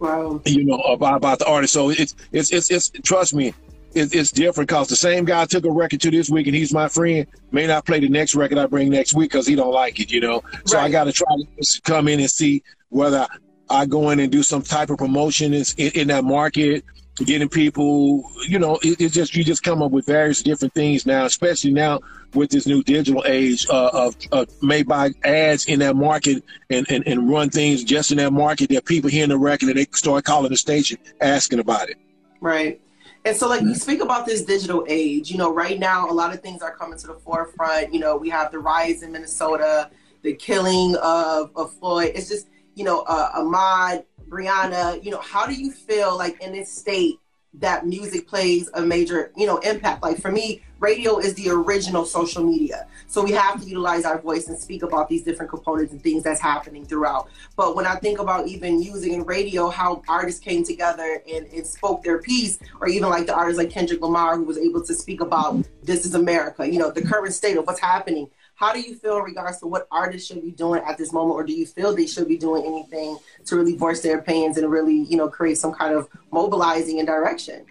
Wow 0.00 0.40
You 0.44 0.64
know 0.64 0.78
about 0.78 1.16
about 1.16 1.38
the 1.38 1.46
artist. 1.46 1.72
So 1.72 1.90
it's 1.90 2.14
it's 2.32 2.52
it's, 2.52 2.70
it's 2.70 2.90
trust 3.02 3.34
me. 3.34 3.54
It, 3.94 4.14
it's 4.14 4.30
different 4.30 4.68
because 4.68 4.88
the 4.88 4.96
same 4.96 5.24
guy 5.24 5.46
took 5.46 5.64
a 5.64 5.70
record 5.70 6.02
to 6.02 6.10
this 6.10 6.28
week 6.28 6.46
and 6.46 6.54
he's 6.54 6.72
my 6.72 6.86
friend 6.86 7.26
may 7.50 7.66
not 7.66 7.86
play 7.86 7.98
the 7.98 8.10
next 8.10 8.34
record 8.34 8.58
I 8.58 8.66
bring 8.66 8.90
next 8.90 9.14
week 9.14 9.30
because 9.30 9.46
he 9.46 9.54
don't 9.54 9.72
like 9.72 9.98
it, 10.00 10.12
you 10.12 10.20
know. 10.20 10.42
So 10.66 10.78
I 10.78 10.90
got 10.90 11.04
to 11.04 11.12
try 11.12 11.34
to 11.34 11.80
come 11.82 12.08
in 12.08 12.20
and 12.20 12.30
see 12.30 12.62
whether 12.90 13.26
I 13.70 13.86
go 13.86 14.10
in 14.10 14.20
and 14.20 14.30
do 14.30 14.42
some 14.42 14.62
type 14.62 14.90
of 14.90 14.98
promotion 14.98 15.54
in, 15.54 15.64
in 15.78 16.08
that 16.08 16.24
market, 16.24 16.84
getting 17.24 17.48
people, 17.48 18.30
you 18.46 18.58
know, 18.58 18.78
it, 18.82 19.00
it's 19.00 19.14
just 19.14 19.34
you 19.34 19.42
just 19.42 19.62
come 19.62 19.82
up 19.82 19.90
with 19.90 20.06
various 20.06 20.42
different 20.42 20.74
things 20.74 21.06
now, 21.06 21.24
especially 21.24 21.72
now 21.72 22.00
with 22.34 22.50
this 22.50 22.66
new 22.66 22.82
digital 22.82 23.24
age 23.26 23.66
uh, 23.70 23.90
of 23.92 24.16
uh, 24.32 24.44
made 24.62 24.86
by 24.86 25.10
ads 25.24 25.66
in 25.66 25.78
that 25.78 25.96
market 25.96 26.44
and, 26.68 26.86
and, 26.90 27.06
and 27.06 27.30
run 27.30 27.48
things 27.48 27.82
just 27.82 28.10
in 28.10 28.18
that 28.18 28.32
market 28.32 28.68
that 28.68 28.84
people 28.84 29.08
hear 29.08 29.24
in 29.24 29.30
the 29.30 29.38
record 29.38 29.70
and 29.70 29.78
they 29.78 29.86
start 29.92 30.24
calling 30.24 30.50
the 30.50 30.56
station 30.56 30.98
asking 31.20 31.58
about 31.58 31.88
it. 31.88 31.96
Right. 32.40 32.80
And 33.24 33.36
so, 33.36 33.48
like, 33.48 33.62
you 33.62 33.74
speak 33.74 34.00
about 34.00 34.24
this 34.24 34.42
digital 34.44 34.84
age. 34.88 35.32
You 35.32 35.38
know, 35.38 35.52
right 35.52 35.80
now, 35.80 36.08
a 36.08 36.12
lot 36.12 36.32
of 36.32 36.40
things 36.42 36.62
are 36.62 36.76
coming 36.76 36.98
to 36.98 37.08
the 37.08 37.14
forefront. 37.14 37.92
You 37.92 37.98
know, 37.98 38.16
we 38.16 38.28
have 38.28 38.52
the 38.52 38.60
rise 38.60 39.02
in 39.02 39.10
Minnesota, 39.10 39.90
the 40.22 40.34
killing 40.34 40.96
of, 41.02 41.50
of 41.56 41.72
Floyd. 41.74 42.12
It's 42.14 42.28
just, 42.28 42.46
you 42.76 42.84
know, 42.84 43.00
uh, 43.08 43.40
Ahmaud, 43.40 44.04
Breonna. 44.28 45.02
You 45.02 45.10
know, 45.10 45.20
how 45.20 45.46
do 45.46 45.54
you 45.54 45.70
feel 45.72 46.16
like 46.16 46.40
in 46.42 46.52
this 46.52 46.70
state 46.70 47.18
that 47.54 47.86
music 47.86 48.28
plays 48.28 48.68
a 48.74 48.82
major, 48.82 49.32
you 49.36 49.46
know, 49.46 49.58
impact? 49.58 50.02
Like 50.02 50.18
for 50.18 50.30
me, 50.30 50.62
radio 50.78 51.18
is 51.18 51.32
the 51.34 51.48
original 51.48 52.04
social 52.04 52.42
media. 52.44 52.86
So 53.06 53.24
we 53.24 53.32
have 53.32 53.60
to 53.62 53.66
utilize 53.66 54.04
our 54.04 54.20
voice 54.20 54.48
and 54.48 54.58
speak 54.58 54.82
about 54.82 55.08
these 55.08 55.22
different 55.22 55.50
components 55.50 55.92
and 55.92 56.02
things 56.02 56.22
that's 56.22 56.40
happening 56.40 56.84
throughout. 56.84 57.28
But 57.56 57.74
when 57.74 57.86
I 57.86 57.96
think 57.96 58.18
about 58.18 58.46
even 58.46 58.82
using 58.82 59.14
in 59.14 59.24
radio, 59.24 59.70
how 59.70 60.02
artists 60.06 60.40
came 60.40 60.64
together 60.64 61.22
and, 61.32 61.46
and 61.46 61.66
spoke 61.66 62.02
their 62.02 62.18
piece, 62.20 62.58
or 62.80 62.88
even 62.88 63.08
like 63.08 63.26
the 63.26 63.34
artists 63.34 63.58
like 63.58 63.70
Kendrick 63.70 64.02
Lamar, 64.02 64.36
who 64.36 64.44
was 64.44 64.58
able 64.58 64.84
to 64.84 64.92
speak 64.94 65.22
about 65.22 65.66
this 65.82 66.04
is 66.04 66.14
America, 66.14 66.70
you 66.70 66.78
know, 66.78 66.90
the 66.90 67.02
current 67.02 67.32
state 67.32 67.56
of 67.56 67.66
what's 67.66 67.80
happening. 67.80 68.28
How 68.56 68.72
do 68.72 68.80
you 68.80 68.96
feel 68.96 69.18
in 69.18 69.24
regards 69.24 69.58
to 69.58 69.66
what 69.66 69.86
artists 69.90 70.26
should 70.26 70.42
be 70.42 70.50
doing 70.50 70.82
at 70.86 70.96
this 70.96 71.12
moment, 71.12 71.34
or 71.34 71.44
do 71.44 71.52
you 71.52 71.66
feel 71.66 71.94
they 71.94 72.06
should 72.06 72.26
be 72.26 72.38
doing 72.38 72.64
anything 72.64 73.18
to 73.44 73.56
really 73.56 73.76
voice 73.76 74.00
their 74.00 74.18
opinions 74.18 74.56
and 74.56 74.70
really, 74.70 75.02
you 75.02 75.18
know, 75.18 75.28
create 75.28 75.58
some 75.58 75.74
kind 75.74 75.94
of 75.94 76.08
mobilizing 76.32 76.98
and 76.98 77.06
direction? 77.06 77.66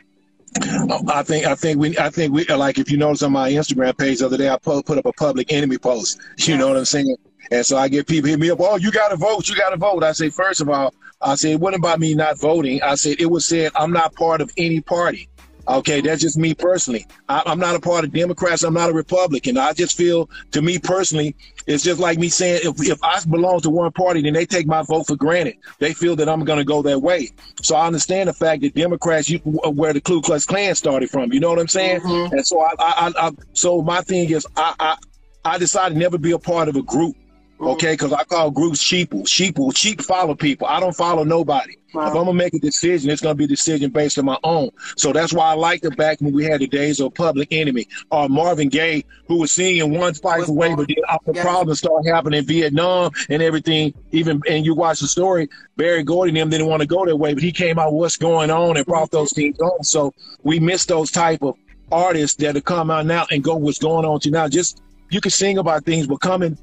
I 1.09 1.23
think 1.23 1.45
I 1.45 1.55
think 1.55 1.79
we 1.79 1.97
I 1.97 2.09
think 2.09 2.33
we 2.33 2.45
like 2.45 2.77
if 2.77 2.89
you 2.89 2.97
notice 2.97 3.23
on 3.23 3.31
my 3.31 3.51
Instagram 3.51 3.97
page 3.97 4.19
the 4.19 4.27
other 4.27 4.37
day 4.37 4.47
I 4.47 4.57
put, 4.57 4.85
put 4.85 4.97
up 4.97 5.05
a 5.05 5.11
public 5.13 5.51
enemy 5.51 5.77
post. 5.77 6.19
You 6.37 6.55
know 6.55 6.67
what 6.67 6.77
I'm 6.77 6.85
saying? 6.85 7.17
And 7.51 7.65
so 7.65 7.77
I 7.77 7.87
get 7.87 8.07
people 8.07 8.29
hit 8.29 8.39
me 8.39 8.51
up. 8.51 8.59
Oh, 8.61 8.77
you 8.77 8.91
got 8.91 9.09
to 9.09 9.17
vote. 9.17 9.49
You 9.49 9.55
got 9.55 9.71
to 9.71 9.77
vote. 9.77 10.03
I 10.03 10.11
say 10.13 10.29
first 10.29 10.61
of 10.61 10.69
all, 10.69 10.93
I 11.21 11.35
say 11.35 11.53
it 11.53 11.59
wasn't 11.59 11.83
about 11.83 11.99
me 11.99 12.13
not 12.13 12.39
voting. 12.39 12.81
I 12.83 12.95
said 12.95 13.17
it 13.19 13.25
was 13.25 13.45
said 13.45 13.71
I'm 13.75 13.91
not 13.91 14.13
part 14.13 14.39
of 14.39 14.51
any 14.55 14.81
party. 14.81 15.29
Okay, 15.67 16.01
that's 16.01 16.21
just 16.21 16.37
me 16.37 16.53
personally. 16.53 17.05
I, 17.27 17.41
I'm 17.45 17.59
not 17.59 17.75
a 17.75 17.79
part 17.79 18.03
of 18.05 18.11
Democrats. 18.13 18.63
I'm 18.63 18.73
not 18.73 18.89
a 18.89 18.93
Republican. 18.93 19.57
I 19.57 19.73
just 19.73 19.97
feel, 19.97 20.29
to 20.51 20.61
me 20.61 20.77
personally, 20.77 21.35
it's 21.65 21.83
just 21.83 21.99
like 21.99 22.19
me 22.19 22.29
saying 22.29 22.61
if, 22.63 22.87
if 22.87 23.03
I 23.03 23.19
belong 23.25 23.61
to 23.61 23.69
one 23.69 23.91
party, 23.91 24.21
then 24.21 24.33
they 24.33 24.45
take 24.45 24.67
my 24.67 24.83
vote 24.83 25.07
for 25.07 25.15
granted. 25.15 25.55
They 25.79 25.93
feel 25.93 26.15
that 26.17 26.29
I'm 26.29 26.45
going 26.45 26.59
to 26.59 26.65
go 26.65 26.81
that 26.83 26.99
way. 27.01 27.29
So 27.61 27.75
I 27.75 27.87
understand 27.87 28.29
the 28.29 28.33
fact 28.33 28.61
that 28.61 28.75
Democrats, 28.75 29.29
you, 29.29 29.39
where 29.39 29.93
the 29.93 30.01
Ku 30.01 30.21
Klux 30.21 30.45
Klan 30.45 30.75
started 30.75 31.09
from. 31.09 31.33
You 31.33 31.39
know 31.39 31.49
what 31.49 31.59
I'm 31.59 31.67
saying? 31.67 32.01
Mhm. 32.01 32.31
And 32.31 32.45
so 32.45 32.61
I, 32.61 32.73
I, 32.77 32.93
I, 33.17 33.27
I 33.27 33.31
so 33.53 33.81
my 33.81 34.01
thing 34.01 34.29
is, 34.29 34.45
I, 34.55 34.75
I, 34.79 34.97
I 35.43 35.57
decided 35.57 35.97
never 35.97 36.17
be 36.17 36.31
a 36.31 36.39
part 36.39 36.67
of 36.67 36.75
a 36.75 36.81
group. 36.83 37.15
Okay, 37.59 37.93
because 37.93 38.11
I 38.11 38.23
call 38.25 38.51
groups 38.51 38.83
sheeple. 38.83 39.23
Sheeple, 39.23 39.75
sheep 39.75 40.01
follow 40.01 40.35
people. 40.35 40.67
I 40.67 40.79
don't 40.79 40.95
follow 40.95 41.23
nobody. 41.23 41.77
Wow. 41.93 42.07
If 42.07 42.09
I'm 42.09 42.25
gonna 42.25 42.33
make 42.33 42.53
a 42.53 42.59
decision, 42.59 43.09
it's 43.09 43.21
gonna 43.21 43.35
be 43.35 43.45
a 43.45 43.47
decision 43.47 43.89
based 43.91 44.19
on 44.19 44.25
my 44.25 44.37
own. 44.43 44.69
So 44.97 45.13
that's 45.13 45.31
why 45.31 45.51
I 45.51 45.53
like 45.53 45.81
the 45.81 45.91
back 45.91 46.19
when 46.19 46.33
we 46.33 46.43
had 46.43 46.59
the 46.59 46.67
days 46.67 46.99
of 46.99 47.13
Public 47.13 47.47
Enemy 47.51 47.87
or 48.11 48.27
Marvin 48.27 48.67
Gaye, 48.67 49.05
who 49.27 49.37
was 49.37 49.53
singing 49.53 49.97
one 49.97 50.13
fight 50.13 50.47
away, 50.49 50.75
but 50.75 50.87
then 50.89 50.97
after 51.09 51.31
Yes. 51.33 51.45
problems 51.45 51.79
start 51.79 52.05
happening 52.05 52.39
in 52.39 52.45
Vietnam 52.45 53.11
and 53.29 53.41
everything, 53.41 53.93
even 54.11 54.41
and 54.49 54.65
you 54.65 54.75
watch 54.75 54.99
the 54.99 55.07
story, 55.07 55.47
Berry 55.77 56.03
Gordy 56.03 56.31
and 56.31 56.37
them 56.37 56.49
didn't 56.49 56.67
want 56.67 56.81
to 56.81 56.87
go 56.87 57.05
that 57.05 57.15
way, 57.15 57.33
but 57.33 57.41
he 57.41 57.53
came 57.53 57.79
out 57.79 57.93
what's 57.93 58.17
going 58.17 58.51
on 58.51 58.75
and 58.75 58.85
brought 58.85 59.11
those 59.11 59.31
things 59.31 59.57
on. 59.59 59.81
So 59.83 60.13
we 60.43 60.59
miss 60.59 60.85
those 60.85 61.09
type 61.09 61.41
of 61.41 61.55
artists 61.91 62.35
that 62.37 62.55
have 62.55 62.65
come 62.65 62.91
out 62.91 63.05
now 63.05 63.25
and 63.31 63.41
go 63.41 63.55
what's 63.55 63.79
going 63.79 64.05
on 64.05 64.19
to 64.21 64.31
now. 64.31 64.49
Just 64.49 64.81
you 65.09 65.21
can 65.21 65.31
sing 65.31 65.57
about 65.57 65.85
things, 65.85 66.07
but 66.07 66.19
coming 66.19 66.57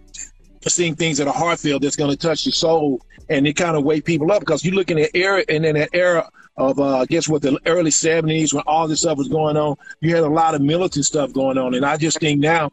seeing 0.71 0.95
things 0.95 1.19
that 1.19 1.27
are 1.27 1.35
heartfelt 1.35 1.83
that's 1.83 1.97
going 1.97 2.11
to 2.11 2.17
touch 2.17 2.47
your 2.47 2.53
soul 2.53 3.01
and 3.29 3.47
it 3.47 3.55
kind 3.55 3.77
of 3.77 3.85
wake 3.85 4.05
people 4.05 4.31
up 4.31 4.41
because 4.41 4.65
you're 4.65 4.75
looking 4.75 5.01
at 5.01 5.11
era 5.15 5.45
and 5.49 5.65
in 5.65 5.75
that 5.75 5.91
era 5.93 6.29
of 6.57 6.79
uh, 6.79 6.99
I 6.99 7.07
guess 7.07 7.29
what 7.29 7.43
the 7.43 7.59
early 7.67 7.91
70s 7.91 8.53
when 8.53 8.63
all 8.67 8.87
this 8.87 9.01
stuff 9.01 9.19
was 9.19 9.29
going 9.29 9.57
on, 9.57 9.77
you 10.01 10.15
had 10.15 10.25
a 10.25 10.29
lot 10.29 10.55
of 10.55 10.61
militant 10.61 11.05
stuff 11.05 11.33
going 11.33 11.59
on, 11.59 11.75
and 11.75 11.85
I 11.85 11.97
just 11.97 12.21
think 12.21 12.41
now. 12.41 12.71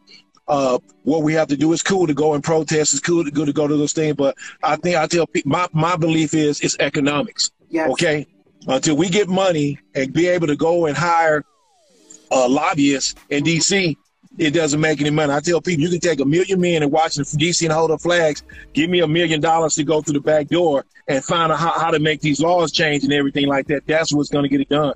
Uh, 0.47 0.79
what 1.03 1.21
we 1.21 1.31
have 1.31 1.47
to 1.47 1.55
do 1.55 1.71
is 1.73 1.83
cool 1.83 2.07
to 2.07 2.13
go 2.15 2.33
and 2.33 2.43
protest. 2.43 2.95
It's 2.95 2.99
cool 2.99 3.23
to 3.23 3.29
go 3.29 3.45
to 3.45 3.53
go 3.53 3.67
to 3.67 3.77
those 3.77 3.93
things, 3.93 4.15
but 4.15 4.35
I 4.63 4.77
think 4.77 4.95
I 4.97 5.05
tell 5.05 5.27
people 5.27 5.51
my 5.51 5.67
my 5.73 5.95
belief 5.95 6.33
is 6.33 6.59
it's 6.61 6.75
economics. 6.79 7.51
Yes. 7.69 7.91
Okay, 7.91 8.25
until 8.67 8.97
we 8.97 9.09
get 9.09 9.29
money 9.29 9.77
and 9.93 10.11
be 10.11 10.27
able 10.27 10.47
to 10.47 10.55
go 10.55 10.87
and 10.87 10.97
hire 10.97 11.43
uh, 12.31 12.49
lobbyists 12.49 13.13
in 13.29 13.43
D.C., 13.43 13.95
it 14.39 14.51
doesn't 14.51 14.79
make 14.79 15.01
any 15.01 15.09
money. 15.09 15.33
I 15.33 15.41
tell 15.41 15.59
people 15.59 15.83
you 15.83 15.89
can 15.89 15.99
take 15.99 16.21
a 16.21 16.25
million 16.25 16.61
men 16.61 16.81
and 16.81 16.91
watch 16.91 17.17
in 17.17 17.21
Washington, 17.21 17.39
D.C. 17.39 17.65
and 17.65 17.73
hold 17.73 17.91
up 17.91 18.01
flags. 18.01 18.41
Give 18.73 18.89
me 18.89 19.01
a 19.01 19.07
million 19.07 19.41
dollars 19.41 19.75
to 19.75 19.83
go 19.83 20.01
through 20.01 20.13
the 20.13 20.21
back 20.21 20.47
door 20.47 20.85
and 21.09 21.23
find 21.23 21.51
out 21.51 21.59
how, 21.59 21.77
how 21.77 21.91
to 21.91 21.99
make 21.99 22.21
these 22.21 22.39
laws 22.39 22.71
change 22.71 23.03
and 23.03 23.11
everything 23.11 23.47
like 23.47 23.67
that. 23.67 23.85
That's 23.85 24.13
what's 24.13 24.29
going 24.29 24.43
to 24.43 24.49
get 24.49 24.61
it 24.61 24.69
done. 24.69 24.93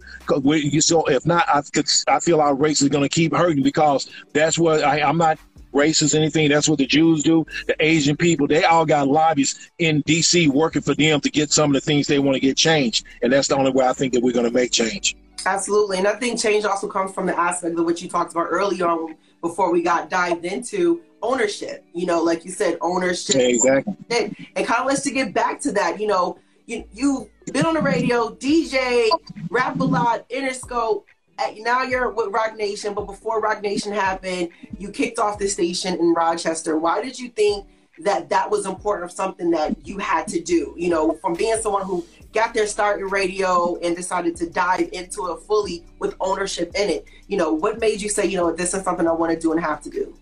so 0.80 1.04
if 1.06 1.26
not, 1.26 1.46
I, 1.50 1.62
I 2.08 2.20
feel 2.22 2.40
our 2.40 2.56
race 2.56 2.82
is 2.82 2.88
going 2.88 3.04
to 3.04 3.10
keep 3.10 3.36
hurting 3.36 3.64
because 3.64 4.10
that's 4.32 4.58
what 4.58 4.82
I, 4.82 5.02
I'm 5.02 5.18
not 5.18 5.38
racist 5.74 6.16
anything. 6.16 6.48
That's 6.48 6.70
what 6.70 6.78
the 6.78 6.86
Jews 6.86 7.22
do. 7.24 7.46
The 7.68 7.76
Asian 7.84 8.16
people, 8.16 8.48
they 8.48 8.64
all 8.64 8.86
got 8.86 9.10
lobbyists 9.10 9.72
in 9.78 10.02
D.C. 10.02 10.48
working 10.48 10.82
for 10.82 10.96
them 10.96 11.20
to 11.20 11.30
get 11.30 11.52
some 11.52 11.72
of 11.72 11.74
the 11.74 11.82
things 11.82 12.08
they 12.08 12.20
want 12.20 12.36
to 12.36 12.40
get 12.40 12.56
changed. 12.56 13.06
And 13.22 13.34
that's 13.34 13.50
the 13.50 13.58
only 13.58 13.72
way 13.72 13.86
I 13.86 13.94
think 13.94 14.14
that 14.14 14.24
we're 14.24 14.32
going 14.32 14.46
to 14.46 14.52
make 14.52 14.72
change. 14.72 15.18
Absolutely. 15.46 15.98
And 15.98 16.08
I 16.08 16.14
think 16.14 16.40
change 16.40 16.64
also 16.64 16.88
comes 16.88 17.12
from 17.12 17.26
the 17.26 17.38
aspect 17.38 17.78
of 17.78 17.84
what 17.84 18.02
you 18.02 18.08
talked 18.08 18.32
about 18.32 18.48
earlier 18.50 18.88
on 18.88 19.16
before 19.44 19.72
we 19.72 19.84
got 19.84 20.10
dived 20.10 20.46
into 20.46 21.04
ownership. 21.22 21.86
You 21.94 22.08
know, 22.08 22.24
like 22.24 22.44
you 22.46 22.50
said, 22.50 22.78
ownership. 22.82 23.36
Yeah, 23.36 23.48
exactly. 23.48 23.96
And, 24.10 24.36
and 24.56 24.66
kind 24.66 24.80
of 24.80 24.88
let's 24.88 25.02
to 25.02 25.12
get 25.12 25.34
back 25.34 25.60
to 25.62 25.72
that, 25.74 26.00
you 26.00 26.08
know, 26.08 26.40
you, 26.66 26.86
you've 26.94 27.28
been 27.52 27.66
on 27.66 27.74
the 27.74 27.82
radio, 27.82 28.30
DJ, 28.30 29.10
Rap 29.52 29.80
A 29.80 29.84
Lot, 29.84 30.28
Interscope. 30.30 31.04
At, 31.38 31.58
now 31.58 31.84
you're 31.84 32.10
with 32.10 32.28
Roc 32.32 32.56
Nation, 32.56 32.94
but 32.94 33.06
before 33.06 33.42
Roc 33.42 33.62
Nation 33.62 33.92
happened, 33.92 34.50
you 34.80 34.90
kicked 34.90 35.20
off 35.20 35.38
the 35.38 35.50
station 35.50 35.96
in 35.96 36.14
Rochester. 36.14 36.78
Why 36.78 37.02
did 37.02 37.20
you 37.20 37.28
think 37.30 37.68
that 38.00 38.30
that 38.30 38.50
was 38.50 38.66
important 38.66 39.04
of 39.04 39.12
something 39.12 39.52
that 39.52 39.86
you 39.86 39.98
had 39.98 40.26
to 40.30 40.40
do? 40.40 40.74
You 40.78 40.90
know, 40.90 41.14
from 41.16 41.34
being 41.34 41.58
someone 41.58 41.86
who 41.86 42.06
got 42.34 42.54
their 42.54 42.68
start 42.68 43.00
in 43.00 43.08
radio 43.08 43.78
and 43.82 43.96
decided 43.96 44.36
to 44.38 44.50
dive 44.50 44.90
into 44.92 45.32
it 45.32 45.40
fully 45.42 45.84
with 46.00 46.16
ownership 46.20 46.72
in 46.76 46.90
it. 46.90 47.06
You 47.28 47.38
know, 47.38 47.54
what 47.54 47.80
made 47.80 48.02
you 48.02 48.10
say, 48.10 48.26
you 48.26 48.38
know, 48.38 48.52
this 48.52 48.74
is 48.74 48.84
something 48.84 49.08
I 49.08 49.12
want 49.12 49.32
to 49.32 49.40
do 49.40 49.52
and 49.52 49.62
have 49.62 49.82
to 49.84 49.90
do? 49.90 50.18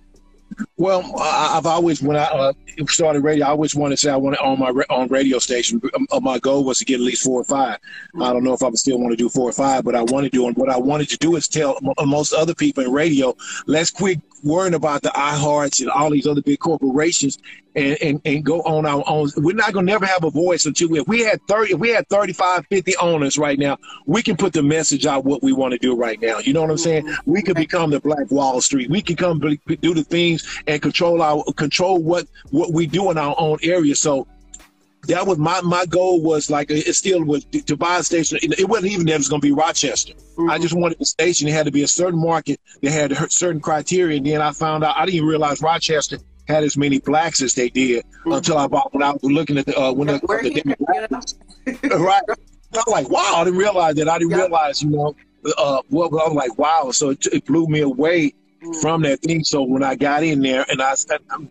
Well, 0.78 1.14
I've 1.18 1.66
always, 1.66 2.02
when 2.02 2.18
I 2.18 2.24
uh, 2.24 2.54
started 2.88 3.22
radio, 3.22 3.46
I 3.46 3.50
always 3.50 3.74
wanted 3.74 3.96
to 3.96 4.02
say 4.02 4.12
I 4.12 4.18
want 4.18 4.36
to 4.36 4.42
own 4.42 4.60
my 4.60 4.74
own 4.90 5.08
radio 5.08 5.40
station. 5.40 5.82
Um, 5.96 6.08
uh, 6.12 6.20
my 6.20 6.40
goal 6.40 6.66
was 6.66 6.80
to 6.80 6.86
get 6.86 6.96
at 6.96 7.02
least 7.02 7.24
four 7.24 7.40
or 7.40 7.46
five. 7.46 7.78
I 8.22 8.34
don't 8.34 8.44
know 8.44 8.54
if 8.54 8.62
I 8.62 8.68
would 8.68 8.78
still 8.78 9.00
want 9.00 9.12
to 9.12 9.16
do 9.16 9.30
four 9.30 9.50
or 9.50 9.54
five, 9.54 9.86
but 9.86 9.96
I 9.96 10.02
want 10.02 10.26
to 10.26 10.30
do. 10.30 10.48
And 10.48 10.58
what 10.58 10.70
I 10.70 10.78
wanted 10.78 11.10
to 11.10 11.18
do 11.18 11.36
is 11.36 11.48
tell 11.48 11.80
most 12.06 12.34
other 12.34 12.54
people 12.54 12.84
in 12.84 12.92
radio, 12.92 13.36
let's 13.66 13.92
quit 13.92 14.20
worrying 14.44 14.74
about 14.74 15.02
the 15.02 15.10
iHearts 15.10 15.82
and 15.82 15.90
all 15.90 16.10
these 16.10 16.28
other 16.28 16.42
big 16.42 16.60
corporations 16.60 17.38
and, 17.76 17.98
and, 18.02 18.22
and 18.26 18.44
go 18.46 18.62
on 18.62 18.86
our 18.86 19.04
own. 19.08 19.30
We're 19.38 19.56
not 19.56 19.74
going 19.74 19.86
to 19.86 19.92
never 19.92 20.06
have 20.06 20.24
a 20.24 20.30
voice 20.30 20.66
until 20.66 20.90
we, 20.90 21.00
if 21.00 21.08
we 21.08 21.22
had 21.22 21.42
30, 21.48 21.74
if 21.74 21.80
we 21.80 21.90
had 21.90 22.08
35, 22.10 22.66
50 22.68 22.98
owners 22.98 23.38
right 23.38 23.58
now, 23.58 23.78
we 24.06 24.22
can 24.22 24.36
put 24.36 24.54
the 24.54 24.64
message 24.64 25.06
out 25.06 25.26
what 25.26 25.42
we 25.42 25.54
want 25.54 25.74
to 25.74 25.78
do 25.78 25.96
right 25.96 26.20
now. 26.22 26.40
You 26.40 26.54
know 26.54 26.62
what 26.62 26.72
I'm 26.72 26.78
mm-hmm. 26.78 27.08
saying? 27.08 27.18
We 27.26 27.42
could 27.42 27.56
become 27.56 27.92
the 27.92 28.00
Black 28.00 28.30
Wall 28.32 28.62
Street. 28.62 28.90
We 28.90 29.02
can 29.02 29.16
come 29.16 29.40
do 29.40 29.94
the 29.94 30.04
things 30.04 30.62
and 30.68 30.82
control 30.82 31.22
our, 31.22 31.44
control 31.54 32.02
what, 32.02 32.28
what 32.50 32.74
we 32.74 32.88
do 32.88 33.12
in 33.12 33.18
our 33.18 33.36
own 33.38 33.58
area. 33.64 33.96
So 33.96 34.28
that 35.08 35.26
was 35.26 35.38
my, 35.38 35.62
my 35.62 35.86
goal 35.86 36.22
was 36.22 36.50
like, 36.50 36.70
it 36.70 36.94
still 36.96 37.24
was 37.24 37.46
to, 37.46 37.76
buy 37.76 37.98
a 37.98 38.04
station. 38.04 38.38
It 38.42 38.70
wasn't 38.70 38.92
even 38.92 39.06
that 39.08 39.14
it 39.14 39.18
was 39.18 39.30
going 39.30 39.42
to 39.42 39.48
be 39.48 39.52
Rochester. 39.52 40.14
I 40.50 40.60
just 40.60 40.76
wanted 40.76 41.00
the 41.00 41.06
station. 41.06 41.48
It 41.48 41.54
had 41.54 41.66
to 41.66 41.72
be 41.72 41.84
a 41.84 41.88
certain 41.88 42.20
market 42.20 42.60
that 42.82 42.92
had 42.92 43.32
certain 43.32 43.62
criteria. 43.62 44.18
And 44.18 44.26
then 44.26 44.42
I 44.42 44.52
found 44.52 44.84
out, 44.84 44.98
I 44.98 45.06
didn't 45.06 45.26
realize 45.26 45.62
Rochester 45.62 46.18
had 46.48 46.64
as 46.64 46.78
many 46.78 47.00
blacks 47.00 47.42
as 47.42 47.54
they 47.54 47.70
did 47.70 48.04
until 48.26 48.58
I 48.58 48.68
bought, 48.68 48.94
when 48.94 49.04
I 49.04 49.12
was 49.12 49.24
looking 49.24 49.58
at 49.58 49.66
the, 49.66 49.78
uh, 49.80 49.92
when 49.92 50.08
the, 50.08 50.20
We're 50.24 50.44
the 50.44 50.52
demographics 50.52 51.36
right. 52.00 52.22
I'm 52.74 52.84
like, 52.88 53.10
wow, 53.10 53.34
I 53.36 53.44
didn't 53.44 53.60
realize 53.60 53.96
that. 53.96 54.08
I 54.08 54.18
didn't 54.18 54.32
Yeah. 54.32 54.38
realize, 54.38 54.82
you 54.82 54.90
know, 54.92 55.16
uh, 55.58 55.82
what 55.90 56.08
I 56.12 56.28
was 56.28 56.34
like, 56.34 56.58
wow. 56.58 56.92
So 56.92 57.10
it, 57.10 57.26
it 57.28 57.46
blew 57.46 57.68
me 57.68 57.82
away 57.82 58.34
from 58.82 59.02
that 59.04 59.22
thing. 59.22 59.44
So 59.44 59.64
when 59.64 59.84
I 59.84 59.96
got 59.96 60.24
in 60.24 60.42
there, 60.42 60.66
and 60.70 60.82
I, 60.82 60.96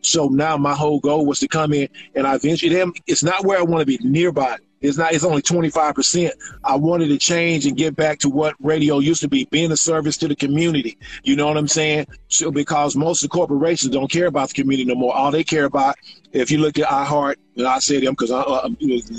so 0.02 0.28
now 0.28 0.56
my 0.56 0.74
whole 0.74 1.00
goal 1.00 1.26
was 1.26 1.40
to 1.40 1.48
come 1.48 1.72
in, 1.72 1.88
and 2.14 2.26
I 2.26 2.34
eventually, 2.34 2.74
them, 2.74 2.92
it's 3.06 3.22
not 3.22 3.44
where 3.44 3.58
I 3.58 3.62
want 3.62 3.80
to 3.80 3.86
be 3.86 3.98
nearby. 4.02 4.58
It's 4.80 4.96
not. 4.96 5.12
It's 5.12 5.24
only 5.24 5.42
twenty 5.42 5.68
five 5.68 5.94
percent. 5.94 6.32
I 6.64 6.76
wanted 6.76 7.08
to 7.08 7.18
change 7.18 7.66
and 7.66 7.76
get 7.76 7.94
back 7.94 8.18
to 8.20 8.30
what 8.30 8.54
radio 8.60 8.98
used 8.98 9.20
to 9.20 9.28
be, 9.28 9.46
being 9.50 9.70
a 9.72 9.76
service 9.76 10.16
to 10.18 10.28
the 10.28 10.34
community. 10.34 10.96
You 11.22 11.36
know 11.36 11.46
what 11.46 11.58
I'm 11.58 11.68
saying? 11.68 12.06
So 12.28 12.50
because 12.50 12.96
most 12.96 13.22
of 13.22 13.28
the 13.28 13.34
corporations 13.34 13.92
don't 13.92 14.10
care 14.10 14.26
about 14.26 14.48
the 14.48 14.54
community 14.54 14.86
no 14.86 14.94
more. 14.94 15.14
All 15.14 15.30
they 15.30 15.44
care 15.44 15.66
about, 15.66 15.96
if 16.32 16.50
you 16.50 16.58
look 16.58 16.78
at 16.78 16.88
iHeart, 16.88 17.36
and 17.56 17.68
I 17.68 17.78
say 17.80 18.00
them 18.00 18.14
because 18.14 18.30
I, 18.30 18.40
uh, 18.40 18.70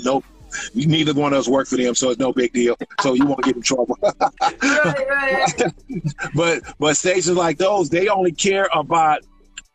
no, 0.04 0.24
neither 0.74 1.14
one 1.14 1.32
of 1.32 1.38
us 1.38 1.48
work 1.48 1.68
for 1.68 1.76
them, 1.76 1.94
so 1.94 2.10
it's 2.10 2.18
no 2.18 2.32
big 2.32 2.52
deal. 2.52 2.76
So 3.00 3.14
you 3.14 3.26
won't 3.26 3.42
get 3.42 3.56
in 3.56 3.62
trouble. 3.62 3.98
Right, 4.62 5.08
right. 5.08 5.72
but 6.34 6.62
but 6.78 6.96
stations 6.96 7.36
like 7.36 7.58
those, 7.58 7.88
they 7.88 8.08
only 8.08 8.32
care 8.32 8.68
about 8.72 9.22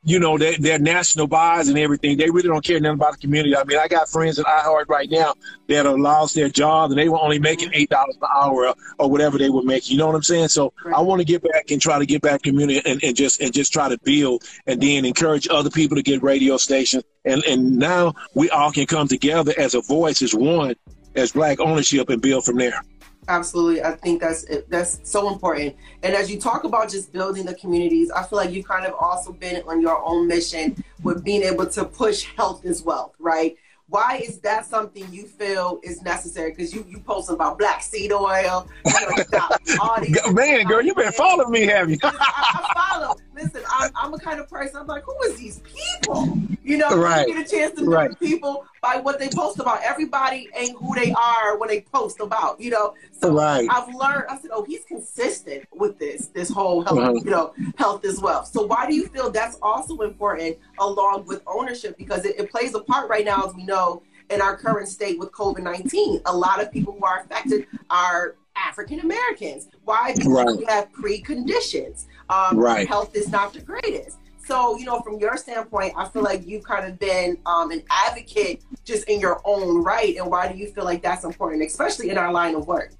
you 0.07 0.19
know 0.19 0.37
their, 0.37 0.57
their 0.57 0.79
national 0.79 1.27
buys 1.27 1.67
and 1.67 1.77
everything. 1.77 2.17
They 2.17 2.29
really 2.29 2.47
don't 2.47 2.63
care 2.63 2.79
nothing 2.79 2.95
about 2.95 3.11
the 3.11 3.17
community. 3.17 3.57
I 3.57 3.65
mean, 3.65 3.77
I 3.77 3.89
got 3.89 4.07
friends 4.07 4.39
at 4.39 4.45
iHeart 4.45 4.87
right 4.87 5.09
now 5.09 5.33
that 5.67 5.85
have 5.85 5.99
lost 5.99 6.33
their 6.33 6.47
jobs 6.47 6.93
and 6.93 6.99
they 6.99 7.09
were 7.09 7.19
only 7.19 7.39
making 7.39 7.71
eight 7.73 7.89
dollars 7.89 8.15
an 8.21 8.29
hour 8.33 8.67
or, 8.67 8.75
or 8.99 9.11
whatever 9.11 9.37
they 9.37 9.49
were 9.49 9.63
making. 9.63 9.91
You 9.91 9.97
know 9.97 10.07
what 10.07 10.15
I'm 10.15 10.23
saying? 10.23 10.47
So 10.47 10.71
I 10.95 11.01
want 11.01 11.19
to 11.19 11.25
get 11.25 11.43
back 11.43 11.71
and 11.71 11.81
try 11.81 11.99
to 11.99 12.05
get 12.05 12.21
back 12.21 12.41
community 12.41 12.81
and, 12.85 13.03
and 13.03 13.17
just 13.17 13.41
and 13.41 13.53
just 13.53 13.73
try 13.73 13.89
to 13.89 13.97
build 14.05 14.45
and 14.65 14.79
then 14.81 15.03
encourage 15.03 15.49
other 15.49 15.69
people 15.69 15.97
to 15.97 16.03
get 16.03 16.23
radio 16.23 16.55
stations. 16.55 17.03
And 17.25 17.43
and 17.43 17.77
now 17.77 18.13
we 18.33 18.49
all 18.49 18.71
can 18.71 18.85
come 18.85 19.09
together 19.09 19.53
as 19.57 19.75
a 19.75 19.81
voice, 19.81 20.21
as 20.21 20.33
one, 20.33 20.75
as 21.15 21.33
black 21.33 21.59
ownership, 21.59 22.07
and 22.07 22.21
build 22.21 22.45
from 22.45 22.55
there. 22.55 22.81
Absolutely, 23.29 23.83
I 23.83 23.91
think 23.91 24.21
that's 24.21 24.45
that's 24.69 24.99
so 25.03 25.31
important. 25.31 25.75
And 26.03 26.15
as 26.15 26.31
you 26.31 26.39
talk 26.39 26.63
about 26.63 26.89
just 26.89 27.11
building 27.11 27.45
the 27.45 27.55
communities, 27.55 28.09
I 28.09 28.23
feel 28.23 28.37
like 28.37 28.51
you've 28.51 28.67
kind 28.67 28.85
of 28.85 28.93
also 28.93 29.33
been 29.33 29.61
on 29.67 29.81
your 29.81 30.01
own 30.05 30.27
mission 30.27 30.81
with 31.03 31.23
being 31.23 31.43
able 31.43 31.67
to 31.67 31.83
push 31.83 32.23
health 32.37 32.65
as 32.65 32.83
well, 32.83 33.13
right? 33.19 33.57
Why 33.89 34.21
is 34.23 34.39
that 34.39 34.65
something 34.65 35.05
you 35.13 35.25
feel 35.25 35.79
is 35.83 36.01
necessary? 36.01 36.51
Because 36.51 36.73
you 36.73 36.85
you 36.89 36.99
posting 36.99 37.35
about 37.35 37.57
black 37.57 37.81
seed 37.81 38.11
oil, 38.11 38.67
you 38.85 38.93
know, 38.93 39.09
you 39.17 39.23
got 39.25 39.61
all 39.81 40.01
these 40.01 40.17
Man, 40.31 40.65
girl, 40.65 40.81
you 40.81 40.95
been 40.95 41.11
following 41.11 41.51
me, 41.51 41.65
have 41.65 41.89
you? 41.89 41.97
I, 42.03 42.11
I 42.19 42.73
follow. 42.73 43.15
Listen, 43.35 43.61
I'm, 43.69 43.91
I'm 43.95 44.13
a 44.13 44.19
kind 44.19 44.39
of 44.39 44.49
person. 44.49 44.81
I'm 44.81 44.87
like, 44.87 45.03
who 45.03 45.15
is 45.23 45.37
these 45.37 45.61
people? 45.61 46.37
You 46.67 46.77
know, 46.77 46.97
Right. 46.97 47.25
you 47.29 47.33
get 47.35 47.47
a 47.47 47.49
chance 47.49 47.75
to 47.75 47.85
know 47.85 47.91
Right. 47.91 48.19
people 48.19 48.65
by 48.81 48.97
what 48.97 49.19
they 49.19 49.29
post 49.29 49.57
about. 49.57 49.81
Everybody 49.83 50.49
ain't 50.53 50.77
who 50.77 50.93
they 50.95 51.13
are 51.13 51.57
when 51.57 51.69
they 51.69 51.79
post 51.81 52.19
about. 52.19 52.59
You 52.59 52.71
know, 52.71 52.93
so 53.21 53.31
Right. 53.31 53.65
I've 53.71 53.87
learned. 53.95 54.25
I 54.29 54.37
said, 54.37 54.51
oh, 54.53 54.63
he's 54.65 54.83
consistent 54.83 55.63
with 55.73 55.97
this, 55.97 56.27
this 56.27 56.49
whole 56.49 56.81
health, 56.83 56.99
Uh-huh. 56.99 57.13
you 57.23 57.31
know, 57.31 57.53
health 57.77 58.03
as 58.03 58.19
well. 58.19 58.43
So 58.43 58.65
why 58.65 58.85
do 58.85 58.93
you 58.93 59.07
feel 59.07 59.29
that's 59.29 59.57
also 59.61 59.99
important 59.99 60.57
along 60.79 61.25
with 61.25 61.41
ownership? 61.47 61.97
Because 61.97 62.25
it, 62.25 62.35
it 62.37 62.51
plays 62.51 62.75
a 62.75 62.81
part 62.81 63.09
right 63.09 63.23
now, 63.23 63.45
as 63.47 63.55
we 63.55 63.63
know, 63.63 64.03
in 64.29 64.41
our 64.41 64.57
current 64.57 64.89
state 64.89 65.17
with 65.17 65.31
COVID 65.31 65.59
nineteen. 65.59 66.19
A 66.25 66.35
lot 66.35 66.61
of 66.61 66.69
people 66.69 66.93
who 66.99 67.05
are 67.05 67.21
affected 67.21 67.65
are 67.89 68.35
African 68.57 68.99
Americans. 68.99 69.69
Why? 69.85 70.11
Because 70.13 70.27
Right. 70.27 70.57
we 70.57 70.65
have 70.65 70.91
preconditions. 70.91 72.07
Um, 72.29 72.57
Right. 72.57 72.85
Health 72.87 73.15
is 73.15 73.29
not 73.31 73.53
the 73.53 73.61
greatest. 73.61 74.17
So, 74.47 74.77
you 74.77 74.85
know, 74.85 75.01
from 75.01 75.19
your 75.19 75.35
standpoint, 75.37 75.93
I 75.97 76.07
feel 76.07 76.23
like 76.23 76.47
you've 76.47 76.63
kind 76.63 76.85
of 76.85 76.97
been 76.97 77.37
um, 77.45 77.71
an 77.71 77.83
advocate 77.91 78.63
just 78.85 79.03
in 79.09 79.19
your 79.19 79.41
own 79.43 79.83
right. 79.83 80.15
And 80.15 80.27
why 80.31 80.51
do 80.51 80.57
you 80.57 80.67
feel 80.67 80.85
like 80.85 81.01
that's 81.01 81.25
important, 81.25 81.63
especially 81.63 82.09
in 82.09 82.17
our 82.17 82.31
line 82.31 82.55
of 82.55 82.65
work? 82.67 82.93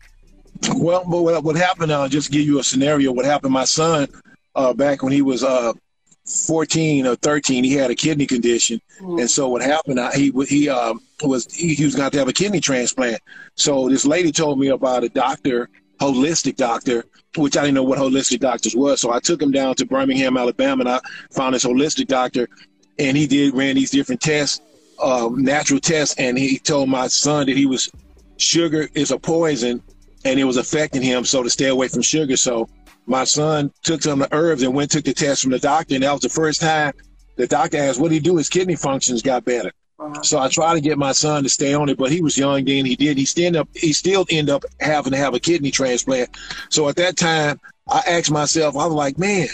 Well, 0.76 1.04
but 1.10 1.22
what, 1.22 1.44
what 1.44 1.56
happened? 1.56 1.92
Uh, 1.92 2.08
just 2.10 2.32
give 2.32 2.42
you 2.42 2.60
a 2.60 2.64
scenario. 2.64 3.12
What 3.12 3.26
happened? 3.26 3.54
My 3.54 3.64
son, 3.66 4.08
uh, 4.56 4.74
back 4.74 5.04
when 5.04 5.14
he 5.14 5.22
was 5.22 5.44
uh, 5.44 5.72
14 6.48 7.08
or 7.08 7.16
13, 7.16 7.64
he 7.64 7.74
had 7.74 7.92
a 7.92 7.96
kidney 7.96 8.26
condition, 8.26 8.82
Mm. 9.00 9.20
and 9.22 9.30
so 9.30 9.48
what 9.48 9.62
happened? 9.62 10.00
He 10.16 10.34
he 10.50 10.68
um, 10.70 11.00
was 11.22 11.46
he, 11.54 11.76
he 11.76 11.86
was 11.86 11.94
going 11.96 12.10
to 12.10 12.18
have 12.18 12.28
a 12.28 12.34
kidney 12.34 12.60
transplant. 12.60 13.22
So 13.54 13.88
this 13.88 14.06
lady 14.06 14.32
told 14.32 14.60
me 14.60 14.70
about 14.70 15.04
a 15.04 15.10
doctor, 15.10 15.70
holistic 16.02 16.56
doctor, 16.56 17.06
which 17.36 17.58
I 17.58 17.62
didn't 17.62 17.76
know 17.76 17.84
what 17.84 18.00
holistic 18.00 18.40
doctors 18.40 18.76
was. 18.76 19.02
So 19.02 19.12
I 19.12 19.20
took 19.20 19.42
him 19.42 19.52
down 19.52 19.76
to 19.76 19.86
Birmingham, 19.86 20.38
Alabama, 20.38 20.82
and 20.82 20.90
I 20.90 21.00
found 21.32 21.56
this 21.56 21.66
holistic 21.66 22.08
doctor, 22.08 22.48
and 23.00 23.16
he 23.16 23.28
did 23.28 23.54
ran 23.54 23.76
these 23.76 23.92
different 23.92 24.22
tests, 24.22 24.62
um, 25.02 25.44
natural 25.44 25.80
tests, 25.80 26.16
and 26.18 26.38
he 26.38 26.58
told 26.58 26.90
my 26.90 27.08
son 27.08 27.48
that 27.48 27.58
he 27.58 27.66
was 27.66 27.92
sugar 28.38 28.88
is 28.94 29.12
a 29.12 29.20
poison, 29.20 29.82
and 30.26 30.40
it 30.40 30.46
was 30.46 30.58
affecting 30.58 31.02
him. 31.02 31.26
So 31.26 31.44
to 31.44 31.50
stay 31.50 31.68
away 31.68 31.88
from 31.88 32.02
sugar. 32.02 32.38
So 32.38 32.68
my 33.06 33.24
son 33.24 33.72
took 33.84 34.02
some 34.02 34.22
of 34.22 34.30
the 34.30 34.36
herbs 34.36 34.64
and 34.64 34.74
went 34.74 34.92
took 34.92 35.06
the 35.06 35.14
test 35.14 35.42
from 35.42 35.52
the 35.52 35.60
doctor, 35.60 35.96
and 35.96 36.04
that 36.04 36.12
was 36.12 36.22
the 36.22 36.30
first 36.30 36.62
time 36.62 36.94
the 37.36 37.48
doctor 37.48 37.78
asked, 37.78 38.00
"What 38.00 38.10
did 38.10 38.16
he 38.16 38.20
do? 38.22 38.38
His 38.38 38.50
kidney 38.50 38.76
functions 38.76 39.22
got 39.22 39.46
better." 39.46 39.72
So 40.22 40.38
I 40.38 40.48
tried 40.48 40.76
to 40.76 40.82
get 40.82 40.98
my 40.98 41.12
son 41.12 41.44
to 41.44 41.50
stay 41.50 41.74
on 41.74 41.90
it, 41.90 41.98
but 41.98 42.12
he 42.12 42.22
was 42.22 42.38
young 42.38 42.66
then. 42.66 42.86
He 42.86 42.96
did. 42.96 43.18
He 43.18 43.26
still 43.26 43.58
up. 43.58 43.70
He 43.74 43.94
still 43.94 44.26
end 44.30 44.50
up 44.50 44.64
having 44.80 45.12
to 45.12 45.18
have 45.18 45.34
a 45.34 45.40
kidney 45.40 45.72
transplant. 45.72 46.30
So 46.70 46.88
at 46.88 46.96
that 46.98 47.18
time, 47.18 47.60
I 47.90 48.04
asked 48.08 48.30
myself, 48.30 48.76
I 48.76 48.86
was 48.86 48.94
like, 48.94 49.18
man, 49.18 49.48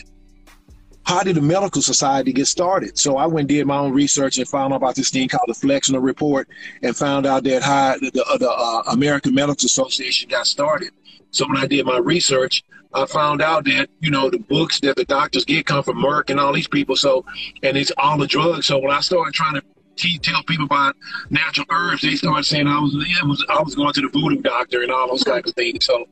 how 1.05 1.23
did 1.23 1.35
the 1.35 1.41
medical 1.41 1.81
society 1.81 2.33
get 2.33 2.47
started? 2.47 2.97
So 2.97 3.17
I 3.17 3.25
went 3.25 3.41
and 3.41 3.49
did 3.49 3.67
my 3.67 3.77
own 3.77 3.93
research 3.93 4.37
and 4.37 4.47
found 4.47 4.73
out 4.73 4.77
about 4.77 4.95
this 4.95 5.09
thing 5.11 5.29
called 5.29 5.47
the 5.47 5.53
Flexner 5.53 6.01
Report, 6.01 6.47
and 6.81 6.95
found 6.95 7.25
out 7.25 7.43
that 7.45 7.61
how 7.61 7.97
the, 7.99 8.11
the, 8.11 8.37
the 8.39 8.51
uh, 8.51 8.83
American 8.87 9.33
Medical 9.33 9.65
Association 9.65 10.29
got 10.29 10.47
started. 10.47 10.91
So 11.31 11.47
when 11.47 11.57
I 11.57 11.67
did 11.67 11.85
my 11.85 11.97
research, 11.97 12.63
I 12.93 13.05
found 13.05 13.41
out 13.41 13.65
that 13.65 13.89
you 14.01 14.11
know 14.11 14.29
the 14.29 14.39
books 14.39 14.79
that 14.81 14.95
the 14.95 15.05
doctors 15.05 15.45
get 15.45 15.65
come 15.65 15.83
from 15.83 15.97
Merck 15.97 16.29
and 16.29 16.39
all 16.39 16.53
these 16.53 16.67
people. 16.67 16.95
So 16.95 17.25
and 17.63 17.75
it's 17.75 17.91
all 17.97 18.17
the 18.17 18.27
drugs. 18.27 18.67
So 18.67 18.77
when 18.77 18.91
I 18.91 19.01
started 19.01 19.33
trying 19.33 19.55
to 19.55 19.63
te- 19.95 20.19
tell 20.19 20.43
people 20.43 20.65
about 20.65 20.95
natural 21.29 21.65
herbs, 21.69 22.01
they 22.01 22.15
started 22.15 22.43
saying 22.45 22.67
I 22.67 22.79
was, 22.79 22.93
was 22.95 23.45
I 23.49 23.61
was 23.61 23.75
going 23.75 23.93
to 23.93 24.01
the 24.01 24.09
voodoo 24.09 24.41
doctor 24.41 24.81
and 24.81 24.91
all 24.91 25.07
those 25.07 25.23
kinds 25.23 25.49
of 25.49 25.55
things. 25.55 25.85
So 25.85 26.07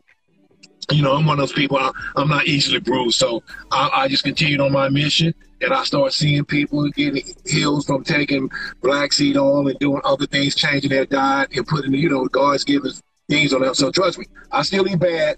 you 0.92 1.02
know, 1.02 1.16
I'm 1.16 1.26
one 1.26 1.40
of 1.40 1.44
those 1.48 1.54
people. 1.54 1.78
I, 1.78 1.92
I'm 2.16 2.28
not 2.28 2.48
easily 2.48 2.80
bruised, 2.80 3.18
so 3.18 3.44
I, 3.72 3.90
I 3.94 4.08
just 4.08 4.24
continued 4.24 4.60
on 4.62 4.72
my 4.72 4.90
mission, 4.90 5.34
and 5.62 5.74
I 5.74 5.84
started 5.84 6.12
seeing 6.12 6.44
people 6.44 6.90
getting 6.90 7.24
healed 7.46 7.86
from 7.86 8.04
taking 8.04 8.50
black 8.82 9.14
seed 9.14 9.38
oil 9.38 9.68
and 9.68 9.80
doing 9.80 10.02
other 10.04 10.26
things, 10.26 10.56
changing 10.56 10.90
their 10.90 11.06
diet 11.06 11.56
and 11.56 11.66
putting, 11.66 11.94
you 11.94 12.10
know, 12.10 12.26
God's 12.26 12.64
given 12.64 12.92
things 13.30 13.54
on 13.54 13.62
them. 13.62 13.74
So 13.74 13.92
trust 13.92 14.20
me, 14.20 14.26
I 14.52 14.64
still 14.64 14.88
eat 14.88 15.00
bad, 15.00 15.38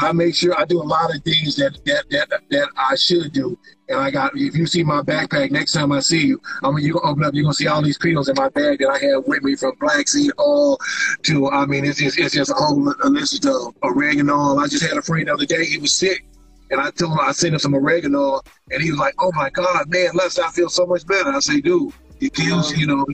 but 0.00 0.08
I 0.08 0.12
make 0.12 0.34
sure 0.34 0.58
I 0.58 0.64
do 0.64 0.80
a 0.80 0.84
lot 0.84 1.14
of 1.14 1.22
things 1.22 1.56
that 1.56 1.78
that 1.84 2.08
that 2.10 2.28
that 2.50 2.68
I 2.76 2.96
should 2.96 3.32
do. 3.32 3.58
And 3.88 4.00
I 4.00 4.10
got, 4.10 4.32
if 4.34 4.56
you 4.56 4.66
see 4.66 4.82
my 4.82 5.02
backpack 5.02 5.50
next 5.50 5.72
time 5.72 5.92
I 5.92 6.00
see 6.00 6.26
you, 6.28 6.40
I 6.62 6.70
mean, 6.70 6.86
you're 6.86 6.94
gonna 6.94 7.10
open 7.12 7.24
up, 7.24 7.34
you're 7.34 7.42
gonna 7.42 7.52
see 7.52 7.66
all 7.66 7.82
these 7.82 7.98
pills 7.98 8.28
in 8.28 8.34
my 8.38 8.48
bag 8.48 8.78
that 8.78 8.88
I 8.88 8.98
have 9.06 9.26
with 9.26 9.42
me 9.42 9.54
from 9.54 9.72
black 9.80 10.08
seed 10.08 10.30
oil 10.40 10.78
to, 11.24 11.50
I 11.50 11.66
mean, 11.66 11.84
it's 11.84 11.98
just, 11.98 12.18
it's 12.18 12.34
just 12.34 12.50
a 12.50 12.54
whole 12.54 12.80
list 12.80 13.44
of 13.44 13.74
oregano. 13.82 14.56
I 14.56 14.66
just 14.66 14.82
had 14.82 14.96
a 14.96 15.02
friend 15.02 15.28
the 15.28 15.34
other 15.34 15.44
day, 15.44 15.66
he 15.66 15.76
was 15.76 15.94
sick. 15.94 16.24
And 16.70 16.80
I 16.80 16.90
told 16.90 17.12
him, 17.12 17.18
I 17.20 17.32
sent 17.32 17.52
him 17.52 17.58
some 17.58 17.74
oregano, 17.74 18.40
and 18.70 18.82
he 18.82 18.92
was 18.92 18.98
like, 18.98 19.14
oh 19.18 19.30
my 19.34 19.50
God, 19.50 19.90
man, 19.90 20.12
Les, 20.14 20.38
I 20.38 20.48
feel 20.52 20.70
so 20.70 20.86
much 20.86 21.06
better. 21.06 21.28
I 21.28 21.40
say, 21.40 21.60
dude, 21.60 21.92
it 22.20 22.32
kills, 22.32 22.74
you 22.74 22.86
know, 22.86 23.04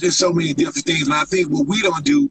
there's 0.00 0.16
so 0.16 0.32
many 0.32 0.54
different 0.54 0.86
things. 0.86 1.02
And 1.02 1.14
I 1.14 1.22
think 1.24 1.50
what 1.50 1.68
we 1.68 1.82
don't 1.82 2.04
do, 2.04 2.28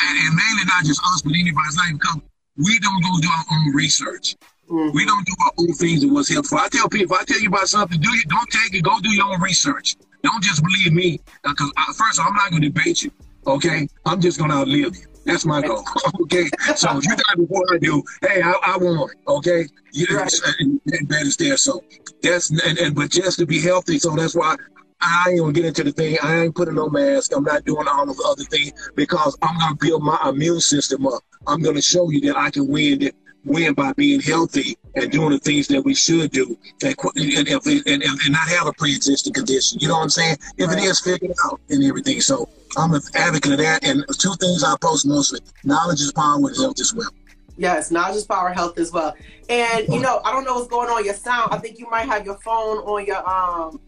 and, 0.00 0.18
and 0.18 0.34
mainly 0.34 0.64
not 0.66 0.84
just 0.84 1.00
us, 1.12 1.22
but 1.22 1.32
anybody, 1.32 1.66
it's 1.66 1.76
not 1.76 1.86
even 1.88 1.98
come, 1.98 2.22
we 2.56 2.78
don't 2.80 3.02
go 3.02 3.18
do 3.20 3.28
our 3.28 3.44
own 3.58 3.74
research. 3.74 4.36
Mhm. 4.70 4.92
We 4.94 5.04
don't 5.04 5.24
do 5.26 5.32
our 5.44 5.52
own 5.58 5.72
things 5.74 6.02
and 6.02 6.12
what's 6.12 6.28
helpful. 6.32 6.58
I 6.58 6.68
tell 6.68 6.88
people, 6.88 7.14
if 7.14 7.20
I 7.20 7.24
tell 7.24 7.40
you 7.40 7.48
about 7.48 7.68
something, 7.68 8.00
do 8.00 8.10
you 8.14 8.24
don't 8.24 8.48
take 8.50 8.74
it. 8.74 8.82
Go 8.82 8.98
do 9.00 9.10
your 9.10 9.26
own 9.26 9.40
research. 9.40 9.96
Don't 10.22 10.42
just 10.42 10.62
believe 10.62 10.92
me. 10.92 11.20
Because 11.44 11.70
uh, 11.76 11.92
first, 11.92 12.18
of 12.18 12.24
all, 12.24 12.30
I'm 12.32 12.34
not 12.36 12.50
going 12.50 12.62
to 12.62 12.68
debate 12.70 13.02
you. 13.04 13.12
Okay, 13.46 13.86
I'm 14.04 14.20
just 14.20 14.38
going 14.38 14.50
to 14.50 14.56
outlive 14.56 14.96
you. 14.96 15.06
That's 15.24 15.44
my 15.46 15.60
goal. 15.62 15.84
okay, 16.22 16.48
so 16.74 16.98
if 16.98 17.04
you 17.04 17.14
die 17.14 17.34
before 17.36 17.62
I 17.72 17.78
do, 17.78 18.02
hey, 18.22 18.42
I, 18.42 18.52
I 18.64 18.76
won. 18.76 19.08
Okay, 19.28 19.66
you, 19.92 20.06
Right. 20.10 20.32
and, 20.58 20.80
and 20.86 21.08
that 21.08 21.22
is 21.22 21.36
there. 21.36 21.56
So 21.56 21.80
that's 22.22 22.50
and, 22.50 22.76
and 22.78 22.94
but 22.96 23.10
just 23.10 23.38
to 23.38 23.46
be 23.46 23.60
healthy. 23.60 23.98
So 24.00 24.16
that's 24.16 24.34
why. 24.34 24.56
I 25.00 25.30
ain't 25.30 25.40
gonna 25.40 25.52
get 25.52 25.64
into 25.64 25.84
the 25.84 25.92
thing. 25.92 26.16
I 26.22 26.42
ain't 26.42 26.54
putting 26.54 26.74
no 26.74 26.88
mask. 26.88 27.32
I'm 27.36 27.44
not 27.44 27.64
doing 27.64 27.86
all 27.86 28.08
of 28.08 28.16
the 28.16 28.24
other 28.24 28.44
things 28.44 28.72
because 28.94 29.36
I'm 29.42 29.58
gonna 29.58 29.76
build 29.76 30.02
my 30.02 30.18
immune 30.28 30.60
system 30.60 31.06
up. 31.06 31.22
I'm 31.46 31.60
gonna 31.62 31.82
show 31.82 32.10
you 32.10 32.20
that 32.22 32.36
I 32.36 32.50
can 32.50 32.66
win 32.66 33.00
that 33.00 33.14
win 33.44 33.74
by 33.74 33.92
being 33.92 34.20
healthy 34.20 34.76
and 34.96 35.10
doing 35.12 35.30
the 35.30 35.38
things 35.38 35.68
that 35.68 35.80
we 35.82 35.94
should 35.94 36.32
do 36.32 36.58
and, 36.82 36.96
and, 37.16 37.48
and, 37.48 38.02
and, 38.02 38.32
not 38.32 38.48
have 38.48 38.66
a 38.66 38.72
pre-existing 38.72 39.32
condition. 39.32 39.78
You 39.80 39.86
know 39.86 39.94
what 39.94 40.02
I'm 40.02 40.10
saying? 40.10 40.36
If 40.58 40.70
it 40.70 40.74
Right. 40.74 40.84
is, 40.84 40.98
figure 40.98 41.30
it 41.30 41.36
out 41.44 41.60
and 41.70 41.84
everything. 41.84 42.20
So 42.20 42.48
I'm 42.76 42.92
an 42.92 43.02
advocate 43.14 43.52
of 43.52 43.58
that. 43.58 43.84
And 43.84 44.04
two 44.18 44.34
things 44.40 44.64
I 44.64 44.74
post 44.80 45.06
mostly: 45.06 45.40
knowledge 45.62 46.00
is 46.00 46.12
power, 46.12 46.36
and 46.36 46.56
health 46.56 46.80
is 46.80 46.92
wealth. 46.94 47.12
Yes, 47.58 47.90
knowledge 47.90 48.16
is 48.16 48.24
power, 48.24 48.50
health 48.50 48.78
as 48.78 48.92
well. 48.92 49.14
And 49.48 49.86
you 49.88 50.00
know, 50.00 50.20
I 50.24 50.32
don't 50.32 50.44
know 50.44 50.54
what's 50.56 50.68
going 50.68 50.88
on 50.88 51.04
your 51.04 51.14
sound. 51.14 51.52
I 51.52 51.58
think 51.58 51.78
you 51.78 51.88
might 51.90 52.08
have 52.08 52.26
your 52.26 52.38
phone 52.38 52.78
on 52.78 53.06
your 53.06 53.26
um 53.28 53.78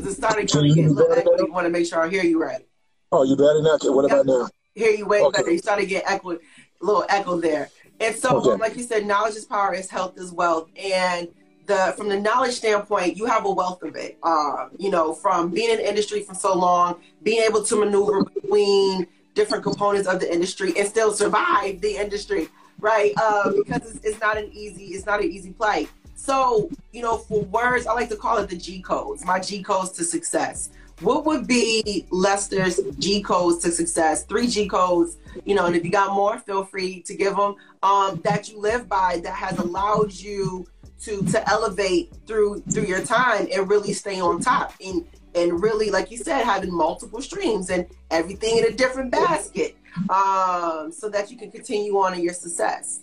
because 0.00 0.14
it 0.14 0.16
started 0.16 0.48
Can 0.48 0.60
kind 0.62 0.76
you 0.76 0.84
of 0.84 0.90
a 0.90 0.94
little 0.94 1.12
echo. 1.12 1.46
You 1.46 1.52
want 1.52 1.66
to 1.66 1.70
make 1.70 1.86
sure 1.86 2.02
I 2.02 2.08
hear 2.08 2.22
you 2.22 2.40
right. 2.40 2.66
Oh, 3.12 3.24
you 3.24 3.36
better 3.36 3.62
not. 3.62 3.82
What 3.84 4.04
about 4.04 4.26
now? 4.26 4.48
Hear 4.74 4.90
you 4.90 5.06
way 5.06 5.20
Okay. 5.20 5.38
better. 5.38 5.50
You 5.52 5.58
started 5.58 5.86
getting 5.86 6.08
echo, 6.08 6.32
a 6.32 6.38
little 6.80 7.04
echo 7.08 7.40
there. 7.40 7.68
And 7.98 8.14
so, 8.14 8.38
Okay. 8.38 8.52
um, 8.52 8.58
like 8.58 8.76
you 8.76 8.82
said, 8.82 9.06
knowledge 9.06 9.34
is 9.36 9.44
power, 9.44 9.74
is 9.74 9.90
health 9.90 10.16
is 10.16 10.32
wealth. 10.32 10.68
And 10.76 11.28
the 11.66 11.94
from 11.96 12.08
the 12.08 12.18
knowledge 12.18 12.54
standpoint, 12.54 13.16
you 13.16 13.26
have 13.26 13.44
a 13.44 13.50
wealth 13.50 13.82
of 13.82 13.96
it. 13.96 14.18
Um, 14.22 14.70
you 14.78 14.90
know, 14.90 15.12
from 15.12 15.50
being 15.50 15.70
in 15.70 15.76
the 15.78 15.88
industry 15.88 16.22
for 16.22 16.34
so 16.34 16.56
long, 16.56 17.00
being 17.22 17.42
able 17.42 17.62
to 17.64 17.76
maneuver 17.76 18.24
between 18.24 19.06
different 19.34 19.62
components 19.62 20.08
of 20.08 20.20
the 20.20 20.32
industry 20.32 20.72
and 20.76 20.88
still 20.88 21.12
survive 21.12 21.80
the 21.80 21.96
industry, 21.96 22.48
right? 22.78 23.12
Uh, 23.16 23.52
because 23.52 23.94
it's, 23.94 24.04
it's 24.04 24.20
not 24.20 24.36
an 24.36 24.50
easy, 24.52 24.86
it's 24.86 25.06
not 25.06 25.22
an 25.22 25.30
easy 25.30 25.52
play. 25.52 25.88
So, 26.20 26.68
you 26.92 27.00
know, 27.00 27.16
for 27.16 27.40
words, 27.44 27.86
I 27.86 27.94
like 27.94 28.10
to 28.10 28.16
call 28.16 28.36
it 28.38 28.50
the 28.50 28.56
G 28.56 28.82
codes, 28.82 29.24
my 29.24 29.40
G 29.40 29.62
codes 29.62 29.90
to 29.92 30.04
success. 30.04 30.68
What 31.00 31.24
would 31.24 31.46
be 31.46 32.06
Lester's 32.10 32.78
G 32.98 33.22
codes 33.22 33.64
to 33.64 33.72
success? 33.72 34.24
Three 34.24 34.46
G 34.46 34.68
codes, 34.68 35.16
you 35.46 35.54
know, 35.54 35.64
and 35.64 35.74
if 35.74 35.82
you 35.82 35.90
got 35.90 36.14
more, 36.14 36.38
feel 36.38 36.62
free 36.62 37.00
to 37.06 37.14
give 37.14 37.36
them. 37.36 37.54
Um, 37.82 38.20
that 38.22 38.50
you 38.50 38.60
live 38.60 38.86
by 38.86 39.20
that 39.24 39.32
has 39.32 39.58
allowed 39.58 40.12
you 40.12 40.66
to 41.04 41.22
to 41.22 41.48
elevate 41.48 42.12
through 42.26 42.60
through 42.70 42.84
your 42.84 43.02
time 43.02 43.48
and 43.50 43.70
really 43.70 43.94
stay 43.94 44.20
on 44.20 44.40
top 44.40 44.74
and 44.84 45.06
and 45.34 45.62
really, 45.62 45.90
like 45.90 46.10
you 46.10 46.18
said, 46.18 46.44
having 46.44 46.70
multiple 46.70 47.22
streams 47.22 47.70
and 47.70 47.86
everything 48.10 48.58
in 48.58 48.64
a 48.66 48.72
different 48.72 49.10
basket, 49.10 49.74
um, 50.10 50.92
so 50.92 51.08
that 51.08 51.30
you 51.30 51.38
can 51.38 51.50
continue 51.50 51.96
on 51.96 52.12
in 52.12 52.22
your 52.22 52.34
success. 52.34 53.00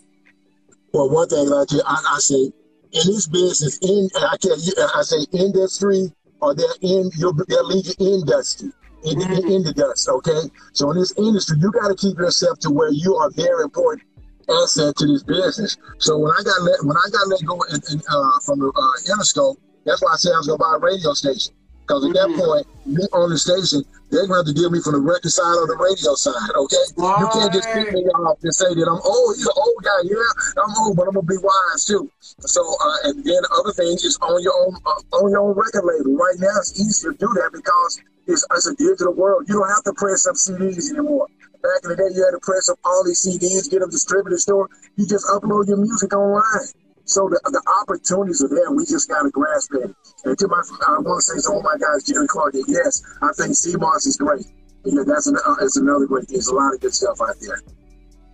Well, 0.92 1.10
one 1.10 1.28
thing 1.28 1.48
like 1.48 1.72
you, 1.72 1.82
I, 1.84 2.00
I 2.14 2.18
say, 2.20 2.52
in 2.92 3.02
this 3.06 3.26
business, 3.26 3.78
in 3.78 4.08
I 4.16 4.36
tell 4.40 4.58
you, 4.58 4.72
I 4.94 5.02
say 5.02 5.26
industry 5.32 6.12
or 6.40 6.54
they're 6.54 6.66
in 6.82 7.10
your 7.16 7.32
they'll 7.48 7.66
lead 7.66 7.86
you 7.86 7.94
industry. 8.00 8.70
In, 9.04 9.22
in, 9.22 9.46
in 9.46 9.62
the 9.62 9.72
dust, 9.72 10.08
okay. 10.08 10.50
So 10.72 10.90
in 10.90 10.98
this 10.98 11.14
industry, 11.16 11.56
you 11.60 11.70
got 11.70 11.86
to 11.86 11.94
keep 11.94 12.18
yourself 12.18 12.58
to 12.60 12.70
where 12.70 12.90
you 12.90 13.14
are 13.14 13.30
very 13.30 13.62
important 13.62 14.02
asset 14.50 14.96
to 14.96 15.06
this 15.06 15.22
business. 15.22 15.76
So 15.98 16.18
when 16.18 16.32
I 16.32 16.42
got 16.42 16.62
let 16.62 16.82
when 16.82 16.96
I 16.96 17.10
got 17.10 17.28
let 17.28 17.44
go 17.44 17.62
in, 17.70 17.80
in, 17.92 18.02
uh, 18.08 18.38
from 18.44 18.58
the 18.58 18.72
uh, 18.74 19.14
Interscope, 19.14 19.56
that's 19.84 20.02
why 20.02 20.12
I 20.12 20.16
said 20.16 20.32
I 20.34 20.38
was 20.38 20.48
gonna 20.48 20.58
buy 20.58 20.74
a 20.76 20.78
radio 20.78 21.12
station. 21.12 21.54
Because 21.88 22.04
at 22.04 22.12
that 22.12 22.28
Mhm. 22.28 22.36
point, 22.36 22.66
me 22.84 23.00
on 23.16 23.30
the 23.32 23.38
station, 23.40 23.80
they're 24.12 24.28
going 24.28 24.44
to 24.44 24.44
have 24.44 24.52
to 24.52 24.52
deal 24.52 24.68
me 24.68 24.80
from 24.84 24.92
the 24.92 25.00
record 25.00 25.32
side 25.32 25.56
or 25.56 25.64
the 25.66 25.76
radio 25.80 26.12
side. 26.14 26.52
Okay, 26.52 26.84
you 27.00 27.26
can't 27.32 27.48
just 27.52 27.68
pick 27.72 27.88
me 27.92 28.04
off 28.12 28.36
and 28.44 28.52
say 28.54 28.68
that 28.76 28.84
I'm 28.84 29.00
old. 29.00 29.36
He's 29.36 29.48
an 29.48 29.56
old 29.56 29.80
guy. 29.80 30.00
Yeah, 30.04 30.60
I'm 30.60 30.72
old, 30.84 30.96
but 31.00 31.08
I'm 31.08 31.16
gonna 31.16 31.24
be 31.24 31.40
wise 31.40 31.88
too. 31.88 32.12
So, 32.44 32.60
uh, 32.60 33.08
and 33.08 33.24
then 33.24 33.40
the 33.40 33.52
other 33.56 33.72
thing 33.72 33.96
is 33.96 34.18
on 34.20 34.42
your 34.42 34.52
own 34.52 34.76
uh, 34.84 35.16
on 35.16 35.30
your 35.32 35.40
own 35.40 35.56
record 35.56 35.84
label. 35.88 36.12
Right 36.12 36.36
now, 36.38 36.52
it's 36.60 36.76
easier 36.78 37.12
to 37.12 37.18
do 37.18 37.28
that 37.40 37.52
because 37.56 38.00
it's, 38.28 38.44
it's 38.52 38.66
a 38.68 38.76
digital 38.76 39.14
world. 39.14 39.48
You 39.48 39.56
don't 39.60 39.68
have 39.72 39.84
to 39.84 39.94
press 39.94 40.26
up 40.28 40.36
CDs 40.36 40.92
anymore. 40.92 41.26
Back 41.64 41.80
in 41.84 41.90
the 41.90 41.96
day, 41.96 42.12
you 42.12 42.20
had 42.24 42.36
to 42.36 42.40
press 42.44 42.68
up 42.68 42.78
all 42.84 43.02
these 43.04 43.24
CDs, 43.24 43.68
get 43.70 43.80
them 43.80 43.88
distributed 43.88 44.38
store. 44.40 44.68
You 44.96 45.06
just 45.06 45.26
upload 45.26 45.68
your 45.68 45.78
music 45.78 46.12
online. 46.12 46.68
So 47.08 47.28
the, 47.28 47.40
the 47.48 47.62
opportunities 47.80 48.44
are 48.44 48.48
there. 48.48 48.70
We 48.70 48.84
just 48.84 49.08
got 49.08 49.22
to 49.22 49.30
grasp 49.30 49.72
it. 49.74 49.90
And 50.24 50.38
to 50.38 50.48
my, 50.48 50.60
I 50.86 51.00
want 51.00 51.24
to 51.24 51.40
say 51.40 51.40
to 51.40 51.56
all 51.56 51.62
my 51.62 51.76
guys, 51.80 52.04
Jerry 52.04 52.28
Clark, 52.28 52.52
that 52.52 52.68
yes, 52.68 53.00
I 53.22 53.32
think 53.32 53.56
Sea 53.56 53.76
Moss 53.76 54.06
is 54.06 54.18
great. 54.18 54.44
Yeah, 54.84 55.02
that's, 55.06 55.26
an, 55.26 55.36
uh, 55.40 55.54
that's 55.58 55.78
another 55.78 56.04
great 56.04 56.28
thing. 56.28 56.36
There's 56.36 56.48
a 56.48 56.54
lot 56.54 56.74
of 56.74 56.80
good 56.80 56.94
stuff 56.94 57.18
out 57.20 57.34
there. 57.40 57.60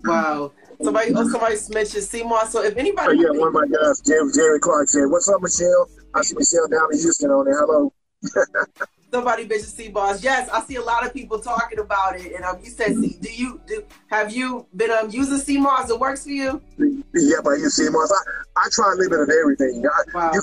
Wow. 0.04 0.52
Somebody, 0.82 1.12
oh, 1.14 1.28
somebody 1.28 1.56
mentioned 1.70 2.02
Sea 2.02 2.24
Moss. 2.24 2.50
So 2.50 2.64
if 2.64 2.76
anybody, 2.76 3.08
Oh, 3.10 3.12
yeah, 3.12 3.38
one 3.38 3.48
of 3.48 3.54
my 3.54 3.66
guys, 3.66 4.00
Jerry, 4.00 4.30
Jerry 4.34 4.58
Clark 4.58 4.88
said, 4.88 5.06
What's 5.06 5.28
up, 5.28 5.40
Michelle? 5.40 5.88
I 6.14 6.22
see 6.22 6.34
Michelle 6.34 6.66
down 6.66 6.88
in 6.92 6.98
Houston 6.98 7.30
on 7.30 7.44
there. 7.44 7.58
Hello. 7.58 7.92
Somebody 9.14 9.46
mentioned 9.46 9.70
Sea 9.70 9.90
Moss. 9.90 10.24
Yes, 10.24 10.48
I 10.48 10.60
see 10.62 10.74
a 10.74 10.82
lot 10.82 11.06
of 11.06 11.14
people 11.14 11.38
talking 11.38 11.78
about 11.78 12.16
it. 12.16 12.32
And 12.34 12.44
um, 12.44 12.58
you 12.60 12.68
said, 12.68 12.96
do 12.96 13.32
you 13.32 13.60
do? 13.64 13.84
Have 14.08 14.34
you 14.34 14.66
been 14.74 14.90
um 14.90 15.08
using 15.08 15.38
Sea 15.38 15.56
Moss? 15.58 15.88
It 15.88 16.00
works 16.00 16.24
for 16.24 16.30
you? 16.30 16.60
Yeah, 16.78 17.36
but 17.44 17.52
you 17.60 17.70
see, 17.70 17.88
Moss, 17.90 18.10
I, 18.10 18.60
I 18.62 18.68
try 18.72 18.90
a 18.92 18.96
little 18.96 19.10
bit 19.10 19.20
of 19.20 19.30
everything. 19.30 19.84
I, 19.86 20.02
Wow. 20.12 20.32
you, 20.34 20.40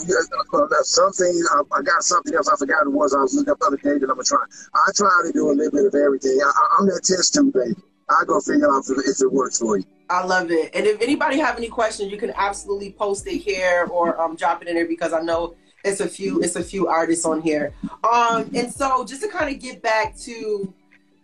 uh, 0.54 0.58
uh, 0.58 0.68
some 0.84 1.12
things, 1.12 1.46
I, 1.52 1.60
I 1.70 1.82
got 1.82 2.02
something 2.04 2.34
else. 2.34 2.48
I 2.48 2.56
forgot 2.56 2.84
it 2.84 2.90
was. 2.94 3.14
I 3.14 3.20
was 3.20 3.36
looking 3.36 3.52
up 3.52 3.60
the 3.60 3.66
other 3.66 3.76
day 3.76 3.98
that 4.00 4.10
I'm 4.10 4.16
gonna 4.16 4.24
try. 4.24 4.46
I 4.74 4.92
try 4.96 5.22
to 5.26 5.34
do 5.34 5.50
a 5.50 5.52
little 5.52 5.72
bit 5.72 5.88
of 5.88 5.94
everything. 5.94 6.40
I, 6.42 6.50
I, 6.50 6.78
I'm 6.80 6.86
that 6.86 7.02
test 7.04 7.34
tube 7.34 7.52
baby. 7.52 7.76
I 8.10 8.24
go 8.26 8.40
figure 8.40 8.74
out 8.74 8.86
if 8.88 8.98
it, 8.98 9.06
if 9.06 9.22
it 9.22 9.32
works 9.34 9.60
for 9.60 9.80
you. 9.80 9.84
I 10.10 10.24
love 10.24 10.50
it. 10.52 10.72
And 10.74 10.86
if 10.86 11.02
anybody 11.02 11.40
have 11.40 11.58
any 11.58 11.68
questions, 11.68 12.10
you 12.10 12.18
can 12.18 12.32
absolutely 12.38 12.92
post 12.94 13.28
it 13.28 13.38
here 13.38 13.88
or 13.92 14.20
um, 14.22 14.38
drop 14.38 14.62
it 14.62 14.70
in 14.70 14.76
there 14.76 14.88
because 14.88 15.12
I 15.12 15.22
know 15.22 15.56
it's 15.84 16.00
a 16.00 16.08
few 16.08 16.42
it's 16.42 16.56
a 16.56 16.64
few 16.64 16.88
artists 16.88 17.26
on 17.26 17.42
here. 17.42 17.74
Um, 18.04 18.50
and 18.54 18.72
so 18.72 19.06
just 19.06 19.22
to 19.22 19.28
kind 19.28 19.54
of 19.54 19.62
get 19.62 19.82
back 19.82 20.18
to, 20.20 20.74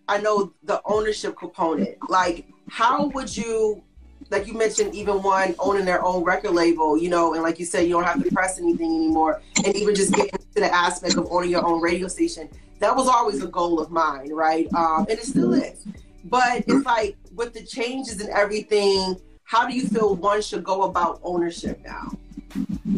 I 0.08 0.20
know 0.20 0.54
the 0.64 0.82
ownership 0.86 1.38
component. 1.38 1.98
Like, 2.10 2.46
how 2.70 3.08
would 3.08 3.36
you, 3.36 3.84
like 4.30 4.48
you 4.48 4.54
mentioned, 4.54 4.96
even 4.96 5.22
one 5.22 5.56
owning 5.60 5.86
their 5.86 6.04
own 6.04 6.24
record 6.24 6.52
label, 6.52 6.98
you 6.98 7.10
know, 7.10 7.34
and 7.34 7.44
like 7.44 7.60
you 7.60 7.66
said, 7.66 7.82
you 7.88 7.94
don't 7.94 8.04
have 8.04 8.24
to 8.24 8.32
press 8.32 8.60
anything 8.60 8.96
anymore, 8.96 9.42
and 9.66 9.76
even 9.76 9.96
just 9.96 10.14
getting 10.14 10.32
to 10.32 10.60
the 10.62 10.74
aspect 10.74 11.16
of 11.16 11.28
owning 11.30 11.52
your 11.52 11.66
own 11.66 11.82
radio 11.82 12.08
station. 12.08 12.50
That 12.80 12.96
was 12.96 13.08
always 13.08 13.42
a 13.42 13.48
goal 13.48 13.80
of 13.80 13.90
mine, 13.90 14.32
right? 14.32 14.68
Um, 14.74 15.08
and 15.10 15.18
it 15.18 15.24
still 15.24 15.54
is. 15.54 15.86
But 16.26 16.64
it's 16.68 16.86
like 16.86 17.16
with 17.36 17.54
the 17.54 17.64
changes 17.64 18.20
and 18.20 18.30
everything, 18.30 19.20
how 19.44 19.68
do 19.68 19.74
you 19.74 19.88
feel 19.88 20.16
one 20.16 20.42
should 20.42 20.64
go 20.64 20.84
about 20.84 21.20
ownership 21.24 21.80
now? 21.84 22.12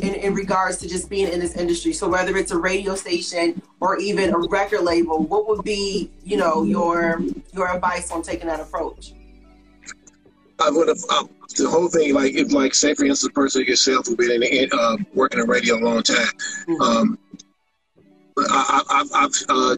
In, 0.02 0.14
in 0.16 0.34
regards 0.34 0.78
to 0.78 0.88
just 0.88 1.10
being 1.10 1.28
in 1.32 1.40
this 1.40 1.56
industry. 1.56 1.92
So 1.94 2.08
whether 2.08 2.38
it's 2.38 2.52
a 2.52 2.58
radio 2.58 2.96
station 2.96 3.62
or 3.80 3.98
even 3.98 4.34
a 4.34 4.38
record 4.38 4.82
label, 4.82 5.24
what 5.24 5.48
would 5.48 5.64
be, 5.64 6.10
you 6.24 6.38
know, 6.38 6.64
your 6.64 7.20
your 7.54 7.68
advice 7.74 8.12
on 8.12 8.22
taking 8.22 8.48
that 8.48 8.60
approach? 8.60 9.14
I 10.60 10.70
would 10.70 10.88
have 10.88 11.04
uh, 11.10 11.26
the 11.58 11.70
whole 11.70 11.90
thing 11.90 12.14
like 12.14 12.34
if 12.36 12.52
like 12.52 12.74
say 12.74 12.94
for 12.94 13.06
instance, 13.06 13.30
a 13.30 13.34
person 13.34 13.62
like 13.62 13.70
yourself 13.70 14.08
who've 14.08 14.18
been 14.18 14.32
in 14.32 14.40
the, 14.42 14.70
uh, 14.72 14.98
working 15.14 15.40
in 15.40 15.48
radio 15.48 15.78
a 15.78 15.84
long 15.84 16.04
time. 16.04 16.28
Mhm. 16.68 16.82
Um, 16.82 17.20
I, 18.38 18.82
I, 18.90 19.00
I've, 19.00 19.12
I've 19.14 19.36
uh, 19.50 19.78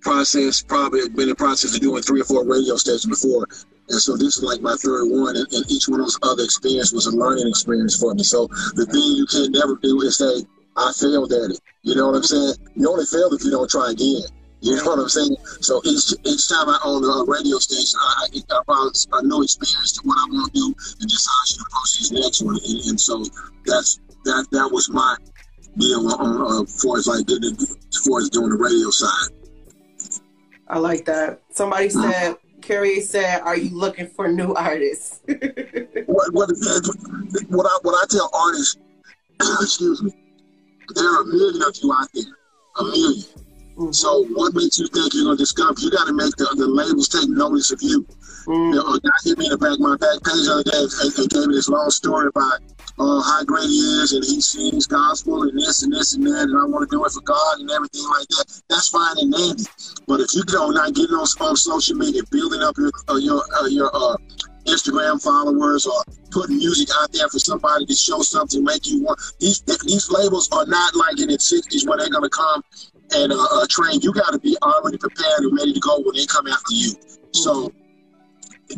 processed 0.00 0.66
probably 0.68 1.08
been 1.08 1.22
in 1.22 1.28
the 1.30 1.34
process 1.34 1.74
of 1.74 1.80
doing 1.80 2.02
three 2.02 2.20
or 2.20 2.24
four 2.24 2.44
radio 2.44 2.76
stations 2.76 3.06
before, 3.06 3.46
and 3.88 4.00
so 4.00 4.16
this 4.16 4.38
is 4.38 4.42
like 4.42 4.60
my 4.60 4.76
third 4.76 5.06
one, 5.06 5.36
and, 5.36 5.46
and 5.52 5.64
each 5.70 5.88
one 5.88 6.00
of 6.00 6.06
those 6.06 6.18
other 6.22 6.42
experiences 6.42 6.92
was 6.92 7.06
a 7.06 7.16
learning 7.16 7.48
experience 7.48 7.96
for 7.96 8.14
me. 8.14 8.22
So 8.22 8.46
the 8.74 8.86
thing 8.86 9.02
you 9.16 9.26
can 9.26 9.52
never 9.52 9.76
do 9.76 10.00
is 10.02 10.18
say 10.18 10.46
I 10.76 10.92
failed 10.92 11.32
at 11.32 11.50
it. 11.52 11.60
You 11.82 11.94
know 11.94 12.08
what 12.08 12.16
I'm 12.16 12.22
saying? 12.22 12.54
You 12.74 12.90
only 12.90 13.04
fail 13.04 13.32
if 13.32 13.44
you 13.44 13.50
don't 13.50 13.70
try 13.70 13.90
again. 13.90 14.24
You 14.60 14.76
know 14.76 14.84
what 14.84 14.98
I'm 14.98 15.08
saying? 15.08 15.36
So 15.60 15.82
each 15.84 16.16
each 16.24 16.48
time 16.48 16.68
I 16.68 16.80
own 16.84 17.04
a 17.04 17.24
radio 17.28 17.58
station, 17.58 18.00
I, 18.00 18.26
I, 18.32 18.56
I 18.56 18.60
found 18.64 18.96
a 19.12 19.22
new 19.22 19.42
experience 19.42 19.92
to 19.92 20.00
what 20.08 20.16
I 20.16 20.24
want 20.32 20.54
to 20.54 20.58
do, 20.58 20.66
and 21.00 21.10
just 21.10 21.28
how 21.28 21.36
I 21.36 21.44
should 21.46 21.60
approach 21.60 21.98
this 21.98 22.10
next 22.12 22.40
one. 22.40 22.56
And, 22.56 22.80
and 22.88 23.00
so 23.00 23.22
that's 23.66 24.00
that 24.24 24.46
that 24.52 24.68
was 24.72 24.88
my 24.88 25.16
deal 25.76 26.08
on 26.14 26.40
uh, 26.40 26.62
as 26.62 26.82
far 26.82 26.96
as 26.96 27.06
like 27.06 27.26
getting 27.26 27.54
as 27.60 27.96
far 28.08 28.20
as 28.20 28.30
doing 28.30 28.48
the 28.48 28.56
radio 28.56 28.88
side. 28.88 29.36
I 30.68 30.78
like 30.78 31.04
that. 31.04 31.42
Somebody 31.50 31.90
said, 31.90 32.36
Carrie 32.64 33.00
said, 33.02 33.40
"Are 33.42 33.56
you 33.56 33.70
looking 33.76 34.06
for 34.08 34.28
new 34.28 34.54
artists?" 34.54 35.20
What 36.06 36.32
what 36.32 36.48
what 37.48 37.66
I 37.66 37.78
what 37.82 37.94
I 38.02 38.06
tell 38.08 38.30
artists, 38.32 38.76
excuse 39.60 40.02
me, 40.02 40.12
there 40.94 41.08
are 41.08 41.22
a 41.22 41.26
million 41.26 41.62
of 41.62 41.76
you 41.82 41.92
out 41.92 42.08
there, 42.14 42.24
a 42.78 42.84
million. 42.84 43.92
So 43.92 44.24
what 44.34 44.54
makes 44.54 44.78
you 44.78 44.86
think 44.86 45.12
you're 45.12 45.24
gonna 45.24 45.36
discover? 45.36 45.74
You 45.80 45.90
got 45.90 46.06
to 46.06 46.12
make 46.12 46.36
the, 46.36 46.46
the 46.56 46.66
labels 46.66 47.08
take 47.08 47.28
notice 47.28 47.72
of 47.72 47.82
you. 47.82 48.06
Mm, 48.46 48.74
You 48.74 48.78
know, 48.78 48.94
a 48.94 49.00
guy 49.00 49.10
hit 49.24 49.38
me 49.38 49.46
in 49.46 49.50
the 49.50 49.58
back 49.58 49.80
my 49.80 49.96
back 49.96 50.22
page 50.22 50.44
the 50.46 50.52
other 50.52 50.62
day 50.62 50.78
and, 50.78 51.18
and 51.18 51.30
gave 51.30 51.46
me 51.48 51.54
this 51.56 51.68
long 51.68 51.90
story 51.90 52.28
about 52.28 52.60
uh, 52.98 53.22
how 53.22 53.44
great 53.44 53.66
he 53.66 53.80
is 54.02 54.12
and 54.12 54.24
he 54.24 54.40
sings 54.40 54.86
gospel 54.86 55.42
and 55.42 55.58
this 55.58 55.82
and 55.82 55.92
this 55.92 56.14
and 56.14 56.26
that 56.26 56.46
and 56.48 56.56
I 56.56 56.64
want 56.64 56.88
to 56.88 56.96
do 56.96 57.04
it 57.04 57.12
for 57.12 57.20
God 57.22 57.58
and 57.60 57.70
everything 57.70 58.04
like 58.04 58.28
that. 58.28 58.62
That's 58.68 58.88
fine 58.88 59.16
and 59.18 59.32
dandy. 59.32 59.64
But 60.06 60.20
if 60.20 60.34
you 60.34 60.44
go 60.44 60.70
not 60.70 60.94
getting 60.94 61.16
on, 61.16 61.26
on 61.40 61.56
social 61.56 61.96
media, 61.96 62.22
building 62.30 62.62
up 62.62 62.76
your 62.78 62.92
uh, 63.08 63.16
your 63.16 63.42
uh, 63.58 63.66
your 63.66 63.90
uh, 63.92 64.16
Instagram 64.66 65.22
followers 65.22 65.86
or 65.86 66.02
putting 66.30 66.58
music 66.58 66.88
out 67.00 67.12
there 67.12 67.28
for 67.28 67.38
somebody 67.38 67.86
to 67.86 67.94
show 67.94 68.22
something, 68.22 68.62
make 68.62 68.86
you 68.86 69.02
want 69.02 69.18
these 69.40 69.60
these 69.60 70.10
labels 70.10 70.48
are 70.52 70.66
not 70.66 70.94
like 70.94 71.18
in 71.18 71.28
the 71.28 71.38
'60s 71.38 71.86
where 71.88 71.98
they're 71.98 72.10
gonna 72.10 72.30
come 72.30 72.62
and 73.14 73.32
uh, 73.32 73.46
uh, 73.52 73.66
train. 73.68 74.00
You 74.02 74.12
got 74.12 74.32
to 74.32 74.38
be 74.38 74.56
already 74.62 74.98
prepared 74.98 75.40
and 75.40 75.56
ready 75.56 75.72
to 75.72 75.80
go 75.80 76.00
when 76.00 76.14
they 76.14 76.26
come 76.26 76.46
after 76.46 76.72
you. 76.72 76.92
So 77.32 77.72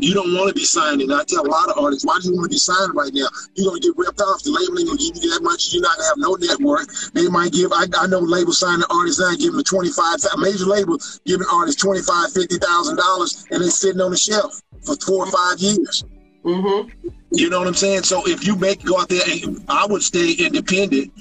you 0.01 0.15
don't 0.15 0.35
want 0.35 0.49
to 0.49 0.55
be 0.55 0.65
signed. 0.65 1.01
And 1.01 1.13
I 1.13 1.25
tell 1.25 1.47
a 1.47 1.49
lot 1.49 1.69
of 1.69 1.79
artists, 1.79 2.05
why 2.05 2.19
do 2.21 2.29
you 2.29 2.35
want 2.35 2.51
to 2.51 2.55
be 2.55 2.59
signed 2.59 2.95
right 2.95 3.13
now? 3.13 3.29
You're 3.55 3.71
going 3.71 3.81
to 3.81 3.89
get 3.89 3.97
ripped 3.97 4.21
off. 4.21 4.43
The 4.43 4.51
label 4.51 4.79
ain't 4.79 4.89
going 4.89 4.99
to 4.99 5.05
give 5.05 5.23
you 5.23 5.31
that 5.31 5.43
much. 5.43 5.73
You're 5.73 5.83
not 5.83 5.97
going 5.97 6.05
to 6.05 6.11
have 6.11 6.19
no 6.19 6.35
network. 6.41 6.89
They 7.13 7.29
might 7.29 7.53
give, 7.53 7.73
I, 7.73 7.87
I 7.99 8.07
know 8.07 8.21
labels 8.21 8.59
signing 8.59 8.87
artists 8.91 9.21
now, 9.21 9.35
giving 9.37 9.57
them 9.57 9.65
25, 9.65 10.19
a 10.35 10.39
major 10.39 10.67
label 10.67 10.99
giving 11.25 11.47
artists 11.53 11.81
25 11.83 12.31
$50,000 12.33 13.51
and 13.51 13.61
they're 13.63 13.71
sitting 13.71 14.01
on 14.01 14.11
the 14.11 14.17
shelf 14.17 14.61
for 14.83 14.97
four 14.97 15.27
or 15.27 15.31
five 15.31 15.59
years. 15.59 16.05
mm-hmm. 16.45 16.89
You 17.33 17.51
know 17.51 17.59
what 17.59 17.69
I'm 17.69 17.75
saying? 17.75 18.05
So 18.05 18.23
if 18.27 18.47
you 18.47 18.57
make 18.57 18.85
go 18.85 19.01
out 19.01 19.09
there, 19.09 19.23
and 19.27 19.65
I 19.69 19.87
would 19.87 20.03
stay 20.03 20.33
independent. 20.33 21.13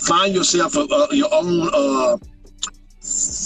Find 0.00 0.34
yourself 0.34 0.76
a, 0.76 0.80
a, 0.80 1.14
your 1.14 1.32
own. 1.32 1.70
Uh, 1.72 2.18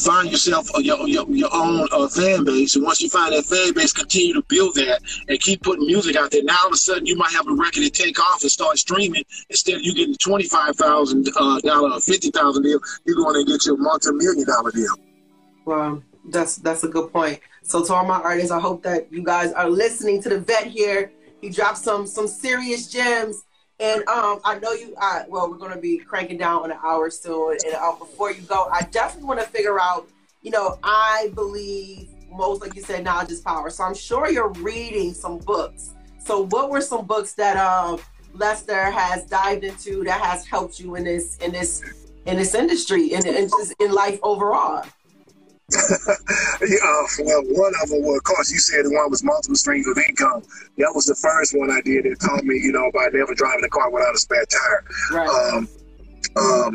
find 0.05 0.31
yourself 0.31 0.71
a, 0.77 0.83
your, 0.83 1.07
your 1.09 1.29
your 1.31 1.51
own 1.53 1.89
uh, 1.93 2.09
fan 2.09 2.45
base, 2.45 2.77
and 2.77 2.85
once 2.85 3.01
you 3.01 3.09
find 3.09 3.33
that 3.33 3.45
fan 3.45 3.73
base, 3.75 3.93
continue 3.93 4.35
to 4.35 4.43
build 4.49 4.75
that 4.77 5.01
and 5.29 5.41
keep 5.41 5.63
putting 5.63 5.87
music 5.87 6.17
out 6.17 6.31
there. 6.31 6.43
Now 6.43 6.59
all 6.63 6.69
of 6.69 6.73
a 6.73 6.77
sudden, 6.77 7.07
you 7.07 7.17
might 7.17 7.33
have 7.33 7.47
a 7.47 7.53
record 7.53 7.85
that 7.85 7.95
take 7.95 8.19
off 8.19 8.43
and 8.43 8.51
start 8.51 8.79
streaming 8.79 9.25
instead 9.51 9.77
of 9.77 9.83
you 9.83 9.95
getting 9.95 10.17
five 10.49 10.77
thousand 10.77 11.29
uh, 11.37 11.61
dollar 11.61 11.93
or 11.93 12.01
fifty 12.01 12.31
thousand 12.31 12.63
deal. 12.63 12.81
You're 13.05 13.17
going 13.17 13.45
to 13.45 13.51
get 13.51 13.67
your 13.67 13.77
multi 13.77 14.13
million 14.13 14.47
dollar 14.47 14.71
deal. 14.71 14.95
Well, 15.65 16.03
that's 16.31 16.57
that's 16.57 16.85
a 16.85 16.89
good 16.89 17.13
point. 17.13 17.41
So 17.63 17.85
to 17.85 17.95
all 17.95 18.05
my 18.05 18.21
artists, 18.21 18.51
I 18.51 18.61
hope 18.61 18.83
that 18.85 19.13
you 19.13 19.23
guys 19.23 19.53
are 19.53 19.69
listening 19.69 20.23
to 20.23 20.29
the 20.31 20.41
vet 20.41 20.67
here. 20.67 21.13
He 21.41 21.51
dropped 21.51 21.79
some 21.79 22.07
some 22.07 22.27
serious 22.27 22.89
gems, 22.89 23.45
and 23.81 24.07
um, 24.09 24.41
I 24.45 24.59
know 24.59 24.73
you. 24.73 24.95
Uh, 25.01 25.25
well, 25.29 25.51
we're 25.51 25.57
gonna 25.59 25.81
be 25.81 25.99
cranking 25.99 26.39
down 26.39 26.63
on 26.63 26.71
an 26.71 26.79
hour 26.83 27.11
soon. 27.11 27.59
And 27.65 27.75
uh, 27.75 27.93
before 27.93 28.33
you 28.33 28.43
go, 28.43 28.69
I 28.73 28.83
definitely 28.83 29.29
want 29.29 29.41
to 29.41 29.47
figure 29.47 29.81
out. 29.81 30.09
You 30.43 30.53
know, 30.53 30.79
I 30.85 31.31
believe 31.35 32.09
most, 32.31 32.61
like 32.61 32.75
you 32.75 32.83
said, 32.83 33.05
knowledge 33.05 33.31
is 33.31 33.41
power. 33.41 33.71
So 33.71 33.85
I'm 33.85 33.95
sure 33.95 34.31
you're 34.31 34.51
reading 34.51 35.13
some 35.13 35.39
books. 35.39 35.91
So 36.25 36.47
what 36.47 36.71
were 36.71 36.81
some 36.81 37.07
books 37.07 37.33
that 37.35 37.57
um 37.57 38.01
Lester 38.35 38.91
has 38.91 39.25
dived 39.25 39.65
into 39.65 40.05
that 40.05 40.21
has 40.21 40.47
helped 40.47 40.79
you 40.79 40.95
in 40.95 41.05
this 41.05 41.37
in 41.39 41.53
this 41.53 41.83
in 42.27 42.37
this 42.37 42.55
industry 42.55 43.15
and, 43.15 43.25
and 43.27 43.51
just 43.51 43.75
in 43.81 43.93
life 43.93 44.19
overall? 44.23 44.85
Yeah, 45.71 46.77
uh, 46.83 47.05
well, 47.25 47.43
one 47.53 47.73
of 47.83 47.89
them, 47.91 48.03
well, 48.03 48.17
of 48.17 48.25
course, 48.25 48.51
you 48.51 48.59
said 48.59 48.85
the 48.85 48.91
one 48.91 49.11
was 49.11 49.23
multiple 49.23 49.55
streams 49.57 49.87
of 49.87 49.99
income. 50.09 50.43
That 50.79 50.93
was 50.95 51.05
the 51.05 51.15
first 51.15 51.55
one 51.57 51.71
I 51.71 51.81
did. 51.83 52.05
that 52.05 52.19
taught 52.21 52.45
me, 52.45 52.57
you 52.57 52.73
know, 52.73 52.89
about 52.89 53.13
never 53.13 53.35
driving 53.35 53.65
a 53.65 53.69
car 53.69 53.91
without 53.91 54.15
a 54.15 54.19
spare 54.19 54.45
tire. 54.47 54.85
Right. 55.13 55.29
Um, 55.29 55.69
um, 56.37 56.73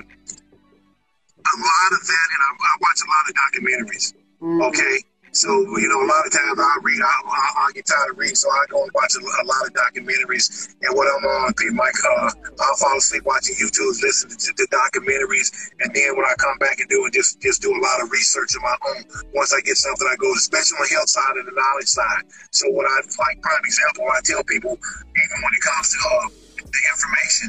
a 1.44 1.56
lot 1.58 1.92
of 1.92 2.02
that, 2.08 2.28
and 2.34 2.42
I, 2.42 2.50
I 2.54 2.78
watch 2.82 3.00
a 3.02 3.10
lot 3.10 3.24
of 3.28 3.34
documentaries. 3.36 4.14
Mhm. 4.42 4.68
Okay, 4.70 5.04
so 5.34 5.50
you 5.50 5.90
know, 5.90 5.98
a 5.98 6.10
lot 6.10 6.22
of 6.26 6.32
times 6.32 6.62
I 6.62 6.78
read, 6.86 7.02
I, 7.02 7.14
I, 7.26 7.46
I 7.66 7.72
get 7.74 7.90
tired 7.90 8.14
of 8.14 8.18
reading, 8.22 8.38
so 8.38 8.50
I 8.54 8.70
go 8.70 8.86
and 8.86 8.92
watch 8.94 9.18
a, 9.18 9.22
a 9.22 9.46
lot 9.50 9.66
of 9.66 9.74
documentaries. 9.74 10.78
And 10.86 10.94
when 10.94 11.10
I'm 11.10 11.26
on, 11.26 11.54
people 11.58 11.82
like, 11.82 11.98
uh, 12.06 12.30
I'll 12.62 12.78
fall 12.78 12.98
asleep 12.98 13.26
watching 13.26 13.58
YouTube, 13.58 13.98
listening 13.98 14.38
to 14.38 14.52
the 14.62 14.70
documentaries, 14.70 15.50
and 15.82 15.90
then 15.90 16.14
when 16.14 16.26
I 16.26 16.38
come 16.38 16.58
back 16.62 16.80
and 16.80 16.88
do 16.90 17.02
it, 17.10 17.18
just 17.18 17.42
just 17.42 17.66
do 17.66 17.74
a 17.74 17.82
lot 17.82 17.98
of 18.06 18.14
research 18.14 18.54
on 18.54 18.62
my 18.62 18.78
own. 18.94 19.02
Once 19.34 19.50
I 19.54 19.60
get 19.66 19.78
something, 19.78 20.06
I 20.06 20.16
go, 20.22 20.30
to, 20.30 20.38
especially 20.38 20.78
on 20.78 20.86
the 20.86 20.94
health 21.02 21.10
side 21.10 21.34
and 21.42 21.48
the 21.50 21.58
knowledge 21.58 21.90
side. 21.90 22.24
So 22.54 22.70
what 22.70 22.86
I 22.86 23.02
like, 23.02 23.42
prime 23.42 23.66
example, 23.66 24.06
I 24.14 24.22
tell 24.22 24.46
people, 24.46 24.78
even 24.78 25.38
when 25.42 25.54
it 25.58 25.64
comes 25.66 25.90
to 25.92 26.00
uh, 26.14 26.30
the 26.62 26.82
information, 26.94 27.46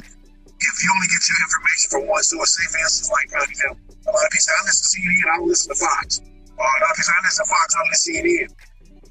if 0.56 0.74
you 0.80 0.88
only 0.88 1.08
get 1.12 1.20
your 1.28 1.36
information 1.36 1.86
from 1.92 2.02
one 2.08 2.24
source, 2.24 2.56
say 2.56 2.64
for 2.72 2.80
instance, 2.80 3.12
like 3.12 3.28
prime 3.28 3.50
example, 3.52 3.80
a 3.92 4.10
lot 4.10 4.24
of 4.24 4.30
people 4.32 4.48
say, 4.48 4.56
I 4.56 4.62
listen 4.64 4.84
to 4.88 4.90
CNN, 4.96 5.28
I 5.28 5.36
listen 5.44 5.68
to 5.68 5.76
Fox. 5.76 6.24
Or 6.58 6.64
a 6.66 6.78
lot 6.84 6.94
of 6.94 7.04
I 7.04 7.18
listen 7.24 7.44
to 7.44 7.50
Fox, 7.50 7.68
I 7.74 7.80
listen 7.90 8.14
to 8.14 8.22
CNN. 8.22 8.48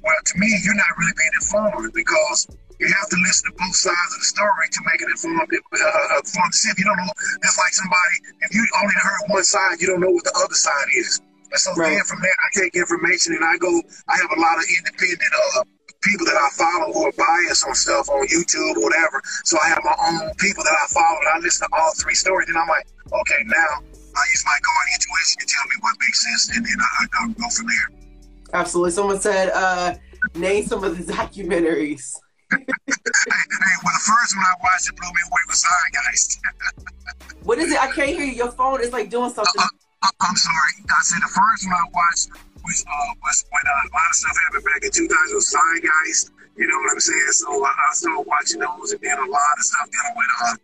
Well, 0.02 0.14
to 0.14 0.34
me, 0.38 0.48
you're 0.64 0.76
not 0.76 0.92
really 0.98 1.16
being 1.16 1.36
informed 1.40 1.92
because 1.94 2.48
you 2.80 2.88
have 2.92 3.08
to 3.08 3.18
listen 3.24 3.50
to 3.50 3.54
both 3.56 3.76
sides 3.76 4.12
of 4.16 4.20
the 4.20 4.28
story 4.28 4.66
to 4.68 4.80
make 4.84 5.00
an 5.00 5.08
informed, 5.10 5.48
uh, 5.48 6.20
informed 6.20 6.52
decision. 6.52 6.76
You 6.78 6.84
don't 6.92 7.00
know, 7.00 7.12
it's 7.40 7.56
like 7.56 7.72
somebody, 7.72 8.16
if 8.44 8.50
you 8.52 8.66
only 8.82 8.96
heard 9.00 9.20
one 9.32 9.44
side, 9.44 9.80
you 9.80 9.86
don't 9.88 10.00
know 10.00 10.10
what 10.12 10.24
the 10.24 10.34
other 10.36 10.54
side 10.56 10.88
is. 10.96 11.20
And 11.52 11.60
so 11.60 11.72
Right. 11.76 11.96
then 11.96 12.04
from 12.04 12.20
there, 12.20 12.34
I 12.34 12.48
take 12.58 12.74
information 12.74 13.32
and 13.34 13.44
I 13.44 13.56
go, 13.56 13.70
I 14.08 14.16
have 14.18 14.32
a 14.36 14.40
lot 14.40 14.58
of 14.58 14.64
independent 14.68 15.22
uh, 15.56 15.62
people 16.02 16.26
that 16.26 16.36
I 16.36 16.48
follow 16.52 16.92
who 16.92 17.06
are 17.08 17.16
biased 17.16 17.66
on 17.66 17.74
stuff 17.74 18.10
on 18.10 18.26
YouTube 18.28 18.76
or 18.76 18.84
whatever. 18.84 19.22
So 19.44 19.56
I 19.62 19.68
have 19.68 19.80
my 19.84 19.96
own 20.10 20.34
people 20.36 20.64
that 20.64 20.76
I 20.76 20.86
follow 20.92 21.18
and 21.24 21.28
I 21.32 21.38
listen 21.40 21.68
to 21.68 21.74
all 21.76 21.92
three 21.96 22.14
stories. 22.14 22.48
And 22.48 22.58
I'm 22.58 22.68
like, 22.68 22.86
okay, 23.08 23.40
now 23.46 23.70
I 24.16 24.22
use 24.30 24.44
my 24.46 24.58
guard 24.62 24.86
intuition 24.94 25.36
to 25.40 25.46
tell 25.46 25.66
me 25.66 25.76
what 25.80 25.94
makes 26.00 26.20
sense, 26.22 26.56
and 26.56 26.64
then 26.64 26.78
I, 26.78 27.06
I'll 27.20 27.34
go 27.34 27.48
from 27.50 27.66
there. 27.66 27.88
Absolutely. 28.52 28.92
Someone 28.92 29.20
said, 29.20 29.50
uh, 29.50 29.94
name 30.34 30.64
some 30.64 30.84
of 30.84 30.96
the 30.96 31.12
documentaries. 31.12 32.14
hey, 32.50 32.58
hey, 32.58 33.74
well, 33.82 33.94
the 33.94 34.04
first 34.06 34.36
one 34.36 34.44
I 34.44 34.54
watched 34.62 34.88
it 34.88 34.96
blew 34.96 35.10
me 35.10 35.22
away 35.26 35.42
was 35.48 35.64
Zeitgeist. 35.64 36.38
What 37.44 37.58
is 37.58 37.70
it? 37.70 37.78
I 37.78 37.92
can't 37.92 38.08
hear 38.08 38.24
you. 38.24 38.32
Your 38.32 38.52
phone 38.52 38.80
is 38.80 38.90
like 38.90 39.10
doing 39.10 39.28
something. 39.28 39.60
Uh, 39.60 39.68
uh, 40.02 40.08
I'm 40.22 40.36
sorry. 40.36 40.72
I 40.88 41.02
said 41.02 41.20
the 41.20 41.28
first 41.28 41.68
one 41.68 41.76
I 41.76 41.84
watched 41.92 42.28
was 42.64 42.84
uh, 42.88 43.12
was 43.20 43.44
when 43.52 43.62
uh, 43.68 43.84
a 43.84 43.88
lot 43.92 44.08
of 44.08 44.16
stuff 44.16 44.36
happened 44.48 44.64
back 44.64 44.80
in 44.80 44.90
2000 44.90 45.12
was 45.36 45.52
Zeitgeist. 45.52 46.32
You 46.56 46.66
know 46.68 46.78
what 46.80 46.92
I'm 46.92 47.00
saying? 47.00 47.36
So 47.36 47.64
uh, 47.64 47.68
I 47.68 47.92
started 47.92 48.24
watching 48.24 48.60
those, 48.60 48.92
and 48.92 49.00
then 49.02 49.18
a 49.18 49.28
lot 49.28 49.54
of 49.58 49.64
stuff 49.64 49.88
dealing 49.92 50.16
with 50.16 50.32
uh, 50.40 50.56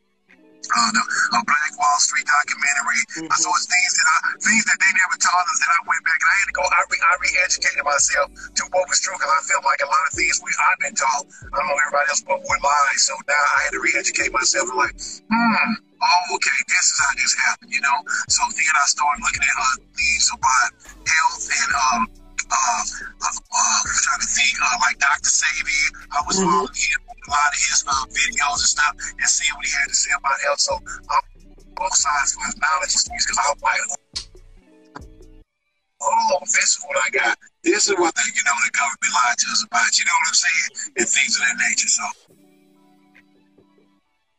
uh, 0.68 0.90
the 0.92 1.02
uh, 1.34 1.42
Black 1.48 1.72
Wall 1.78 1.98
Street 1.98 2.26
documentary. 2.28 3.00
Mhm. 3.24 3.32
So 3.40 3.48
it's 3.56 3.66
things 3.66 3.92
that 3.98 4.08
I, 4.10 4.18
things 4.44 4.64
that 4.68 4.78
they 4.80 4.92
never 4.92 5.16
taught 5.18 5.46
us 5.48 5.58
that 5.64 5.72
I 5.72 5.80
went 5.88 6.02
back 6.04 6.20
and 6.20 6.28
I 6.30 6.36
had 6.40 6.48
to 6.52 6.56
go. 6.56 6.62
I, 6.68 6.80
re, 6.90 6.96
I 7.00 7.12
re-educated 7.20 7.84
myself 7.84 8.28
to 8.30 8.62
what 8.74 8.84
was 8.88 9.00
true 9.00 9.16
because 9.16 9.32
I 9.32 9.40
felt 9.48 9.64
like 9.64 9.80
a 9.82 9.88
lot 9.90 10.04
of 10.08 10.12
things 10.14 10.40
we 10.44 10.50
I've 10.60 10.80
been 10.80 10.94
taught. 10.94 11.24
I 11.24 11.54
don't 11.56 11.68
know 11.68 11.78
everybody 11.80 12.06
else, 12.12 12.22
but 12.22 12.38
were 12.44 12.60
lies. 12.60 13.00
So 13.08 13.14
now 13.26 13.42
I 13.56 13.58
had 13.68 13.72
to 13.72 13.80
re-educate 13.80 14.30
myself. 14.32 14.68
Like, 14.76 14.94
hmm. 15.30 15.72
Oh, 16.00 16.34
okay. 16.36 16.58
This 16.68 16.86
is 16.92 16.98
how 17.00 17.12
this 17.16 17.34
happened, 17.44 17.72
you 17.72 17.80
know. 17.84 17.98
So 18.28 18.40
then 18.48 18.72
I 18.72 18.86
started 18.88 19.20
looking 19.20 19.44
at 19.44 19.56
uh, 19.60 19.76
things 19.92 20.30
about 20.32 20.70
health 21.04 21.44
and 21.44 21.70
um 21.76 22.02
uh, 22.50 22.56
uh, 22.56 23.30
uh 23.30 23.78
I'm 23.84 24.00
trying 24.00 24.20
to 24.20 24.26
think 24.26 24.52
uh, 24.58 24.76
like 24.80 24.98
Dr. 24.98 25.28
Sebi. 25.30 25.80
I 26.10 26.20
was 26.26 26.40
Mhm. 26.40 26.48
following 26.50 26.74
him 26.74 26.99
a 27.30 27.32
lot 27.32 27.54
of 27.54 27.60
his 27.62 27.84
uh, 27.86 28.04
videos 28.10 28.58
and 28.58 28.70
stuff 28.74 28.94
and 28.98 29.28
seeing 29.30 29.54
what 29.54 29.64
he 29.64 29.70
had 29.70 29.86
to 29.86 29.94
say 29.94 30.10
about 30.18 30.34
health. 30.42 30.58
So 30.58 30.74
I'm 30.74 31.22
both 31.78 31.94
sides 31.94 32.34
for 32.34 32.42
his 32.50 32.58
knowledge 32.58 32.90
because 32.90 33.38
I'm 33.38 33.54
like, 33.62 33.82
oh, 36.02 36.38
this 36.42 36.74
is 36.74 36.84
what 36.86 36.98
I 36.98 37.10
got. 37.10 37.38
This 37.62 37.86
is 37.86 37.94
what 37.94 38.14
the, 38.14 38.22
you 38.34 38.42
know 38.42 38.56
the 38.66 38.72
government 38.74 39.14
lied 39.14 39.38
to 39.38 39.46
us 39.46 39.62
about. 39.62 39.94
You 39.94 40.04
know 40.10 40.16
what 40.18 40.28
I'm 40.28 40.34
saying? 40.34 40.70
And 40.98 41.06
things 41.06 41.38
of 41.38 41.42
that 41.46 41.56
nature. 41.70 41.88
So 41.88 42.04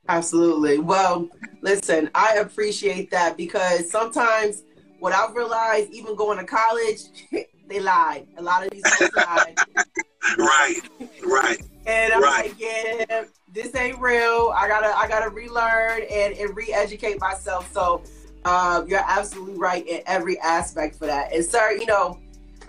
Absolutely. 0.10 0.80
Well, 0.80 1.30
listen, 1.62 2.10
I 2.14 2.36
appreciate 2.36 3.12
that 3.12 3.38
because 3.38 3.90
sometimes 3.90 4.64
what 5.00 5.14
I've 5.14 5.34
realized, 5.36 5.92
even 5.94 6.16
going 6.16 6.38
to 6.38 6.44
college, 6.44 7.02
they 7.70 7.80
lied. 7.80 8.28
A 8.38 8.42
lot 8.42 8.66
of 8.66 8.72
these 8.72 8.84
folks 8.96 9.16
lied. 9.16 9.58
right, 10.38 10.82
right. 11.26 11.62
And 11.86 12.14
I'm 12.14 12.22
Right. 12.22 12.46
like, 12.48 12.60
yeah, 12.60 13.24
this 13.52 13.76
ain't 13.76 14.00
real. 14.00 14.54
I 14.56 14.68
gotta, 14.68 14.96
I 14.98 15.08
gotta 15.08 15.30
relearn 15.30 16.02
and, 16.12 16.34
and 16.36 16.56
re-educate 16.56 17.20
myself. 17.20 17.72
So, 17.74 18.04
uh, 18.46 18.84
you're 18.88 19.04
absolutely 19.06 19.58
right 19.58 19.86
in 19.88 20.02
every 20.06 20.40
aspect 20.40 20.96
for 20.98 21.06
that. 21.08 21.34
And 21.34 21.44
sir, 21.46 21.72
you 21.74 21.86
know, 21.86 22.20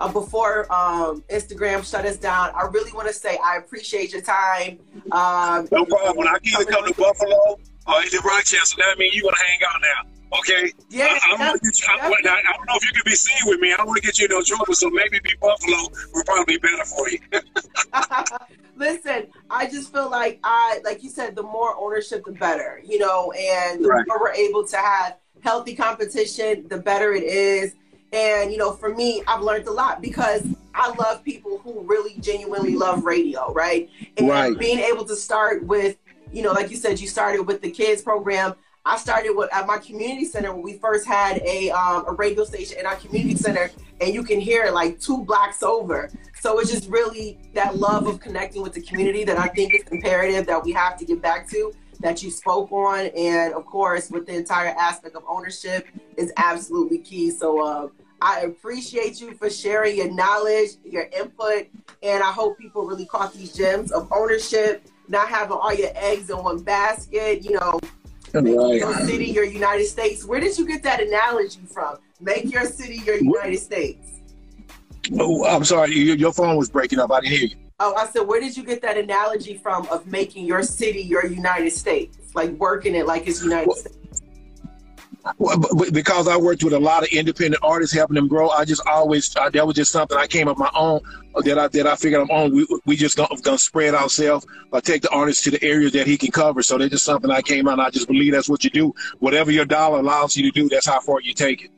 uh, 0.00 0.10
before 0.10 0.70
um, 0.72 1.22
Instagram 1.30 1.84
shut 1.88 2.04
us 2.06 2.16
down, 2.16 2.50
I 2.54 2.62
really 2.62 2.92
want 2.92 3.08
to 3.08 3.14
say 3.14 3.38
I 3.44 3.56
appreciate 3.56 4.12
your 4.12 4.22
time. 4.22 4.78
Um, 5.12 5.68
No 5.70 5.84
problem. 5.84 6.16
When 6.16 6.28
I 6.28 6.38
can 6.42 6.60
either 6.60 6.70
come 6.70 6.86
to 6.86 6.94
Buffalo 6.94 7.58
or 7.86 7.94
either 8.04 8.18
Rochester, 8.20 8.76
that 8.78 8.98
means 8.98 9.14
you're 9.14 9.24
gonna 9.24 9.36
hang 9.46 9.58
out 9.68 9.80
now. 9.82 10.10
Okay? 10.38 10.72
Yeah, 10.88 11.08
I, 11.10 11.34
I, 11.36 11.54
you, 11.62 11.70
I. 11.90 12.06
I, 12.06 12.56
don't 12.56 12.66
know 12.66 12.76
if 12.76 12.84
you 12.84 12.92
can 12.92 13.02
be 13.04 13.14
seen 13.14 13.50
with 13.50 13.60
me. 13.60 13.72
I 13.72 13.76
don't 13.76 13.86
want 13.86 14.00
to 14.00 14.06
get 14.06 14.18
you 14.18 14.26
in 14.26 14.30
no 14.30 14.42
trouble, 14.42 14.74
so 14.74 14.88
maybe 14.90 15.20
be 15.20 15.34
Buffalo 15.40 15.88
would 16.14 16.26
probably 16.26 16.56
be 16.56 16.60
better 16.60 16.84
for 16.84 17.08
you. 17.08 17.18
Listen, 18.76 19.26
I 19.50 19.66
just 19.66 19.92
feel 19.92 20.10
like 20.10 20.40
I, 20.42 20.80
like 20.84 21.02
you 21.02 21.10
said, 21.10 21.36
the 21.36 21.42
more 21.42 21.76
ownership, 21.76 22.24
the 22.24 22.32
better, 22.32 22.80
you 22.84 22.98
know, 22.98 23.32
and 23.32 23.84
the 23.84 23.88
Right. 23.88 24.04
more 24.08 24.20
we're 24.20 24.32
able 24.32 24.66
to 24.68 24.76
have 24.76 25.16
healthy 25.42 25.74
competition, 25.74 26.66
the 26.68 26.78
better 26.78 27.12
it 27.12 27.24
is. 27.24 27.74
And, 28.12 28.50
you 28.52 28.58
know, 28.58 28.72
for 28.72 28.94
me, 28.94 29.22
I've 29.26 29.42
learned 29.42 29.66
a 29.66 29.70
lot 29.70 30.00
because 30.02 30.46
I 30.74 30.90
love 30.94 31.22
people 31.24 31.58
who 31.58 31.82
really 31.82 32.16
genuinely 32.20 32.74
love 32.76 33.04
radio, 33.04 33.52
right? 33.52 33.88
And 34.16 34.28
Right. 34.28 34.58
being 34.58 34.78
able 34.80 35.04
to 35.06 35.16
start 35.16 35.64
with, 35.64 35.96
you 36.32 36.42
know, 36.42 36.52
like 36.52 36.70
you 36.70 36.76
said, 36.76 37.00
you 37.00 37.08
started 37.08 37.42
with 37.42 37.60
the 37.62 37.70
kids 37.70 38.02
program. 38.02 38.54
I 38.84 38.96
started 38.96 39.32
with 39.36 39.52
at 39.54 39.66
my 39.66 39.78
community 39.78 40.24
center 40.24 40.52
when 40.52 40.62
we 40.62 40.72
first 40.78 41.06
had 41.06 41.40
a 41.42 41.70
um, 41.70 42.04
a 42.08 42.12
radio 42.12 42.42
station 42.44 42.78
in 42.80 42.86
our 42.86 42.96
community 42.96 43.36
center, 43.36 43.70
and 44.00 44.12
you 44.12 44.24
can 44.24 44.40
hear 44.40 44.64
it 44.64 44.74
like 44.74 44.98
two 44.98 45.24
blocks 45.24 45.62
over. 45.62 46.10
So 46.40 46.58
it's 46.58 46.72
just 46.72 46.88
really 46.88 47.38
that 47.54 47.76
love 47.76 48.08
of 48.08 48.18
connecting 48.18 48.60
with 48.60 48.72
the 48.72 48.80
community 48.80 49.22
that 49.22 49.38
I 49.38 49.46
think 49.46 49.72
is 49.72 49.82
imperative 49.92 50.46
that 50.46 50.64
we 50.64 50.72
have 50.72 50.98
to 50.98 51.04
get 51.04 51.22
back 51.22 51.48
to. 51.50 51.72
That 52.00 52.24
you 52.24 52.32
spoke 52.32 52.72
on, 52.72 53.06
and 53.16 53.54
of 53.54 53.64
course, 53.66 54.10
with 54.10 54.26
the 54.26 54.34
entire 54.34 54.74
aspect 54.76 55.14
of 55.14 55.22
ownership 55.28 55.86
is 56.16 56.32
absolutely 56.36 56.98
key. 56.98 57.30
So 57.30 57.64
uh, 57.64 57.88
I 58.20 58.40
appreciate 58.40 59.20
you 59.20 59.34
for 59.34 59.48
sharing 59.48 59.96
your 59.96 60.12
knowledge, 60.12 60.70
your 60.84 61.08
input, 61.16 61.68
and 62.02 62.24
I 62.24 62.32
hope 62.32 62.58
people 62.58 62.84
really 62.84 63.06
caught 63.06 63.32
these 63.32 63.52
gems 63.52 63.92
of 63.92 64.08
ownership, 64.10 64.84
not 65.06 65.28
having 65.28 65.56
all 65.56 65.72
your 65.72 65.92
eggs 65.94 66.28
in 66.30 66.38
one 66.38 66.64
basket. 66.64 67.44
You 67.44 67.52
know, 67.52 67.78
Make 68.34 68.80
your 68.80 68.94
city 68.94 69.26
your 69.26 69.44
United 69.44 69.86
States. 69.86 70.24
Where 70.24 70.40
did 70.40 70.56
you 70.56 70.66
get 70.66 70.82
that 70.84 71.00
analogy 71.00 71.60
from? 71.70 71.98
Make 72.20 72.50
your 72.50 72.64
city 72.64 73.02
your 73.04 73.16
United 73.16 73.58
States. 73.58 74.08
Oh, 75.18 75.44
I'm 75.44 75.64
sorry, 75.64 75.92
you, 75.92 76.14
your 76.14 76.32
phone 76.32 76.56
was 76.56 76.70
breaking 76.70 76.98
up. 76.98 77.10
I 77.10 77.20
didn't 77.20 77.32
hear 77.32 77.48
you. 77.48 77.56
Oh, 77.80 77.94
I 77.94 78.06
said, 78.06 78.20
where 78.20 78.40
did 78.40 78.56
you 78.56 78.62
get 78.62 78.80
that 78.82 78.96
analogy 78.96 79.58
from 79.58 79.86
of 79.88 80.06
making 80.06 80.46
your 80.46 80.62
city 80.62 81.00
your 81.00 81.26
United 81.26 81.72
States? 81.72 82.16
Like 82.34 82.50
working 82.52 82.94
it 82.94 83.06
like 83.06 83.26
it's 83.26 83.42
United 83.42 83.66
Well, 83.66 83.76
States. 83.76 83.96
Because 85.92 86.26
I 86.28 86.36
worked 86.36 86.64
with 86.64 86.72
a 86.72 86.78
lot 86.78 87.02
of 87.02 87.08
independent 87.10 87.62
artists, 87.62 87.94
helping 87.94 88.16
them 88.16 88.28
grow, 88.28 88.48
I 88.50 88.64
just 88.64 88.84
always 88.86 89.34
I, 89.36 89.50
that 89.50 89.66
was 89.66 89.76
just 89.76 89.92
something 89.92 90.16
I 90.16 90.26
came 90.26 90.48
up 90.48 90.58
my 90.58 90.70
own 90.74 91.00
that 91.44 91.58
I 91.58 91.68
that 91.68 91.86
I 91.86 91.96
figured 91.96 92.20
I'm 92.22 92.30
on. 92.30 92.52
We 92.52 92.66
we 92.86 92.96
just 92.96 93.16
gonna, 93.16 93.40
gonna 93.40 93.58
spread 93.58 93.94
ourselves 93.94 94.46
or 94.72 94.80
take 94.80 95.02
the 95.02 95.10
artist 95.10 95.44
to 95.44 95.50
the 95.50 95.62
areas 95.62 95.92
that 95.92 96.06
he 96.06 96.16
can 96.16 96.30
cover. 96.30 96.62
So 96.62 96.78
that's 96.78 96.90
just 96.90 97.04
something 97.04 97.30
I 97.30 97.42
came 97.42 97.68
out. 97.68 97.78
I 97.78 97.90
just 97.90 98.08
believe 98.08 98.32
that's 98.32 98.48
what 98.48 98.64
you 98.64 98.70
do. 98.70 98.94
Whatever 99.20 99.50
your 99.50 99.64
dollar 99.64 100.00
allows 100.00 100.36
you 100.36 100.50
to 100.50 100.60
do, 100.60 100.68
that's 100.68 100.86
how 100.86 101.00
far 101.00 101.20
you 101.20 101.34
take 101.34 101.64
it. 101.64 101.70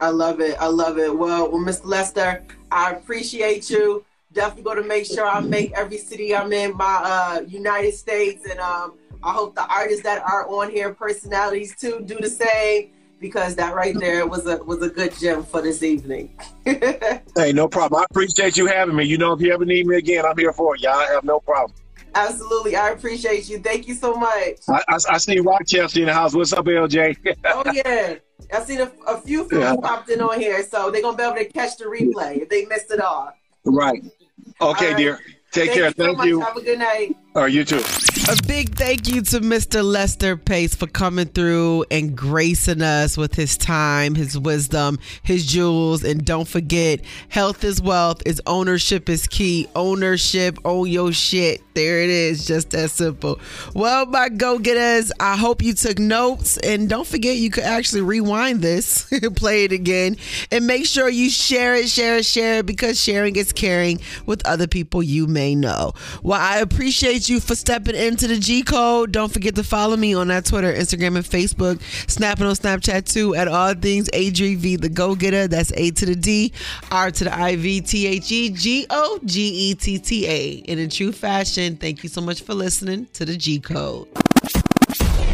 I 0.00 0.10
love 0.10 0.40
it. 0.40 0.56
I 0.60 0.66
love 0.66 0.98
it. 0.98 1.16
Well, 1.16 1.50
well, 1.50 1.60
Mr. 1.60 1.84
Lester, 1.84 2.44
I 2.70 2.92
appreciate 2.92 3.68
you. 3.68 4.04
Definitely 4.32 4.62
going 4.62 4.82
to 4.82 4.88
make 4.88 5.06
sure 5.06 5.26
I 5.26 5.40
make 5.40 5.72
every 5.72 5.98
city 5.98 6.36
I'm 6.36 6.52
in 6.52 6.76
my 6.76 7.00
uh, 7.02 7.40
United 7.48 7.94
States, 7.94 8.48
and 8.48 8.60
um, 8.60 8.94
I 9.22 9.32
hope 9.32 9.54
the 9.54 9.66
artists 9.66 10.02
that 10.04 10.22
are 10.22 10.48
on 10.48 10.70
here, 10.70 10.94
personalities 10.94 11.74
too, 11.76 12.02
do 12.04 12.18
the 12.20 12.28
same 12.30 12.92
because 13.20 13.56
that 13.56 13.74
right 13.74 13.98
there 13.98 14.26
was 14.26 14.46
a 14.46 14.58
was 14.64 14.80
a 14.82 14.88
good 14.88 15.12
gem 15.18 15.42
for 15.42 15.60
this 15.60 15.82
evening. 15.82 16.38
Hey, 17.36 17.52
no 17.52 17.68
problem. 17.68 18.00
I 18.00 18.04
appreciate 18.10 18.56
you 18.56 18.66
having 18.66 18.96
me. 18.96 19.04
You 19.04 19.16
know, 19.16 19.32
if 19.32 19.40
you 19.40 19.52
ever 19.52 19.64
need 19.64 19.86
me 19.86 19.96
again, 19.96 20.24
I'm 20.26 20.36
here 20.36 20.52
for 20.52 20.74
you. 20.76 20.88
I 20.88 21.04
have 21.12 21.22
no 21.22 21.38
problem. 21.38 21.72
Absolutely, 22.14 22.74
I 22.74 22.88
appreciate 22.90 23.48
you. 23.48 23.60
Thank 23.60 23.86
you 23.86 23.94
so 23.94 24.14
much. 24.14 24.56
I, 24.68 24.82
I, 24.88 24.98
I 25.10 25.18
see 25.18 25.38
Rochester 25.38 26.00
in 26.00 26.06
the 26.06 26.12
house. 26.14 26.34
What's 26.34 26.52
up, 26.52 26.64
LJ? 26.64 27.16
Oh 27.46 27.62
yeah, 27.72 28.16
I've 28.52 28.64
seen 28.64 28.80
a, 28.80 28.90
a 29.06 29.20
few 29.20 29.48
folks 29.48 29.52
Yeah. 29.52 29.76
popped 29.80 30.08
in 30.10 30.20
on 30.20 30.40
here, 30.40 30.64
so 30.64 30.90
they're 30.90 31.02
gonna 31.02 31.16
be 31.16 31.22
able 31.22 31.36
to 31.36 31.44
catch 31.44 31.76
the 31.76 31.84
replay 31.84 32.42
if 32.42 32.48
they 32.48 32.64
missed 32.64 32.90
it 32.90 33.00
all. 33.00 33.32
right. 33.64 34.02
Okay, 34.02 34.12
All 34.60 34.72
right. 34.74 34.96
dear. 34.96 35.20
Take 35.52 35.70
Thank 35.70 35.72
care. 35.74 35.84
you 35.84 35.90
so 35.96 36.04
Thank 36.04 36.18
much. 36.18 36.26
you. 36.26 36.40
Have 36.40 36.56
a 36.56 36.62
good 36.62 36.78
night. 36.80 37.16
All 37.36 37.42
right, 37.42 37.52
you 37.52 37.64
too. 37.64 37.82
A 38.28 38.36
big 38.46 38.74
thank 38.74 39.08
you 39.08 39.22
to 39.22 39.40
Mr. 39.40 39.82
Lester 39.82 40.36
Pace 40.36 40.74
for 40.74 40.86
coming 40.86 41.28
through 41.28 41.86
and 41.90 42.14
gracing 42.14 42.82
us 42.82 43.16
with 43.16 43.34
his 43.34 43.56
time, 43.56 44.14
his 44.14 44.38
wisdom, 44.38 44.98
his 45.22 45.46
jewels. 45.46 46.04
And 46.04 46.26
don't 46.26 46.46
forget, 46.46 47.00
health 47.30 47.64
is 47.64 47.80
wealth, 47.80 48.20
is 48.26 48.42
ownership 48.46 49.08
is 49.08 49.26
key. 49.26 49.66
Ownership, 49.74 50.58
own 50.66 50.88
your 50.88 51.10
shit. 51.14 51.62
There 51.72 52.00
it 52.00 52.10
is, 52.10 52.44
just 52.44 52.70
that 52.70 52.90
simple. 52.90 53.40
Well, 53.72 54.04
my 54.04 54.28
go 54.28 54.58
getters, 54.58 55.10
I 55.20 55.36
hope 55.36 55.62
you 55.62 55.72
took 55.72 55.98
notes. 55.98 56.58
And 56.58 56.86
don't 56.86 57.06
forget, 57.06 57.36
you 57.36 57.48
could 57.48 57.64
actually 57.64 58.02
rewind 58.02 58.60
this, 58.60 59.08
play 59.36 59.64
it 59.64 59.72
again, 59.72 60.16
and 60.50 60.66
make 60.66 60.84
sure 60.84 61.08
you 61.08 61.30
share 61.30 61.76
it, 61.76 61.88
share 61.88 62.16
it, 62.16 62.26
share 62.26 62.58
it, 62.58 62.66
because 62.66 63.00
sharing 63.00 63.36
is 63.36 63.52
caring 63.52 64.00
with 64.26 64.46
other 64.46 64.66
people 64.66 65.02
you 65.02 65.26
may 65.26 65.54
know. 65.54 65.94
Well, 66.22 66.40
I 66.40 66.58
appreciate 66.58 67.30
you 67.30 67.40
for 67.40 67.54
stepping 67.54 67.94
into 68.20 68.34
the 68.34 68.40
G 68.40 68.64
Code. 68.64 69.12
Don't 69.12 69.32
forget 69.32 69.54
to 69.54 69.62
follow 69.62 69.96
me 69.96 70.12
on 70.12 70.26
that 70.26 70.44
Twitter, 70.44 70.72
Instagram, 70.72 71.14
and 71.14 71.24
Facebook. 71.24 71.80
Snapping 72.10 72.46
on 72.46 72.54
Snapchat 72.54 73.04
too 73.04 73.36
at 73.36 73.46
all 73.46 73.74
things 73.74 74.08
Adri 74.10 74.56
V 74.56 74.74
the 74.74 74.88
Go 74.88 75.14
Getta. 75.14 75.46
That's 75.46 75.72
A 75.76 75.92
to 75.92 76.06
the 76.06 76.16
D, 76.16 76.52
R 76.90 77.12
to 77.12 77.24
the 77.24 77.34
I 77.34 77.54
V 77.54 77.80
T 77.80 78.08
H 78.08 78.32
E 78.32 78.50
G 78.50 78.86
O 78.90 79.20
G 79.24 79.70
E 79.70 79.74
T 79.74 79.98
T 80.00 80.26
A. 80.26 80.64
And 80.68 80.80
in 80.80 80.90
true 80.90 81.12
fashion, 81.12 81.76
thank 81.76 82.02
you 82.02 82.08
so 82.08 82.20
much 82.20 82.42
for 82.42 82.54
listening 82.54 83.06
to 83.12 83.24
the 83.24 83.36
G 83.36 83.60
Code. 83.60 84.08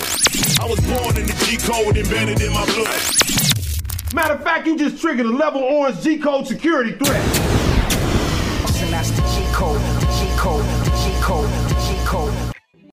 I 0.59 0.65
was 0.67 0.81
born 0.81 1.15
in 1.15 1.27
the 1.27 1.45
G 1.45 1.55
code 1.55 1.95
embedded 1.95 2.41
in 2.41 2.51
my 2.51 2.65
blood. 2.65 4.13
Matter 4.13 4.33
of 4.33 4.43
fact, 4.43 4.67
you 4.67 4.77
just 4.77 4.99
triggered 4.99 5.27
a 5.27 5.29
level 5.29 5.61
orange 5.61 6.01
G 6.01 6.17
code 6.17 6.45
security 6.45 6.91
threat. 6.91 7.21
And 8.81 8.91
that's 8.91 9.11
the 9.11 9.21
G 9.21 9.53
code. 9.53 9.94